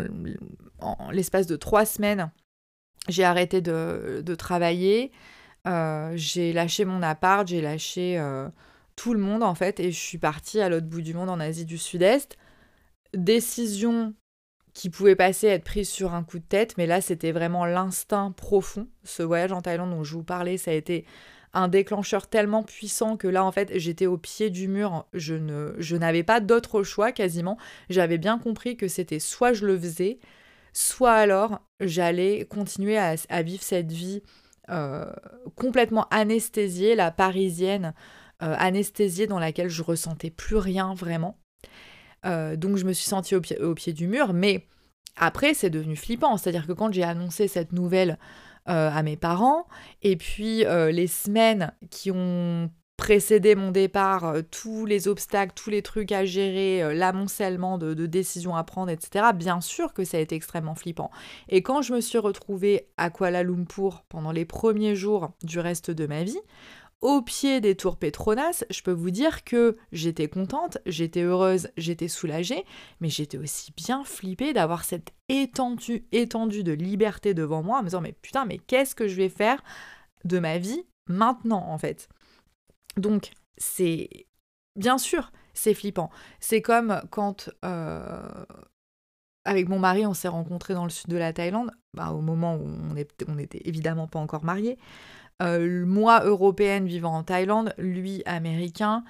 l'espace 1.12 1.48
de 1.48 1.56
trois 1.56 1.86
semaines. 1.86 2.32
J'ai 3.10 3.24
arrêté 3.24 3.62
de, 3.62 4.36
travailler, 4.36 5.12
j'ai 5.66 6.54
lâché 6.54 6.86
mon 6.86 7.02
appart, 7.04 7.48
j'ai 7.48 7.62
lâché 7.62 8.20
tout 8.96 9.14
le 9.14 9.20
monde 9.20 9.44
en 9.44 9.56
fait, 9.56 9.80
et 9.80 9.92
je 9.92 10.00
suis 10.00 10.18
partie 10.18 10.60
à 10.60 10.70
l'autre 10.70 10.88
bout 10.88 11.02
du 11.02 11.14
monde 11.14 11.30
en 11.30 11.40
Asie 11.40 11.66
du 11.66 11.78
Sud-Est. 11.78 12.38
Décision 13.14 14.14
qui 14.74 14.90
pouvait 14.90 15.16
passer 15.16 15.48
être 15.48 15.64
prise 15.64 15.90
sur 15.90 16.14
un 16.14 16.24
coup 16.24 16.40
de 16.40 16.44
tête, 16.44 16.78
mais 16.78 16.88
là 16.88 17.00
c'était 17.00 17.32
vraiment 17.32 17.66
l'instinct 17.66 18.32
profond. 18.32 18.88
Ce 19.04 19.22
voyage 19.22 19.52
en 19.52 19.62
Thaïlande 19.62 19.92
dont 19.92 20.04
je 20.04 20.14
vous 20.14 20.24
parlais, 20.24 20.58
ça 20.58 20.72
a 20.72 20.74
été 20.74 21.06
un 21.54 21.68
déclencheur 21.68 22.28
tellement 22.28 22.64
puissant 22.64 23.16
que 23.16 23.28
là 23.28 23.44
en 23.46 23.52
fait 23.52 23.78
j'étais 23.78 24.08
au 24.08 24.18
pied 24.18 24.50
du 24.50 24.68
mur, 24.68 25.06
je 25.14 25.96
n'avais 25.96 26.24
pas 26.24 26.40
d'autre 26.40 26.84
choix 26.84 27.12
quasiment. 27.12 27.58
J'avais 27.90 28.18
bien 28.18 28.40
compris 28.40 28.76
que 28.76 28.88
c'était 28.88 29.20
soit 29.20 29.54
je 29.54 29.66
le 29.66 29.78
faisais, 29.78 30.20
soit 30.74 31.14
alors 31.14 31.62
j'allais 31.80 32.46
continuer 32.46 32.98
à, 32.98 33.42
vivre 33.44 33.64
cette 33.64 33.92
vie 33.92 34.24
euh, 34.70 35.06
complètement 35.56 36.08
anesthésiée, 36.10 36.96
la 36.96 37.12
parisienne 37.12 37.94
euh, 38.42 38.56
anesthésiée 38.58 39.28
dans 39.28 39.40
laquelle 39.40 39.70
je 39.70 39.84
ressentais 39.84 40.32
plus 40.32 40.58
rien 40.58 40.94
vraiment. 40.96 41.38
Euh, 42.26 42.56
donc 42.56 42.78
je 42.78 42.86
me 42.86 42.94
suis 42.94 43.06
sentie 43.06 43.36
au 43.36 43.42
pied, 43.42 43.60
au 43.62 43.76
pied 43.76 43.94
du 43.94 44.08
mur, 44.08 44.34
mais 44.34 44.68
après 45.16 45.54
c'est 45.54 45.70
devenu 45.70 45.96
flippant, 45.96 46.38
c'est-à-dire 46.38 46.66
que 46.66 46.74
quand 46.74 46.92
j'ai 46.92 47.04
annoncé 47.04 47.48
cette 47.48 47.74
nouvelle 47.74 48.18
à 48.66 49.04
mes 49.04 49.18
parents. 49.18 49.68
Et 50.02 50.16
puis 50.16 50.66
euh, 50.66 50.92
les 50.92 51.08
semaines 51.08 51.74
qui 51.90 52.12
ont 52.12 52.70
précédé 52.98 53.56
mon 53.56 53.72
départ, 53.72 54.26
euh, 54.26 54.42
tous 54.50 54.86
les 54.86 55.08
obstacles, 55.08 55.54
tous 55.56 55.70
les 55.70 55.82
trucs 55.82 56.12
à 56.12 56.26
gérer, 56.26 56.96
l'amoncellement 56.96 57.78
de, 57.78 58.06
décisions 58.06 58.56
à 58.56 58.64
prendre, 58.64 58.92
etc., 58.92 59.26
bien 59.36 59.62
sûr 59.62 59.94
que 59.94 60.04
ça 60.04 60.18
a 60.18 60.20
été 60.20 60.36
extrêmement 60.36 60.76
flippant. 60.76 61.12
Et 61.50 61.62
quand 61.62 61.82
je 61.82 61.94
me 61.94 62.02
suis 62.02 62.20
retrouvée 62.20 62.88
à 62.98 63.10
Kuala 63.10 63.44
Lumpur 63.44 64.04
pendant 64.10 64.32
les 64.32 64.46
premiers 64.46 64.96
jours 64.96 65.32
du 65.44 65.60
reste 65.60 65.92
de 65.92 66.06
ma 66.06 66.24
vie, 66.24 66.40
au 67.04 67.22
pied 67.22 67.60
des 67.60 67.76
tours 67.76 67.98
Petronas, 67.98 68.64
je 68.70 68.82
peux 68.82 68.94
vous 68.94 69.12
dire 69.12 69.44
que 69.44 69.76
j'étais 69.92 70.30
contente, 70.30 70.78
j'étais 70.86 71.22
heureuse, 71.22 71.70
j'étais 71.76 72.08
soulagée, 72.08 72.66
mais 73.02 73.10
j'étais 73.10 73.38
aussi 73.38 73.74
bien 73.76 74.06
flippée 74.06 74.54
d'avoir 74.54 74.86
cette 74.86 75.12
étendue, 75.28 76.06
étendue 76.14 76.64
de 76.64 76.72
liberté 76.72 77.34
devant 77.34 77.62
moi, 77.62 77.80
en 77.80 77.82
me 77.82 77.88
disant 77.88 78.00
mais 78.00 78.14
putain, 78.14 78.46
mais 78.46 78.58
qu'est-ce 78.58 78.96
que 78.96 79.10
je 79.10 79.16
vais 79.16 79.28
faire 79.28 79.62
de 80.24 80.40
ma 80.40 80.58
vie 80.58 80.86
maintenant 81.10 81.66
en 81.68 81.78
fait? 81.78 82.08
Donc 82.96 83.34
c'est 83.58 84.10
bien 84.78 84.98
sûr, 84.98 85.34
c'est 85.54 85.74
flippant. 85.74 86.10
C'est 86.40 86.62
comme 86.62 87.02
quand 87.12 87.50
euh, 87.66 88.46
avec 89.44 89.68
mon 89.68 89.80
mari, 89.80 90.06
on 90.06 90.14
s'est 90.14 90.30
rencontrés 90.30 90.74
dans 90.74 90.86
le 90.86 90.90
sud 90.90 91.10
de 91.10 91.18
la 91.18 91.34
Thaïlande, 91.34 91.72
bah, 91.94 92.12
au 92.12 92.22
moment 92.22 92.56
où 92.56 92.66
on 93.28 93.36
n'était 93.36 93.62
évidemment 93.66 94.08
pas 94.08 94.20
encore 94.20 94.46
mariés. 94.46 94.78
Euh, 95.42 95.86
moi, 95.86 96.24
européenne 96.24 96.86
vivant 96.86 97.16
en 97.16 97.24
Thaïlande, 97.24 97.74
lui, 97.78 98.22
américain, 98.26 99.04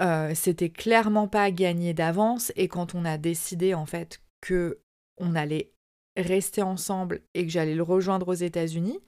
euh, 0.00 0.32
c'était 0.34 0.70
clairement 0.70 1.28
pas 1.28 1.50
gagné 1.50 1.94
d'avance. 1.94 2.52
Et 2.56 2.68
quand 2.68 2.94
on 2.94 3.04
a 3.04 3.18
décidé, 3.18 3.74
en 3.74 3.86
fait, 3.86 4.20
que 4.40 4.80
on 5.18 5.34
allait 5.34 5.72
rester 6.16 6.62
ensemble 6.62 7.22
et 7.34 7.44
que 7.44 7.52
j'allais 7.52 7.74
le 7.74 7.82
rejoindre 7.82 8.28
aux 8.28 8.34
États-Unis, 8.34 8.98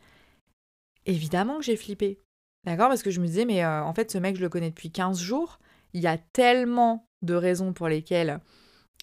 évidemment 1.07 1.59
que 1.59 1.65
j'ai 1.65 1.77
flippé. 1.77 2.19
D'accord? 2.65 2.89
Parce 2.89 3.03
que 3.03 3.11
je 3.11 3.21
me 3.21 3.27
disais, 3.27 3.45
mais 3.45 3.65
euh, 3.65 3.83
en 3.83 3.93
fait, 3.93 4.11
ce 4.11 4.19
mec, 4.19 4.37
je 4.37 4.43
le 4.43 4.49
connais 4.49 4.71
depuis 4.71 4.91
15 4.91 5.21
jours. 5.21 5.59
Il 5.95 6.01
y 6.01 6.07
a 6.07 6.17
tellement 6.17 7.09
de 7.23 7.35
raisons 7.35 7.73
pour 7.73 7.89
lesquelles 7.89 8.41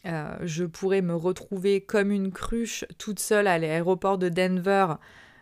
je 0.06 0.64
pourrais 0.64 1.02
me 1.02 1.14
retrouver 1.14 1.82
comme 1.82 2.10
une 2.12 2.32
cruche 2.32 2.86
toute 2.98 3.20
seule 3.20 3.48
à 3.48 3.60
l'aéroport 3.60 4.18
de 4.18 4.30
Denver 4.30 4.96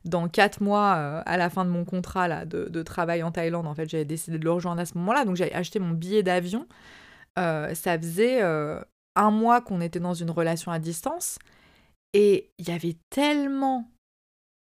dans 0.08 0.28
quatre 0.28 0.62
mois, 0.62 0.96
euh, 0.98 1.22
à 1.26 1.38
la 1.38 1.50
fin 1.50 1.66
de 1.66 1.70
mon 1.70 1.86
contrat 1.86 2.28
là, 2.28 2.46
de, 2.46 2.84
travail 2.84 3.24
en 3.24 3.32
Thaïlande, 3.32 3.68
en 3.68 3.76
fait, 3.76 3.90
j'avais 3.90 4.06
décidé 4.06 4.40
de 4.40 4.44
le 4.44 4.52
rejoindre 4.52 4.82
à 4.82 4.86
ce 4.86 4.98
moment-là. 4.98 5.26
Donc, 5.26 5.36
j'avais 5.36 5.54
acheté 5.54 5.80
mon 5.80 5.92
billet 5.92 6.24
d'avion. 6.24 6.68
Euh, 7.38 7.74
ça 7.74 7.98
faisait 7.98 8.42
euh, 8.42 8.80
un 9.16 9.32
mois 9.32 9.62
qu'on 9.62 9.82
était 9.82 10.00
dans 10.00 10.14
une 10.14 10.32
relation 10.32 10.72
à 10.72 10.80
distance. 10.80 11.40
Et 12.14 12.52
il 12.58 12.68
y 12.68 12.72
avait 12.72 12.96
tellement 13.10 13.90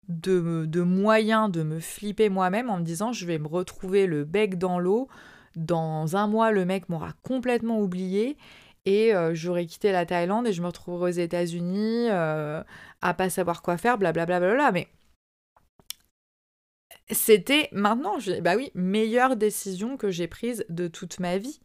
de, 0.08 0.82
moyens 0.82 1.50
de 1.52 1.64
me 1.64 1.80
flipper 1.80 2.30
moi-même 2.30 2.70
en 2.70 2.78
me 2.78 2.84
disant 2.84 3.12
je 3.14 3.26
vais 3.26 3.40
me 3.40 3.48
retrouver 3.48 4.06
le 4.06 4.24
bec 4.24 4.58
dans 4.58 4.80
l'eau. 4.80 5.08
Dans 5.56 6.16
un 6.16 6.28
mois, 6.28 6.52
le 6.52 6.66
mec 6.66 6.90
m'aura 6.90 7.14
complètement 7.24 7.80
oublié 7.80 8.38
et 8.86 9.14
j'aurais 9.34 9.66
quitté 9.66 9.92
la 9.92 10.06
Thaïlande 10.06 10.48
et 10.48 10.54
je 10.54 10.62
me 10.62 10.68
retrouverai 10.68 11.10
aux 11.10 11.14
États-Unis 11.14 12.10
à 12.10 13.14
pas 13.14 13.30
savoir 13.30 13.62
quoi 13.62 13.78
faire, 13.78 13.98
blablabla. 13.98 14.40
Bla, 14.40 14.48
bla, 14.48 14.56
bla, 14.56 14.72
Mais 14.72 14.88
c'était 17.10 17.70
maintenant, 17.72 18.20
je, 18.20 18.40
bah 18.40 18.56
oui, 18.56 18.72
meilleure 18.76 19.36
décision 19.36 19.98
que 19.98 20.10
j'ai 20.10 20.28
prise 20.28 20.66
de 20.70 20.88
toute 20.88 21.20
ma 21.20 21.38
vie. 21.38 21.60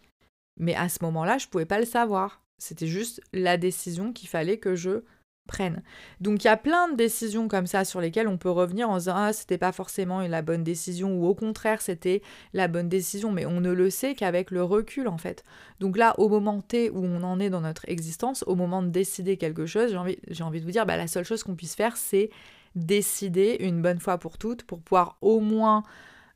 Mais 0.59 0.75
à 0.75 0.89
ce 0.89 0.99
moment-là, 1.05 1.39
je 1.39 1.47
pouvais 1.47 1.67
pas 1.67 1.79
le 1.79 1.87
savoir. 1.87 2.43
C'était 2.59 2.89
juste 2.89 3.21
la 3.33 3.57
décision 3.57 4.13
qu'il 4.13 4.29
fallait 4.29 4.59
que 4.59 4.75
je 4.75 5.03
prenne. 5.47 5.83
Donc 6.21 6.45
il 6.45 6.47
y 6.47 6.51
a 6.51 6.57
plein 6.57 6.89
de 6.89 6.95
décisions 6.95 7.49
comme 7.49 7.67
ça 7.67 7.85
sur 7.85 8.01
lesquelles 8.01 8.29
on 8.29 8.37
peut 8.37 8.51
revenir 8.51 8.91
en 8.91 8.99
disant 8.99 9.15
ah 9.17 9.33
c'était 9.33 9.57
pas 9.57 9.73
forcément 9.73 10.21
la 10.21 10.43
bonne 10.43 10.63
décision 10.63 11.19
ou 11.19 11.27
au 11.27 11.35
contraire 11.35 11.81
c'était 11.81 12.21
la 12.53 12.69
bonne 12.69 12.91
décision 12.91 13.33
mais 13.33 13.47
on 13.47 13.61
ne 13.61 13.73
le 13.73 13.89
sait 13.89 14.15
qu'avec 14.15 14.51
le 14.51 14.63
recul 14.63 15.09
en 15.09 15.17
fait. 15.17 15.43
Donc 15.81 15.97
là 15.97 16.15
au 16.19 16.29
moment 16.29 16.61
T 16.61 16.91
où 16.91 17.03
on 17.03 17.23
en 17.23 17.41
est 17.41 17.51
dans 17.51 17.63
notre 17.63 17.89
existence, 17.89 18.45
au 18.47 18.55
moment 18.55 18.83
de 18.83 18.89
décider 18.89 19.39
quelque 19.39 19.65
chose, 19.65 19.91
j'ai 19.91 19.97
envie, 19.97 20.19
envie 20.43 20.61
de 20.61 20.65
vous 20.67 20.71
dire 20.71 20.85
bah, 20.87 20.99
la 20.99 21.09
seule 21.09 21.25
chose 21.25 21.43
qu'on 21.43 21.57
puisse 21.57 21.75
faire 21.75 21.97
c'est 21.97 22.29
décider 22.75 23.57
une 23.61 23.83
bonne 23.83 24.01
fois 24.01 24.19
pour 24.19 24.39
toutes 24.39 24.63
pour 24.65 24.81
pouvoir 24.81 25.19
au 25.21 25.41
moins 25.41 25.83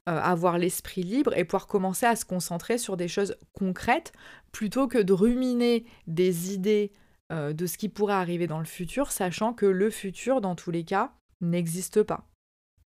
euh, 0.08 0.18
avoir 0.18 0.58
l'esprit 0.58 1.04
libre 1.04 1.32
et 1.38 1.44
pouvoir 1.44 1.68
commencer 1.68 2.06
à 2.06 2.16
se 2.16 2.24
concentrer 2.24 2.76
sur 2.76 2.96
des 2.96 3.06
choses 3.06 3.36
concrètes 3.52 4.12
plutôt 4.50 4.88
que 4.88 4.98
de 4.98 5.12
ruminer 5.12 5.84
des 6.08 6.52
idées 6.52 6.90
euh, 7.32 7.52
de 7.52 7.66
ce 7.66 7.78
qui 7.78 7.88
pourrait 7.88 8.14
arriver 8.14 8.48
dans 8.48 8.58
le 8.58 8.64
futur, 8.64 9.12
sachant 9.12 9.52
que 9.52 9.64
le 9.64 9.90
futur, 9.90 10.40
dans 10.40 10.56
tous 10.56 10.72
les 10.72 10.82
cas, 10.82 11.12
n'existe 11.40 12.02
pas. 12.02 12.26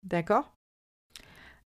D'accord? 0.03 0.55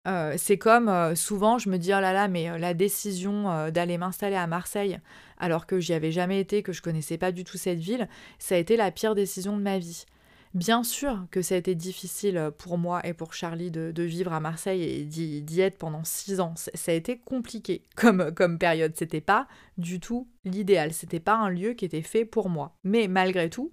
Euh, 0.08 0.34
c'est 0.36 0.58
comme 0.58 1.14
souvent 1.14 1.58
je 1.58 1.68
me 1.70 1.76
dis 1.76 1.92
oh 1.94 2.00
là 2.00 2.12
là 2.12 2.28
mais 2.28 2.58
la 2.58 2.72
décision 2.72 3.70
d'aller 3.70 3.98
m'installer 3.98 4.36
à 4.36 4.46
Marseille 4.46 5.00
alors 5.38 5.66
que 5.66 5.80
j'y 5.80 5.92
avais 5.92 6.12
jamais 6.12 6.40
été 6.40 6.62
que 6.62 6.72
je 6.72 6.82
connaissais 6.82 7.18
pas 7.18 7.32
du 7.32 7.42
tout 7.42 7.58
cette 7.58 7.80
ville 7.80 8.08
ça 8.38 8.54
a 8.54 8.58
été 8.58 8.76
la 8.76 8.92
pire 8.92 9.16
décision 9.16 9.56
de 9.56 9.62
ma 9.62 9.78
vie 9.78 10.06
Bien 10.54 10.82
sûr 10.82 11.26
que 11.30 11.42
ça 11.42 11.54
a 11.54 11.58
été 11.58 11.74
difficile 11.74 12.50
pour 12.56 12.78
moi 12.78 13.06
et 13.06 13.12
pour 13.12 13.34
Charlie 13.34 13.70
de, 13.70 14.02
vivre 14.02 14.32
à 14.32 14.40
Marseille 14.40 14.82
et 14.82 15.04
d'y 15.04 15.60
être 15.60 15.78
pendant 15.78 16.04
six 16.04 16.40
ans. 16.40 16.54
Ça 16.56 16.92
a 16.92 16.94
été 16.94 17.18
compliqué 17.18 17.84
comme, 17.96 18.32
comme 18.34 18.58
période. 18.58 18.94
C'était 18.96 19.20
pas 19.20 19.46
du 19.76 20.00
tout 20.00 20.28
l'idéal. 20.44 20.92
C'était 20.92 21.20
pas 21.20 21.36
un 21.36 21.50
lieu 21.50 21.74
qui 21.74 21.84
était 21.84 22.02
fait 22.02 22.24
pour 22.24 22.48
moi. 22.48 22.76
Mais 22.82 23.08
malgré 23.08 23.50
tout, 23.50 23.72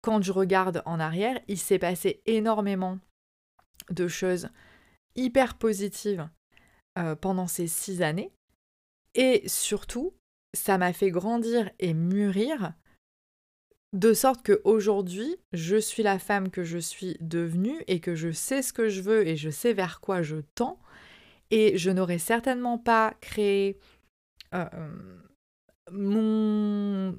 quand 0.00 0.22
je 0.22 0.32
regarde 0.32 0.82
en 0.86 1.00
arrière, 1.00 1.40
il 1.48 1.58
s'est 1.58 1.80
passé 1.80 2.22
énormément 2.26 2.98
de 3.90 4.06
choses 4.06 4.48
hyper 5.16 5.58
positives 5.58 6.28
euh, 6.98 7.16
pendant 7.16 7.48
ces 7.48 7.66
six 7.66 8.02
années. 8.02 8.32
Et 9.14 9.42
surtout, 9.48 10.14
ça 10.54 10.78
m'a 10.78 10.92
fait 10.92 11.10
grandir 11.10 11.70
et 11.78 11.94
mûrir 11.94 12.74
de 13.92 14.12
sorte 14.12 14.44
qu'aujourd'hui, 14.44 15.36
je 15.52 15.76
suis 15.76 16.02
la 16.02 16.18
femme 16.18 16.50
que 16.50 16.64
je 16.64 16.78
suis 16.78 17.16
devenue 17.20 17.82
et 17.86 18.00
que 18.00 18.14
je 18.14 18.30
sais 18.30 18.62
ce 18.62 18.72
que 18.72 18.88
je 18.88 19.00
veux 19.00 19.26
et 19.26 19.36
je 19.36 19.50
sais 19.50 19.72
vers 19.72 20.00
quoi 20.00 20.22
je 20.22 20.36
tends. 20.54 20.78
Et 21.50 21.78
je 21.78 21.90
n'aurais 21.90 22.18
certainement 22.18 22.78
pas 22.78 23.14
créé 23.20 23.78
mon, 25.92 27.16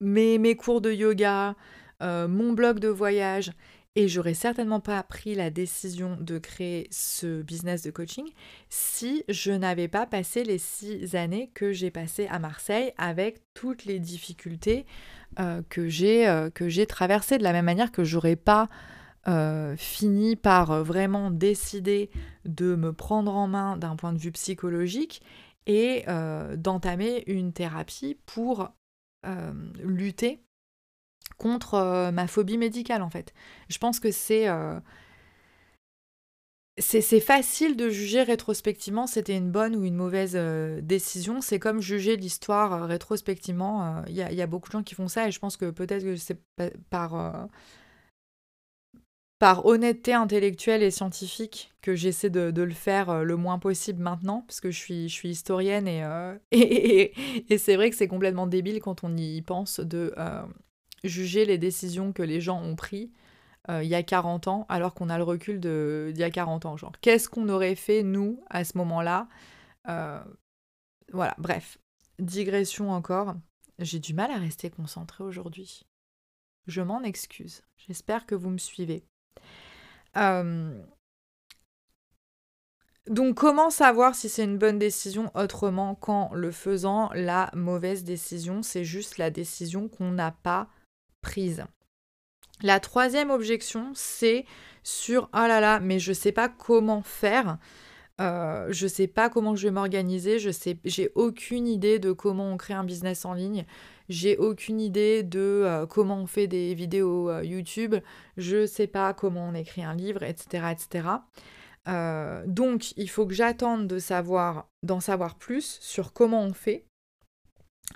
mes, 0.00 0.38
mes, 0.38 0.56
cours 0.56 0.80
de 0.80 0.90
yoga, 0.90 1.54
mon 2.00 2.52
blog 2.52 2.78
de 2.78 2.88
voyage, 2.88 3.52
et 3.96 4.08
j'aurais 4.08 4.34
certainement 4.34 4.78
pas 4.78 5.02
pris 5.02 5.34
la 5.34 5.48
décision 5.48 6.18
de 6.20 6.38
créer 6.38 6.86
ce 6.90 7.40
business 7.42 7.82
de 7.82 7.90
coaching 7.90 8.26
si 8.68 9.24
je 9.28 9.50
n'avais 9.50 9.88
pas 9.88 10.06
passé 10.06 10.44
les 10.44 10.58
six 10.58 11.16
années 11.16 11.50
que 11.54 11.72
j'ai 11.72 11.90
passées 11.90 12.28
à 12.28 12.38
Marseille 12.38 12.92
avec 12.98 13.40
toutes 13.54 13.86
les 13.86 13.98
difficultés 13.98 14.84
euh, 15.40 15.62
que 15.70 15.88
j'ai 15.88 16.28
euh, 16.28 16.50
que 16.50 16.68
j'ai 16.68 16.86
traversées 16.86 17.38
de 17.38 17.42
la 17.42 17.52
même 17.52 17.64
manière 17.64 17.90
que 17.90 18.04
j'aurais 18.04 18.36
pas 18.36 18.68
euh, 19.28 19.74
fini 19.76 20.36
par 20.36 20.84
vraiment 20.84 21.30
décider 21.30 22.10
de 22.44 22.76
me 22.76 22.92
prendre 22.92 23.34
en 23.34 23.48
main 23.48 23.78
d'un 23.78 23.96
point 23.96 24.12
de 24.12 24.18
vue 24.18 24.32
psychologique 24.32 25.22
et 25.66 26.04
d'entamer 26.58 27.24
une 27.26 27.52
thérapie 27.52 28.16
pour 28.24 28.70
lutter 29.82 30.45
contre 31.38 31.74
euh, 31.74 32.10
ma 32.10 32.26
phobie 32.26 32.58
médicale 32.58 33.02
en 33.02 33.10
fait. 33.10 33.34
Je 33.68 33.78
pense 33.78 34.00
que 34.00 34.10
c'est 34.10 34.48
euh, 34.48 34.78
c'est 36.78 37.20
facile 37.20 37.74
de 37.74 37.88
juger 37.88 38.22
rétrospectivement 38.22 39.06
c'était 39.06 39.34
une 39.36 39.50
bonne 39.50 39.74
ou 39.76 39.84
une 39.84 39.94
mauvaise 39.96 40.34
euh, 40.34 40.80
décision. 40.82 41.40
C'est 41.40 41.58
comme 41.58 41.80
juger 41.80 42.16
l'histoire 42.16 42.86
rétrospectivement. 42.86 44.04
Il 44.08 44.14
y, 44.14 44.42
a 44.42 44.46
beaucoup 44.46 44.68
de 44.68 44.72
gens 44.72 44.82
qui 44.82 44.94
font 44.94 45.08
ça 45.08 45.28
et 45.28 45.30
je 45.30 45.38
pense 45.38 45.56
que 45.56 45.70
peut-être 45.70 46.02
que 46.02 46.16
c'est 46.16 46.38
par, 46.90 47.48
par 49.38 49.64
honnêteté 49.64 50.12
intellectuelle 50.12 50.82
et 50.82 50.90
scientifique 50.90 51.72
que 51.80 51.94
j'essaie 51.94 52.28
de, 52.28 52.62
le 52.62 52.74
faire 52.74 53.24
le 53.24 53.36
moins 53.36 53.58
possible 53.58 54.02
maintenant 54.02 54.42
parce 54.46 54.60
que 54.60 54.70
je 54.70 54.78
suis, 54.78 55.08
je 55.08 55.14
suis 55.14 55.30
historienne 55.30 55.88
et, 55.88 56.02
et, 56.52 57.14
et 57.48 57.58
c'est 57.58 57.76
vrai 57.76 57.88
que 57.88 57.96
c'est 57.96 58.08
complètement 58.08 58.46
débile 58.46 58.80
quand 58.80 59.02
on 59.02 59.16
y 59.16 59.40
pense 59.40 59.80
de 59.80 60.12
juger 61.06 61.44
les 61.44 61.58
décisions 61.58 62.12
que 62.12 62.22
les 62.22 62.40
gens 62.40 62.60
ont 62.62 62.76
prises 62.76 63.10
euh, 63.68 63.82
il 63.82 63.88
y 63.88 63.94
a 63.94 64.02
40 64.02 64.48
ans, 64.48 64.66
alors 64.68 64.94
qu'on 64.94 65.08
a 65.08 65.18
le 65.18 65.24
recul 65.24 65.60
d'il 65.60 66.16
y 66.16 66.22
a 66.22 66.30
40 66.30 66.66
ans. 66.66 66.76
Genre, 66.76 66.92
qu'est-ce 67.00 67.28
qu'on 67.28 67.48
aurait 67.48 67.74
fait, 67.74 68.02
nous, 68.02 68.40
à 68.48 68.64
ce 68.64 68.78
moment-là? 68.78 69.28
Euh, 69.88 70.22
Voilà, 71.12 71.34
bref. 71.38 71.78
Digression 72.18 72.90
encore. 72.92 73.34
J'ai 73.78 73.98
du 73.98 74.14
mal 74.14 74.30
à 74.30 74.38
rester 74.38 74.70
concentrée 74.70 75.24
aujourd'hui. 75.24 75.84
Je 76.66 76.80
m'en 76.80 77.02
excuse. 77.02 77.62
J'espère 77.76 78.26
que 78.26 78.34
vous 78.34 78.50
me 78.50 78.58
suivez. 78.58 79.04
Euh, 80.16 80.82
donc 83.08 83.36
comment 83.36 83.70
savoir 83.70 84.14
si 84.14 84.28
c'est 84.28 84.44
une 84.44 84.58
bonne 84.58 84.78
décision 84.78 85.30
autrement 85.34 85.94
qu'en 85.94 86.32
le 86.34 86.50
faisant 86.50 87.10
La 87.14 87.50
mauvaise 87.54 88.02
décision, 88.02 88.62
c'est 88.62 88.84
juste 88.84 89.18
la 89.18 89.30
décision 89.30 89.88
qu'on 89.88 90.10
n'a 90.10 90.32
pas 90.32 90.68
La 92.62 92.80
troisième 92.80 93.30
objection, 93.30 93.92
c'est 93.94 94.46
sur 94.82 95.28
oh 95.34 95.46
là 95.46 95.60
là, 95.60 95.80
mais 95.80 95.98
je 95.98 96.12
sais 96.12 96.32
pas 96.32 96.48
comment 96.48 97.02
faire. 97.02 97.58
Euh, 98.18 98.68
je 98.70 98.86
sais 98.86 99.08
pas 99.08 99.28
comment 99.28 99.54
je 99.56 99.68
vais 99.68 99.72
m'organiser, 99.72 100.38
je 100.38 100.50
sais, 100.50 100.78
j'ai 100.86 101.10
aucune 101.14 101.68
idée 101.68 101.98
de 101.98 102.12
comment 102.12 102.50
on 102.50 102.56
crée 102.56 102.72
un 102.72 102.84
business 102.84 103.26
en 103.26 103.34
ligne, 103.34 103.66
j'ai 104.08 104.38
aucune 104.38 104.80
idée 104.80 105.22
de 105.22 105.38
euh, 105.38 105.84
comment 105.84 106.22
on 106.22 106.26
fait 106.26 106.46
des 106.46 106.72
vidéos 106.72 107.28
euh, 107.28 107.44
YouTube, 107.44 107.96
je 108.38 108.64
sais 108.64 108.86
pas 108.86 109.12
comment 109.12 109.46
on 109.46 109.54
écrit 109.54 109.84
un 109.84 109.94
livre, 109.94 110.22
etc., 110.22 110.68
etc. 110.72 111.08
donc, 112.46 112.96
il 112.96 113.10
faut 113.10 113.26
que 113.26 113.34
j'attende 113.34 113.86
d'en 113.86 115.00
savoir 115.00 115.34
plus 115.38 115.78
sur 115.82 116.14
comment 116.14 116.42
on 116.42 116.54
fait, 116.54 116.86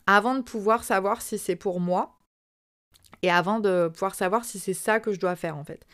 avant 0.06 0.34
de 0.34 0.42
pouvoir 0.42 0.84
savoir 0.84 1.22
si 1.22 1.38
c'est 1.38 1.56
pour 1.56 1.80
moi 1.80 2.19
et 3.22 3.30
avant 3.30 3.60
de 3.60 3.88
pouvoir 3.92 4.14
savoir 4.14 4.44
si 4.44 4.58
c'est 4.58 4.74
ça 4.74 5.00
que 5.00 5.12
je 5.12 5.20
dois 5.20 5.36
faire 5.36 5.56
en 5.56 5.64
fait. 5.64 5.86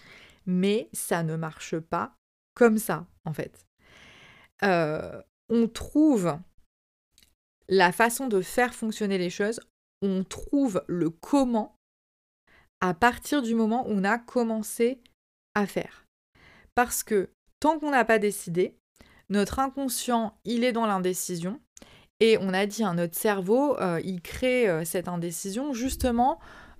Mais 0.46 0.88
ça 0.92 1.22
ne 1.22 1.36
marche 1.36 1.78
pas 1.78 2.14
comme 2.54 2.78
ça 2.78 3.06
en 3.24 3.32
fait. 3.32 3.66
Euh, 4.62 5.20
on 5.48 5.68
trouve 5.68 6.38
la 7.68 7.92
façon 7.92 8.28
de 8.28 8.40
faire 8.40 8.74
fonctionner 8.74 9.18
les 9.18 9.30
choses, 9.30 9.60
on 10.02 10.24
trouve 10.24 10.82
le 10.86 11.10
comment 11.10 11.76
à 12.80 12.94
partir 12.94 13.42
du 13.42 13.54
moment 13.54 13.86
où 13.88 13.92
on 13.92 14.04
a 14.04 14.18
commencé 14.18 15.00
à 15.54 15.66
faire. 15.66 16.04
Parce 16.74 17.02
que 17.02 17.30
tant 17.60 17.78
qu'on 17.78 17.90
n'a 17.90 18.04
pas 18.04 18.18
décidé, 18.18 18.76
notre 19.30 19.58
inconscient, 19.58 20.38
il 20.44 20.62
est 20.62 20.72
dans 20.72 20.86
l'indécision. 20.86 21.60
Et 22.20 22.38
on 22.40 22.54
a 22.54 22.66
dit, 22.66 22.84
hein, 22.84 22.94
notre 22.94 23.16
cerveau, 23.16 23.78
euh, 23.78 24.00
il 24.04 24.22
crée 24.22 24.68
euh, 24.68 24.84
cette 24.84 25.08
indécision 25.08 25.72
justement 25.72 26.38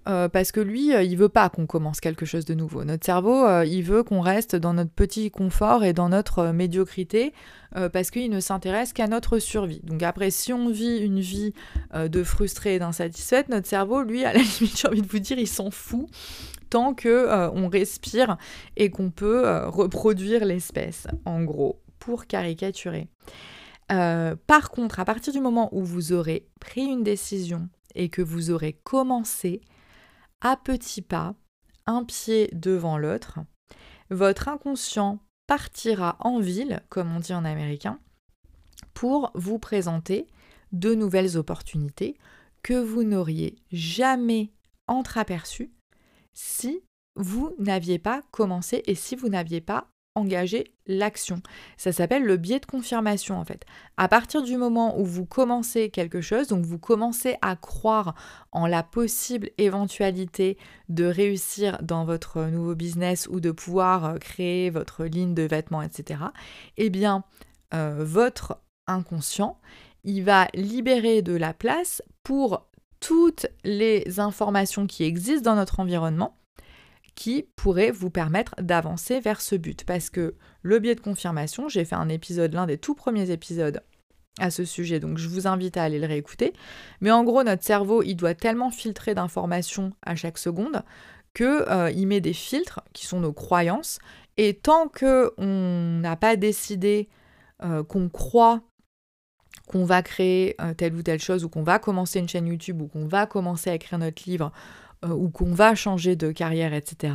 euh, 0.09 0.29
parce 0.29 0.53
que 0.53 0.61
lui, 0.61 0.95
euh, 0.95 1.03
il 1.03 1.17
veut 1.17 1.29
pas 1.29 1.49
qu'on 1.49 1.67
commence 1.67 2.01
quelque 2.01 2.25
chose 2.25 2.45
de 2.45 2.55
nouveau. 2.55 2.85
Notre 2.85 3.05
cerveau, 3.05 3.45
euh, 3.45 3.65
il 3.65 3.83
veut 3.83 4.05
qu'on 4.05 4.21
reste 4.21 4.55
dans 4.55 4.73
notre 4.73 4.93
petit 4.93 5.33
confort 5.33 5.83
et 5.83 5.93
dans 5.93 6.09
notre 6.09 6.53
médiocrité 6.53 7.33
parce 7.93 8.11
qu'il 8.11 8.31
ne 8.31 8.41
s'intéresse 8.41 8.95
qu'à 8.95 9.07
notre 9.07 9.39
survie. 9.39 9.83
Donc 9.83 10.03
après, 10.03 10.31
si 10.31 10.51
on 10.55 10.71
vit 10.71 10.97
une 10.97 11.21
vie 11.21 11.53
de 11.95 12.25
frustrée 12.25 12.77
et 12.77 12.79
d'insatisfaite, 12.79 13.51
notre 13.51 13.67
cerveau, 13.67 14.03
lui, 14.03 14.25
à 14.25 14.33
la 14.33 14.39
limite, 14.61 14.81
j'ai 14.81 14.89
envie 14.89 15.03
de 15.03 15.07
vous 15.07 15.19
dire, 15.19 15.39
il 15.39 15.47
s'en 15.47 15.71
fout 15.71 16.07
tant 16.71 16.95
que 16.95 17.51
on 17.55 17.69
respire 17.69 18.39
et 18.79 18.89
qu'on 18.89 19.11
peut 19.11 19.67
reproduire 19.67 20.47
l'espèce, 20.47 21.07
en 21.27 21.43
gros, 21.43 21.83
pour 21.99 22.27
caricaturer. 22.27 23.09
par 23.89 24.71
contre, 24.71 24.99
à 24.99 25.05
partir 25.05 25.35
du 25.35 25.41
moment 25.41 25.69
où 25.73 25.85
vous 25.85 26.15
aurez 26.15 26.47
pris 26.61 26.87
une 26.87 27.03
décision 27.03 27.69
et 27.95 28.09
que 28.09 28.23
vous 28.23 28.51
aurez 28.51 28.73
commencé 28.73 29.61
à 30.41 30.57
petits 30.57 31.03
pas, 31.03 31.35
un 31.87 32.05
pied 32.05 32.49
devant 32.53 32.99
l'autre, 32.99 33.41
votre 34.11 34.49
inconscient 34.49 35.19
partira 35.47 36.17
en 36.21 36.41
ville, 36.41 36.83
comme 36.89 37.15
on 37.15 37.21
dit 37.21 37.35
en 37.35 37.45
américain, 37.45 38.01
pour 38.95 39.31
vous 39.35 39.59
présenter 39.59 40.27
de 40.73 40.95
nouvelles 40.95 41.37
opportunités 41.37 42.17
que 42.63 42.75
vous 42.75 43.05
n'auriez 43.05 43.57
jamais 43.71 44.53
entreaperçues 44.89 45.73
si 46.35 46.83
vous 47.15 47.55
n'aviez 47.59 47.99
pas 47.99 48.23
commencé 48.31 48.83
et 48.87 48.95
si 48.95 49.17
vous 49.17 49.29
n'aviez 49.29 49.61
pas 49.61 49.89
engager 50.17 50.73
l'action. 50.87 51.41
Ça 51.77 51.93
s'appelle 51.93 52.25
le 52.25 52.37
biais 52.37 52.59
de 52.59 52.67
confirmation 52.67 53.39
en 53.39 53.45
fait. 53.45 53.65
À 53.97 54.09
partir 54.09 54.43
du 54.43 54.57
moment 54.57 54.99
où 54.99 55.05
vous 55.05 55.27
commencez 55.27 55.91
quelque 55.91 56.21
chose, 56.21 56.49
donc 56.49 56.65
vous 56.65 56.79
commencez 56.79 57.37
à 57.43 57.55
croire 57.55 58.15
en 58.51 58.67
la 58.67 58.83
possible 58.83 59.51
éventualité 59.59 60.59
de 60.89 61.05
réussir 61.05 61.79
dans 61.83 62.05
votre 62.05 62.45
nouveau 62.45 62.75
business 62.75 63.29
ou 63.31 63.41
de 63.41 63.51
pouvoir 63.51 64.05
euh, 64.05 64.17
créer 64.17 64.71
votre 64.71 65.05
ligne 65.05 65.35
de 65.35 65.43
vêtements, 65.43 65.83
etc., 65.83 66.21
eh 66.77 66.91
bien, 66.91 67.25
euh, 67.75 68.05
votre 68.05 68.59
inconscient, 68.87 69.59
il 70.05 70.25
va 70.25 70.49
libérer 70.55 71.23
de 71.23 71.35
la 71.35 71.53
place 71.53 72.03
pour 72.23 72.69
toutes 73.01 73.47
les 73.65 74.21
informations 74.21 74.87
qui 74.87 75.05
existent 75.05 75.51
dans 75.51 75.57
notre 75.57 75.81
environnement 75.81 76.39
qui 77.17 77.49
pourrait 77.57 77.91
vous 77.91 78.11
permettre 78.11 78.55
d'avancer 78.61 79.19
vers 79.19 79.41
ce 79.41 79.57
but. 79.57 79.85
Parce 79.85 80.11
que 80.11 80.37
le 80.63 80.79
biais 80.79 80.95
de 80.95 81.01
confirmation, 81.01 81.69
j'ai 81.69 81.85
fait 81.85 81.97
un 81.97 82.09
épisode, 82.09 82.55
l'un 82.55 82.67
des 82.67 82.79
tout 82.79 82.95
premiers 82.95 83.33
épisodes 83.33 83.83
à 84.39 84.51
ce 84.51 84.67
sujet, 84.67 85.01
donc 85.01 85.17
je 85.17 85.29
vous 85.29 85.47
invite 85.47 85.79
à 85.79 85.83
aller 85.83 85.99
le 85.99 86.07
réécouter. 86.07 86.53
Mais 87.01 87.11
en 87.11 87.25
gros, 87.25 87.43
notre 87.43 87.65
cerveau, 87.65 88.03
il 88.03 88.15
doit 88.15 88.35
tellement 88.35 88.71
filtrer 88.71 89.15
d'informations 89.15 89.93
à 90.03 90.15
chaque 90.15 90.39
seconde 90.39 90.83
qu'il 91.35 91.47
euh, 91.47 92.07
met 92.07 92.21
des 92.21 92.35
filtres 92.35 92.81
qui 92.93 93.07
sont 93.07 93.21
nos 93.21 93.33
croyances. 93.33 93.99
Et 94.37 94.53
tant 94.53 94.89
qu'on 94.89 95.99
n'a 96.01 96.17
pas 96.17 96.37
décidé 96.37 97.09
euh, 97.65 97.83
qu'on 97.83 98.11
croit 98.11 98.61
qu'on 99.67 99.85
va 99.85 100.03
créer 100.03 100.55
euh, 100.61 100.75
telle 100.75 100.95
ou 100.95 101.03
telle 101.03 101.21
chose, 101.21 101.45
ou 101.45 101.49
qu'on 101.49 101.63
va 101.63 101.79
commencer 101.79 102.19
une 102.19 102.29
chaîne 102.29 102.47
YouTube, 102.47 102.81
ou 102.83 102.87
qu'on 102.87 103.07
va 103.07 103.27
commencer 103.27 103.71
à 103.71 103.75
écrire 103.75 103.99
notre 103.99 104.23
livre, 104.27 104.53
ou 105.15 105.29
qu'on 105.29 105.53
va 105.53 105.75
changer 105.75 106.17
de 106.17 106.33
carrière, 106.33 106.75
etc., 106.75 107.15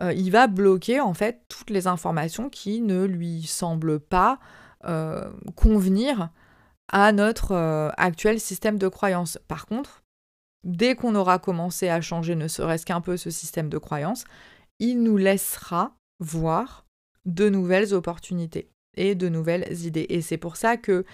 euh, 0.00 0.12
il 0.12 0.30
va 0.30 0.46
bloquer 0.46 1.00
en 1.00 1.14
fait 1.14 1.40
toutes 1.48 1.70
les 1.70 1.86
informations 1.86 2.50
qui 2.50 2.82
ne 2.82 3.04
lui 3.04 3.42
semblent 3.42 3.98
pas 3.98 4.38
euh, 4.84 5.30
convenir 5.54 6.28
à 6.92 7.12
notre 7.12 7.92
actuel 7.96 8.38
système 8.38 8.78
de 8.78 8.88
croyance. 8.88 9.38
Par 9.48 9.66
contre, 9.66 10.04
dès 10.64 10.94
qu'on 10.94 11.14
aura 11.14 11.38
commencé 11.38 11.88
à 11.88 12.00
changer 12.00 12.36
ne 12.36 12.46
serait-ce 12.46 12.84
qu'un 12.84 13.00
peu 13.00 13.16
ce 13.16 13.30
système 13.30 13.70
de 13.70 13.78
croyance, 13.78 14.24
il 14.78 15.02
nous 15.02 15.16
laissera 15.16 15.96
voir 16.20 16.86
de 17.24 17.48
nouvelles 17.48 17.94
opportunités 17.94 18.70
et 18.96 19.14
de 19.14 19.28
nouvelles 19.28 19.66
idées. 19.84 20.06
Et 20.08 20.22
c'est 20.22 20.38
pour 20.38 20.56
ça 20.56 20.76
que 20.76 21.04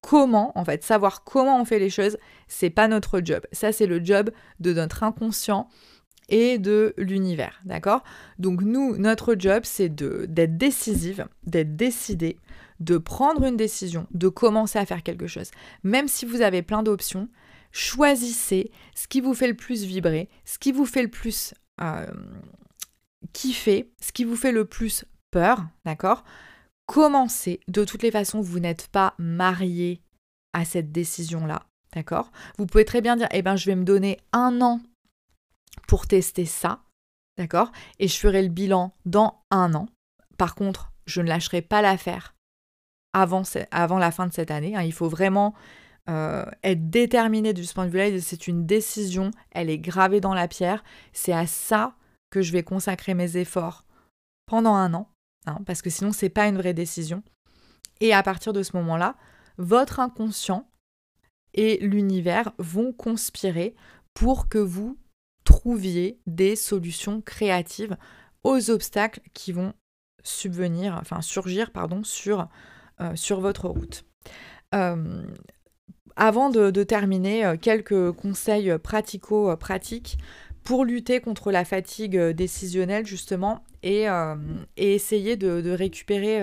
comment, 0.00 0.52
en 0.58 0.64
fait, 0.64 0.82
savoir 0.82 1.24
comment 1.24 1.60
on 1.60 1.64
fait 1.64 1.78
les 1.78 1.90
choses, 1.90 2.16
c'est 2.48 2.70
pas 2.70 2.88
notre 2.88 3.20
job. 3.24 3.42
Ça, 3.52 3.72
c'est 3.72 3.86
le 3.86 4.04
job 4.04 4.30
de 4.58 4.72
notre 4.72 5.02
inconscient 5.02 5.68
et 6.28 6.58
de 6.58 6.94
l'univers, 6.96 7.60
d'accord? 7.64 8.02
Donc 8.38 8.62
nous, 8.62 8.96
notre 8.96 9.34
job, 9.38 9.62
c'est 9.64 9.88
d'être 9.88 10.56
décisive, 10.56 11.26
d'être 11.44 11.76
décidée, 11.76 12.38
de 12.78 12.98
prendre 12.98 13.44
une 13.44 13.56
décision, 13.56 14.06
de 14.12 14.28
commencer 14.28 14.78
à 14.78 14.86
faire 14.86 15.02
quelque 15.02 15.26
chose. 15.26 15.50
Même 15.82 16.08
si 16.08 16.24
vous 16.24 16.40
avez 16.40 16.62
plein 16.62 16.82
d'options, 16.82 17.28
choisissez 17.72 18.70
ce 18.94 19.06
qui 19.08 19.20
vous 19.20 19.34
fait 19.34 19.48
le 19.48 19.54
plus 19.54 19.84
vibrer, 19.84 20.28
ce 20.44 20.58
qui 20.58 20.72
vous 20.72 20.86
fait 20.86 21.02
le 21.02 21.10
plus 21.10 21.52
euh, 21.80 22.06
kiffer, 23.32 23.92
ce 24.00 24.12
qui 24.12 24.24
vous 24.24 24.36
fait 24.36 24.52
le 24.52 24.64
plus 24.64 25.04
peur, 25.30 25.66
d'accord? 25.84 26.24
Commencez. 26.90 27.60
De 27.68 27.84
toutes 27.84 28.02
les 28.02 28.10
façons, 28.10 28.40
vous 28.40 28.58
n'êtes 28.58 28.88
pas 28.88 29.14
marié 29.16 30.02
à 30.52 30.64
cette 30.64 30.90
décision-là, 30.90 31.62
d'accord? 31.94 32.32
Vous 32.58 32.66
pouvez 32.66 32.84
très 32.84 33.00
bien 33.00 33.14
dire, 33.14 33.28
eh 33.30 33.42
ben, 33.42 33.54
je 33.54 33.66
vais 33.66 33.76
me 33.76 33.84
donner 33.84 34.18
un 34.32 34.60
an 34.60 34.80
pour 35.86 36.08
tester 36.08 36.46
ça, 36.46 36.82
d'accord? 37.38 37.70
Et 38.00 38.08
je 38.08 38.18
ferai 38.18 38.42
le 38.42 38.48
bilan 38.48 38.92
dans 39.04 39.40
un 39.52 39.72
an. 39.74 39.86
Par 40.36 40.56
contre, 40.56 40.90
je 41.06 41.20
ne 41.20 41.28
lâcherai 41.28 41.62
pas 41.62 41.80
l'affaire 41.80 42.34
avant, 43.12 43.44
la 43.70 44.10
fin 44.10 44.26
de 44.26 44.32
cette 44.32 44.50
année. 44.50 44.74
Hein. 44.74 44.82
Il 44.82 44.92
faut 44.92 45.08
vraiment 45.08 45.54
euh, 46.08 46.44
être 46.64 46.90
déterminé 46.90 47.54
ce 47.62 47.72
point 47.72 47.86
de 47.86 47.92
vue-là. 47.92 48.20
C'est 48.20 48.48
une 48.48 48.66
décision, 48.66 49.30
elle 49.52 49.70
est 49.70 49.78
gravée 49.78 50.20
dans 50.20 50.34
la 50.34 50.48
pierre. 50.48 50.82
C'est 51.12 51.32
à 51.32 51.46
ça 51.46 51.94
que 52.30 52.42
je 52.42 52.50
vais 52.50 52.64
consacrer 52.64 53.14
mes 53.14 53.36
efforts 53.36 53.84
pendant 54.46 54.74
un 54.74 54.92
an, 54.94 55.08
hein, 55.46 55.58
parce 55.66 55.82
que 55.82 55.90
sinon, 55.90 56.12
c'est 56.12 56.28
pas 56.28 56.48
une 56.48 56.56
vraie 56.56 56.74
décision. 56.74 57.22
Et 58.00 58.12
à 58.14 58.22
partir 58.22 58.52
de 58.52 58.62
ce 58.62 58.76
moment-là, 58.76 59.16
votre 59.58 60.00
inconscient 60.00 60.68
et 61.54 61.78
l'univers 61.78 62.52
vont 62.58 62.92
conspirer 62.92 63.74
pour 64.14 64.48
que 64.48 64.58
vous 64.58 64.98
trouviez 65.44 66.20
des 66.26 66.56
solutions 66.56 67.20
créatives 67.20 67.96
aux 68.44 68.70
obstacles 68.70 69.20
qui 69.34 69.52
vont 69.52 69.74
subvenir, 70.22 70.96
enfin 71.00 71.22
surgir 71.22 71.70
pardon, 71.70 72.04
sur, 72.04 72.48
euh, 73.00 73.14
sur 73.16 73.40
votre 73.40 73.68
route. 73.68 74.04
Euh, 74.74 75.24
avant 76.16 76.50
de, 76.50 76.82
terminer, 76.82 77.46
euh, 77.46 77.56
quelques 77.56 78.12
conseils 78.12 78.76
pratico-pratiques 78.78 80.18
pour 80.64 80.84
lutter 80.84 81.20
contre 81.20 81.50
la 81.50 81.64
fatigue 81.64 82.18
décisionnelle 82.18 83.06
justement 83.06 83.64
et, 83.82 84.06
essayer 84.76 85.36
de, 85.36 85.70
récupérer 85.70 86.42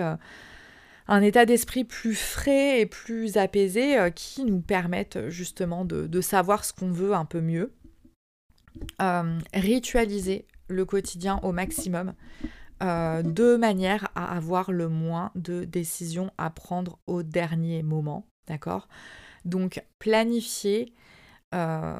un 1.06 1.22
état 1.22 1.46
d'esprit 1.46 1.84
plus 1.84 2.14
frais 2.14 2.80
et 2.80 2.86
plus 2.86 3.36
apaisé 3.36 3.96
qui 4.14 4.44
nous 4.44 4.60
permettent 4.60 5.28
justement 5.28 5.84
de 5.84 6.20
savoir 6.20 6.64
ce 6.64 6.72
qu'on 6.72 6.90
veut 6.90 7.14
un 7.14 7.24
peu 7.24 7.40
mieux. 7.40 7.72
ritualiser 9.54 10.46
le 10.68 10.84
quotidien 10.84 11.40
au 11.42 11.52
maximum. 11.52 12.14
Euh, 12.80 13.22
de 13.22 13.56
manière 13.56 14.08
à 14.14 14.36
avoir 14.36 14.70
le 14.70 14.88
moins 14.88 15.32
de 15.34 15.64
décisions 15.64 16.30
à 16.38 16.48
prendre 16.48 16.98
au 17.08 17.24
dernier 17.24 17.82
moment. 17.82 18.26
D'accord? 18.46 18.88
Donc 19.44 19.82
planifier. 19.98 20.94
Euh, 21.54 21.98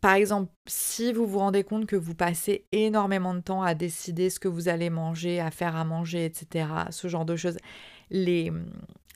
par 0.00 0.14
exemple, 0.14 0.52
si 0.66 1.12
vous 1.12 1.26
vous 1.26 1.38
rendez 1.38 1.64
compte 1.64 1.86
que 1.86 1.96
vous 1.96 2.14
passez 2.14 2.66
énormément 2.72 3.34
de 3.34 3.40
temps 3.40 3.62
à 3.62 3.74
décider 3.74 4.28
ce 4.28 4.38
que 4.38 4.48
vous 4.48 4.68
allez 4.68 4.90
manger, 4.90 5.40
à 5.40 5.50
faire 5.50 5.76
à 5.76 5.84
manger, 5.84 6.26
etc., 6.26 6.66
ce 6.90 7.08
genre 7.08 7.24
de 7.24 7.36
choses, 7.36 7.56
les, 8.10 8.52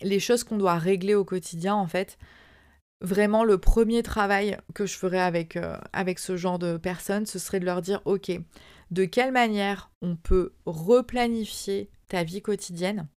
les 0.02 0.20
choses 0.20 0.44
qu'on 0.44 0.56
doit 0.56 0.78
régler 0.78 1.14
au 1.14 1.24
quotidien, 1.24 1.74
en 1.74 1.86
fait, 1.86 2.18
vraiment 3.00 3.44
le 3.44 3.58
premier 3.58 4.02
travail 4.02 4.56
que 4.74 4.86
je 4.86 4.96
ferais 4.96 5.20
avec, 5.20 5.56
euh, 5.56 5.76
avec 5.92 6.18
ce 6.18 6.36
genre 6.36 6.58
de 6.58 6.76
personnes, 6.76 7.26
ce 7.26 7.38
serait 7.38 7.60
de 7.60 7.66
leur 7.66 7.82
dire, 7.82 8.00
ok, 8.06 8.32
de 8.90 9.04
quelle 9.04 9.32
manière 9.32 9.90
on 10.00 10.16
peut 10.16 10.54
replanifier 10.64 11.90
ta 12.08 12.24
vie 12.24 12.42
quotidienne, 12.42 13.08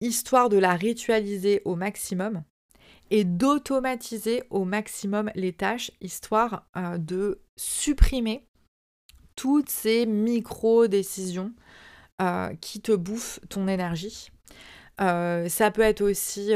histoire 0.00 0.48
de 0.48 0.58
la 0.58 0.74
ritualiser 0.74 1.62
au 1.64 1.74
maximum 1.74 2.42
et 3.10 3.24
d'automatiser 3.24 4.44
au 4.50 4.64
maximum 4.64 5.30
les 5.34 5.52
tâches, 5.52 5.90
histoire 6.00 6.66
euh, 6.76 6.96
de 6.98 7.40
supprimer 7.56 8.46
toutes 9.34 9.68
ces 9.68 10.06
micro-décisions 10.06 11.52
euh, 12.22 12.54
qui 12.60 12.80
te 12.80 12.92
bouffent 12.92 13.40
ton 13.48 13.68
énergie. 13.68 14.30
Euh, 15.00 15.48
ça 15.48 15.70
peut 15.70 15.82
être 15.82 16.02
aussi 16.02 16.52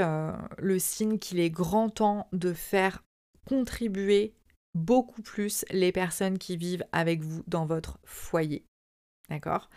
le 0.58 0.78
signe 0.78 1.18
qu'il 1.18 1.40
est 1.40 1.50
grand 1.50 1.88
temps 1.88 2.28
de 2.32 2.52
faire 2.52 3.02
contribuer 3.46 4.34
beaucoup 4.74 5.22
plus 5.22 5.64
les 5.70 5.92
personnes 5.92 6.38
qui 6.38 6.56
vivent 6.56 6.84
avec 6.92 7.22
vous 7.22 7.42
dans 7.46 7.64
votre 7.64 7.98
foyer. 8.04 8.66
D'accord? 9.30 9.70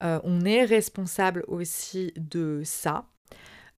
On 0.00 0.44
est 0.44 0.64
responsable 0.64 1.44
aussi 1.46 2.12
de 2.16 2.62
ça. 2.64 3.06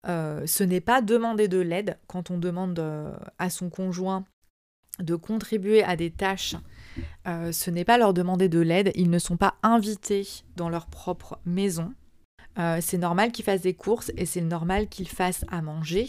Euh, 0.08 0.46
ce 0.46 0.64
n'est 0.64 0.80
pas 0.80 1.02
demander 1.02 1.48
de 1.48 1.58
l'aide 1.58 1.98
quand 2.06 2.30
on 2.30 2.38
demande 2.38 2.78
euh, 2.78 3.12
à 3.38 3.50
son 3.50 3.68
conjoint 3.70 4.24
de 4.98 5.14
contribuer 5.14 5.82
à 5.82 5.96
des 5.96 6.10
tâches. 6.10 6.56
ce 7.24 7.70
n'est 7.70 7.86
pas 7.86 7.96
leur 7.96 8.12
demander 8.12 8.50
de 8.50 8.60
l'aide. 8.60 8.92
Ils 8.96 9.08
ne 9.08 9.18
sont 9.18 9.38
pas 9.38 9.54
invités 9.62 10.26
dans 10.56 10.68
leur 10.68 10.86
propre 10.86 11.38
maison. 11.46 11.94
Euh, 12.58 12.78
c'est 12.80 12.98
normal 12.98 13.32
qu'ils 13.32 13.44
fassent 13.44 13.62
des 13.62 13.74
courses 13.74 14.10
et 14.16 14.26
c'est 14.26 14.40
normal 14.40 14.88
qu'ils 14.88 15.08
fassent 15.08 15.44
à 15.50 15.62
manger. 15.62 16.08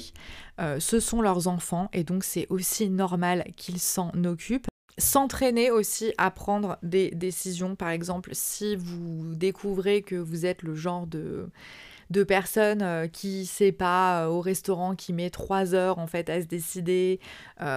Euh, 0.60 0.80
ce 0.80 1.00
sont 1.00 1.22
leurs 1.22 1.48
enfants 1.48 1.90
et 1.94 2.04
donc 2.04 2.24
c'est 2.24 2.48
aussi 2.50 2.90
normal 2.90 3.46
qu'ils 3.56 3.80
s'en 3.80 4.12
occupent. 4.24 4.68
S'entraîner 4.98 5.72
aussi 5.72 6.14
à 6.18 6.32
prendre 6.32 6.78
des 6.84 7.12
décisions. 7.12 7.76
Par 7.76 7.90
exemple, 7.90 8.32
si 8.34 8.76
vous 8.76 9.36
découvrez 9.36 10.02
que 10.02 10.16
vous 10.16 10.46
êtes 10.46 10.64
le 10.64 10.76
genre 10.76 11.08
de, 11.08 11.50
de 12.12 12.24
personne 12.24 12.82
euh, 12.82 13.08
qui 13.08 13.46
sait 13.46 13.72
pas 13.72 14.30
au 14.30 14.42
restaurant 14.42 14.96
qui 14.96 15.14
met 15.14 15.30
trois 15.30 15.74
heures 15.74 15.98
en 15.98 16.08
fait 16.08 16.30
à 16.30 16.42
se 16.42 16.46
décider 16.46 17.20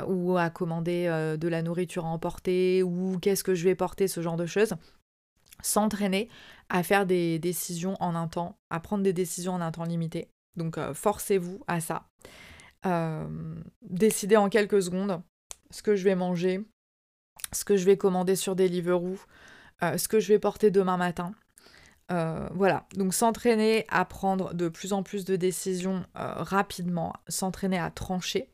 ou 0.08 0.36
à 0.36 0.50
commander 0.50 1.36
de 1.38 1.48
la 1.48 1.62
nourriture 1.62 2.06
à 2.06 2.08
emporter 2.08 2.82
ou 2.82 3.18
qu'est-ce 3.20 3.44
que 3.44 3.54
je 3.54 3.64
vais 3.64 3.74
porter 3.74 4.08
ce 4.08 4.20
genre 4.20 4.36
de 4.36 4.46
choses 4.46 4.74
s'entraîner 5.62 6.28
à 6.68 6.82
faire 6.82 7.06
des 7.06 7.38
décisions 7.38 7.96
en 8.00 8.14
un 8.14 8.28
temps, 8.28 8.56
à 8.70 8.80
prendre 8.80 9.02
des 9.02 9.12
décisions 9.12 9.54
en 9.54 9.60
un 9.60 9.72
temps 9.72 9.84
limité. 9.84 10.28
Donc 10.56 10.78
euh, 10.78 10.94
forcez-vous 10.94 11.62
à 11.66 11.80
ça. 11.80 12.06
Euh, 12.86 13.26
décidez 13.82 14.36
en 14.36 14.48
quelques 14.48 14.82
secondes 14.82 15.22
ce 15.70 15.82
que 15.82 15.96
je 15.96 16.04
vais 16.04 16.14
manger, 16.14 16.64
ce 17.52 17.64
que 17.64 17.76
je 17.76 17.84
vais 17.84 17.96
commander 17.96 18.36
sur 18.36 18.54
Deliveroo, 18.54 19.18
euh, 19.82 19.98
ce 19.98 20.08
que 20.08 20.20
je 20.20 20.28
vais 20.28 20.38
porter 20.38 20.70
demain 20.70 20.96
matin. 20.96 21.34
Voilà, 22.08 22.86
donc 22.94 23.14
s'entraîner 23.14 23.84
à 23.88 24.04
prendre 24.04 24.54
de 24.54 24.68
plus 24.68 24.92
en 24.92 25.02
plus 25.02 25.24
de 25.24 25.36
décisions 25.36 26.04
rapidement, 26.14 27.12
s'entraîner 27.28 27.78
à 27.78 27.90
trancher. 27.90 28.50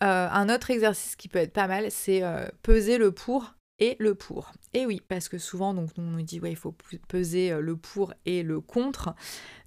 un 0.00 0.48
autre 0.48 0.70
exercice 0.70 1.16
qui 1.16 1.28
peut 1.28 1.38
être 1.38 1.52
pas 1.52 1.68
mal, 1.68 1.90
c'est 1.90 2.22
peser 2.62 2.98
le 2.98 3.12
pour 3.12 3.54
et 3.82 3.96
le 3.98 4.14
pour. 4.14 4.52
Et 4.74 4.86
oui, 4.86 5.02
parce 5.08 5.28
que 5.28 5.38
souvent, 5.38 5.74
donc, 5.74 5.90
on 5.98 6.02
nous 6.02 6.22
dit, 6.22 6.38
ouais, 6.38 6.52
il 6.52 6.56
faut 6.56 6.74
peser 7.08 7.50
euh, 7.50 7.60
le 7.60 7.76
pour 7.76 8.14
et 8.24 8.44
le 8.44 8.60
contre. 8.60 9.14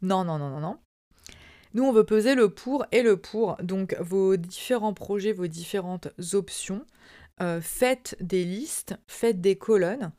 Non, 0.02 0.24
non, 0.24 0.40
non, 0.40 0.50
non, 0.50 0.62
non. 0.62 0.78
Nous, 1.74 1.84
on 1.84 1.92
veut 1.92 2.06
peser 2.06 2.34
le 2.34 2.50
pour 2.50 2.86
et 2.94 3.04
le 3.04 3.18
pour. 3.18 3.58
Donc, 3.62 3.96
vos 4.00 4.38
différents 4.38 4.94
projets, 4.94 5.34
vos 5.34 5.48
différentes 5.48 6.08
options, 6.34 6.86
euh, 7.42 7.60
faites 7.62 8.16
des 8.22 8.46
listes, 8.46 8.96
faites 9.08 9.42
des 9.42 9.58
colonnes 9.58 10.14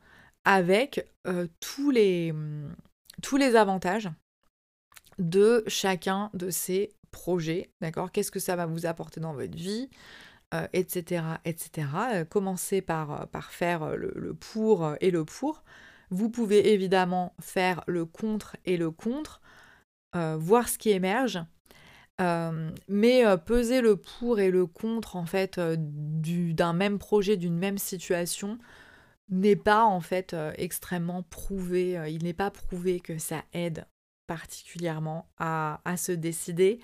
avec 0.47 1.05
euh, 1.27 1.45
tous, 1.59 1.91
les, 1.91 2.33
tous 3.21 3.35
les 3.35 3.57
avantages 3.57 4.09
de 5.19 5.61
chacun 5.67 6.29
de 6.33 6.49
ces 6.49 6.93
projets. 7.11 7.69
D'accord? 7.81 8.13
Qu'est-ce 8.13 8.31
que 8.31 8.39
ça 8.39 8.55
va 8.55 8.65
vous 8.65 8.85
apporter 8.85 9.19
dans 9.19 9.33
votre 9.33 9.57
vie 9.57 9.89
etc., 10.71 11.23
euh, 11.33 11.35
etc. 11.43 11.87
Euh, 12.13 12.23
commencez 12.23 12.81
par, 12.81 13.27
par 13.27 13.51
faire 13.51 13.97
le, 13.97 14.33
pour 14.35 14.95
et 15.01 15.11
le 15.11 15.25
pour. 15.25 15.65
Vous 16.11 16.29
pouvez 16.29 16.71
évidemment 16.71 17.35
faire 17.41 17.83
le 17.85 18.05
contre 18.05 18.55
et 18.63 18.77
le 18.77 18.89
contre, 18.91 19.41
voir 20.13 20.69
ce 20.69 20.77
qui 20.77 20.91
émerge, 20.91 21.39
mais 22.87 23.23
peser 23.45 23.81
le 23.81 23.97
pour 23.97 24.39
et 24.39 24.49
le 24.49 24.65
contre 24.65 25.17
en 25.17 25.25
fait 25.25 25.59
d'un 25.59 26.71
même 26.71 26.97
projet, 26.97 27.35
d'une 27.35 27.57
même 27.57 27.77
situation 27.77 28.57
n'est 29.29 29.55
pas 29.55 29.83
en 29.85 30.01
fait 30.01 30.35
extrêmement 30.55 31.23
prouvé. 31.23 31.99
il 32.09 32.23
n'est 32.23 32.33
pas 32.33 32.51
prouvé 32.51 32.99
que 32.99 33.17
ça 33.17 33.43
aide 33.53 33.85
particulièrement 34.27 35.29
à, 35.39 35.79
se 35.97 36.11
décider. 36.11 36.79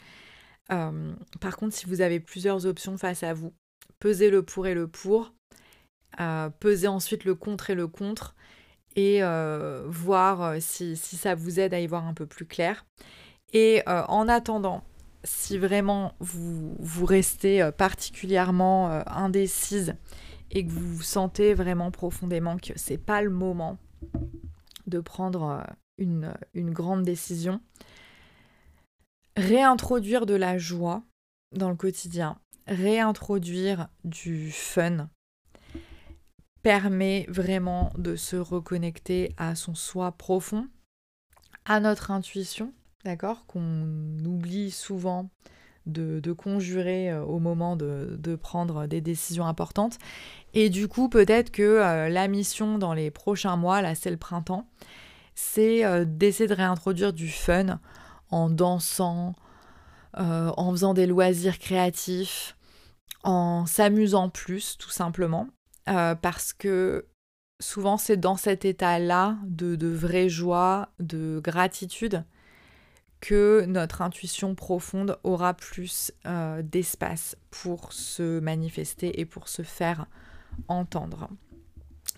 Euh, 0.71 1.13
par 1.41 1.57
contre, 1.57 1.75
si 1.75 1.85
vous 1.85 2.01
avez 2.01 2.19
plusieurs 2.19 2.65
options 2.65 2.97
face 2.97 3.21
à 3.21 3.33
vous, 3.33 3.53
pesez 3.99 4.29
le 4.29 4.41
pour 4.41 4.65
et 4.65 4.73
le 4.73 4.87
pour, 4.87 5.33
euh, 6.19 6.49
pesez 6.59 6.87
ensuite 6.87 7.25
le 7.25 7.35
contre 7.35 7.69
et 7.69 7.75
le 7.75 7.87
contre, 7.87 8.33
et 8.95 9.23
euh, 9.23 9.83
voir 9.87 10.55
si, 10.61 10.95
ça 10.95 11.35
vous 11.35 11.59
aide 11.59 11.73
à 11.73 11.79
y 11.79 11.87
voir 11.87 12.07
un 12.07 12.13
peu 12.13 12.25
plus 12.25 12.45
clair. 12.45 12.85
Et 13.51 13.83
en 13.85 14.27
attendant, 14.27 14.83
si 15.23 15.59
vraiment 15.59 16.15
vous, 16.19 16.75
vous 16.79 17.05
restez 17.05 17.69
particulièrement 17.77 19.03
indécise 19.05 19.95
et 20.53 20.65
que 20.65 20.71
vous 20.71 21.01
sentez 21.01 21.53
vraiment 21.53 21.91
profondément 21.91 22.57
que 22.57 22.73
c'est 22.77 22.97
pas 22.97 23.21
le 23.21 23.31
moment 23.31 23.77
de 24.87 24.99
prendre 24.99 25.43
euh, 25.43 25.63
une, 25.97 26.33
une 26.53 26.71
grande 26.71 27.03
décision, 27.03 27.59
réintroduire 29.35 30.25
de 30.25 30.35
la 30.35 30.57
joie 30.57 31.03
dans 31.51 31.69
le 31.69 31.75
quotidien, 31.75 32.37
réintroduire 32.67 33.89
du 34.05 34.51
fun 34.51 35.09
permet 36.61 37.25
vraiment 37.27 37.91
de 37.97 38.15
se 38.15 38.37
reconnecter 38.37 39.33
à 39.37 39.55
son 39.55 39.75
soi 39.75 40.13
profond, 40.13 40.67
à 41.65 41.79
notre 41.79 42.11
intuition, 42.11 42.73
d'accord, 43.03 43.45
qu'on 43.47 44.17
oublie 44.23 44.71
souvent 44.71 45.29
de, 45.85 46.33
conjurer 46.33 47.11
euh, 47.11 47.23
au 47.23 47.39
moment 47.39 47.75
de, 47.75 48.35
prendre 48.41 48.87
des 48.87 49.01
décisions 49.01 49.45
importantes. 49.45 49.97
Et 50.53 50.69
du 50.69 50.87
coup, 50.87 51.09
peut-être 51.09 51.51
que 51.51 51.61
euh, 51.61 52.09
la 52.09 52.27
mission 52.27 52.77
dans 52.77 52.93
les 52.93 53.11
prochains 53.11 53.55
mois, 53.55 53.81
là 53.81 53.95
c'est 53.95 54.11
le 54.11 54.17
printemps, 54.17 54.67
c'est 55.35 55.85
euh, 55.85 56.05
d'essayer 56.05 56.47
de 56.47 56.53
réintroduire 56.53 57.13
du 57.13 57.29
fun 57.29 57.79
en 58.29 58.49
dansant, 58.49 59.35
en 60.15 60.71
faisant 60.71 60.93
des 60.93 61.05
loisirs 61.05 61.59
créatifs, 61.59 62.55
en 63.23 63.65
s'amusant 63.65 64.29
plus 64.29 64.77
tout 64.77 64.89
simplement. 64.89 65.47
parce 65.85 66.51
que 66.53 67.05
souvent 67.59 67.97
c'est 67.97 68.17
dans 68.17 68.35
cet 68.35 68.65
état-là 68.65 69.37
de, 69.45 69.75
de 69.75 69.87
vraie 69.87 70.29
joie, 70.29 70.89
de 70.99 71.39
gratitude, 71.43 72.23
que 73.23 73.63
notre 73.69 74.01
intuition 74.01 74.53
profonde 74.53 75.17
aura 75.23 75.53
plus 75.53 76.11
euh, 76.25 76.61
d'espace 76.61 77.37
pour 77.51 77.93
se 77.93 78.41
manifester 78.41 79.21
et 79.21 79.25
pour 79.25 79.47
se 79.47 79.61
faire 79.61 80.07
entendre. 80.67 81.29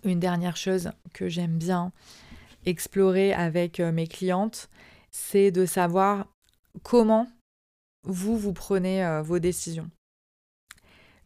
Une 0.03 0.19
dernière 0.19 0.57
chose 0.57 0.89
que 1.13 1.29
j'aime 1.29 1.59
bien 1.59 1.91
explorer 2.65 3.33
avec 3.33 3.79
euh, 3.79 3.91
mes 3.91 4.07
clientes, 4.07 4.67
c'est 5.11 5.51
de 5.51 5.67
savoir 5.67 6.25
comment 6.81 7.27
vous, 8.01 8.35
vous 8.35 8.53
prenez 8.53 9.05
euh, 9.05 9.21
vos 9.21 9.37
décisions. 9.37 9.91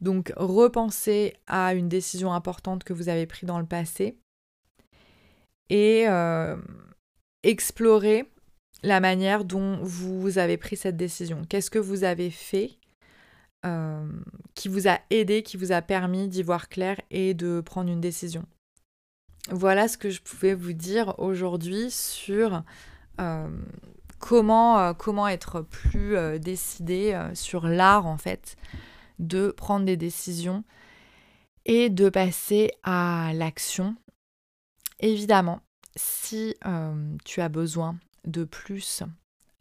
Donc 0.01 0.33
repensez 0.35 1.37
à 1.47 1.73
une 1.73 1.87
décision 1.87 2.33
importante 2.33 2.83
que 2.83 2.91
vous 2.91 3.07
avez 3.07 3.25
prise 3.25 3.47
dans 3.47 3.59
le 3.59 3.65
passé 3.65 4.17
et 5.69 6.05
explorer 7.43 8.25
la 8.83 8.99
manière 8.99 9.45
dont 9.45 9.79
vous 9.81 10.37
avez 10.37 10.57
pris 10.57 10.77
cette 10.77 10.97
décision? 10.97 11.43
Qu'est-ce 11.49 11.69
que 11.69 11.79
vous 11.79 12.03
avez 12.03 12.29
fait 12.29 12.77
euh, 13.65 14.07
qui 14.55 14.69
vous 14.69 14.87
a 14.87 14.99
aidé, 15.09 15.43
qui 15.43 15.57
vous 15.57 15.71
a 15.71 15.81
permis 15.81 16.27
d'y 16.27 16.43
voir 16.43 16.69
clair 16.69 16.99
et 17.11 17.33
de 17.33 17.61
prendre 17.61 17.89
une 17.89 18.01
décision? 18.01 18.45
Voilà 19.49 19.87
ce 19.87 19.97
que 19.97 20.09
je 20.09 20.21
pouvais 20.21 20.53
vous 20.53 20.73
dire 20.73 21.15
aujourd'hui 21.17 21.89
sur 21.91 22.63
euh, 23.19 23.49
euh, 24.31 24.93
comment 24.93 25.27
être 25.27 25.61
plus 25.61 26.39
décidé 26.39 27.19
sur 27.33 27.67
l'art 27.67 28.05
en 28.05 28.17
fait 28.17 28.55
de 29.17 29.51
prendre 29.51 29.85
des 29.85 29.97
décisions 29.97 30.63
et 31.65 31.89
de 31.89 32.09
passer 32.09 32.71
à 32.83 33.31
l'action. 33.33 33.95
Évidemment, 34.99 35.61
si 35.95 36.55
tu 37.25 37.41
as 37.41 37.49
besoin 37.49 37.97
de 38.25 38.43
plus 38.43 39.03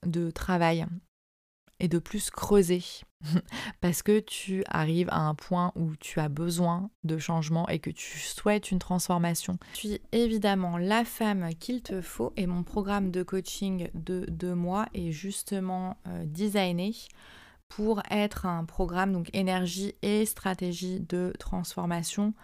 de 0.04 0.30
travail 0.30 0.86
et 1.80 1.88
de 1.88 1.98
plus 1.98 2.30
creuser 2.30 2.82
parce 3.80 4.02
que 4.02 4.20
tu 4.20 4.64
arrives 4.68 5.08
à 5.10 5.20
un 5.20 5.34
point 5.34 5.72
où 5.76 5.94
tu 5.96 6.20
as 6.20 6.28
besoin 6.28 6.90
de 7.04 7.18
changement 7.18 7.68
et 7.68 7.78
que 7.78 7.90
tu 7.90 8.18
souhaites 8.18 8.70
une 8.70 8.78
transformation. 8.78 9.58
Je 9.74 9.78
suis 9.78 10.00
évidemment 10.12 10.78
la 10.78 11.04
femme 11.04 11.50
qu'il 11.58 11.82
te 11.82 12.00
faut 12.00 12.32
et 12.36 12.46
mon 12.46 12.62
programme 12.62 13.10
de 13.10 13.22
coaching 13.22 13.88
de 13.94 14.26
deux 14.28 14.54
mois 14.54 14.86
est 14.94 15.12
justement 15.12 15.96
euh, 16.06 16.24
designé 16.26 16.94
pour 17.68 18.02
être 18.10 18.46
un 18.46 18.64
programme 18.64 19.12
donc 19.12 19.28
énergie 19.34 19.94
et 20.02 20.24
stratégie 20.26 21.00
de 21.00 21.32
transformation 21.38 22.34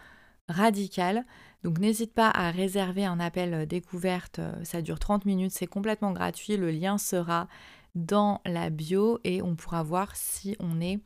radicale 0.48 1.24
donc 1.64 1.78
n'hésite 1.78 2.12
pas 2.12 2.28
à 2.28 2.50
réserver 2.50 3.06
un 3.06 3.18
appel 3.18 3.54
euh, 3.54 3.66
découverte, 3.66 4.38
euh, 4.38 4.52
ça 4.64 4.82
dure 4.82 4.98
30 4.98 5.24
minutes, 5.24 5.52
c'est 5.52 5.66
complètement 5.66 6.12
gratuit, 6.12 6.58
le 6.58 6.70
lien 6.70 6.98
sera 6.98 7.48
dans 7.94 8.42
la 8.44 8.68
bio 8.68 9.18
et 9.24 9.40
on 9.40 9.56
pourra 9.56 9.82
voir 9.82 10.14
si 10.14 10.56
on 10.60 10.80
est 10.80 11.00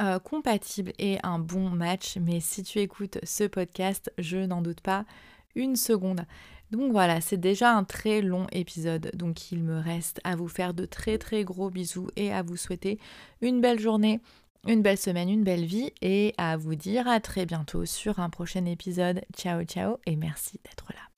euh, 0.00 0.18
compatible 0.18 0.92
et 0.98 1.18
un 1.22 1.38
bon 1.38 1.70
match. 1.70 2.16
Mais 2.20 2.40
si 2.40 2.64
tu 2.64 2.80
écoutes 2.80 3.18
ce 3.22 3.44
podcast, 3.44 4.12
je 4.18 4.38
n'en 4.38 4.62
doute 4.62 4.80
pas 4.80 5.04
une 5.54 5.76
seconde. 5.76 6.26
Donc 6.72 6.90
voilà, 6.90 7.20
c'est 7.20 7.36
déjà 7.36 7.72
un 7.72 7.84
très 7.84 8.20
long 8.20 8.48
épisode, 8.50 9.12
donc 9.14 9.52
il 9.52 9.62
me 9.62 9.78
reste 9.78 10.20
à 10.24 10.34
vous 10.34 10.48
faire 10.48 10.74
de 10.74 10.86
très 10.86 11.18
très 11.18 11.44
gros 11.44 11.70
bisous 11.70 12.08
et 12.16 12.32
à 12.32 12.42
vous 12.42 12.56
souhaiter 12.56 12.98
une 13.42 13.60
belle 13.60 13.78
journée 13.78 14.20
une 14.66 14.82
belle 14.82 14.98
semaine, 14.98 15.28
une 15.28 15.44
belle 15.44 15.64
vie 15.64 15.92
et 16.02 16.34
à 16.38 16.56
vous 16.56 16.74
dire 16.74 17.08
à 17.08 17.20
très 17.20 17.46
bientôt 17.46 17.84
sur 17.84 18.18
un 18.18 18.30
prochain 18.30 18.64
épisode. 18.64 19.22
Ciao 19.36 19.62
ciao 19.64 19.98
et 20.06 20.16
merci 20.16 20.60
d'être 20.64 20.86
là. 20.92 21.13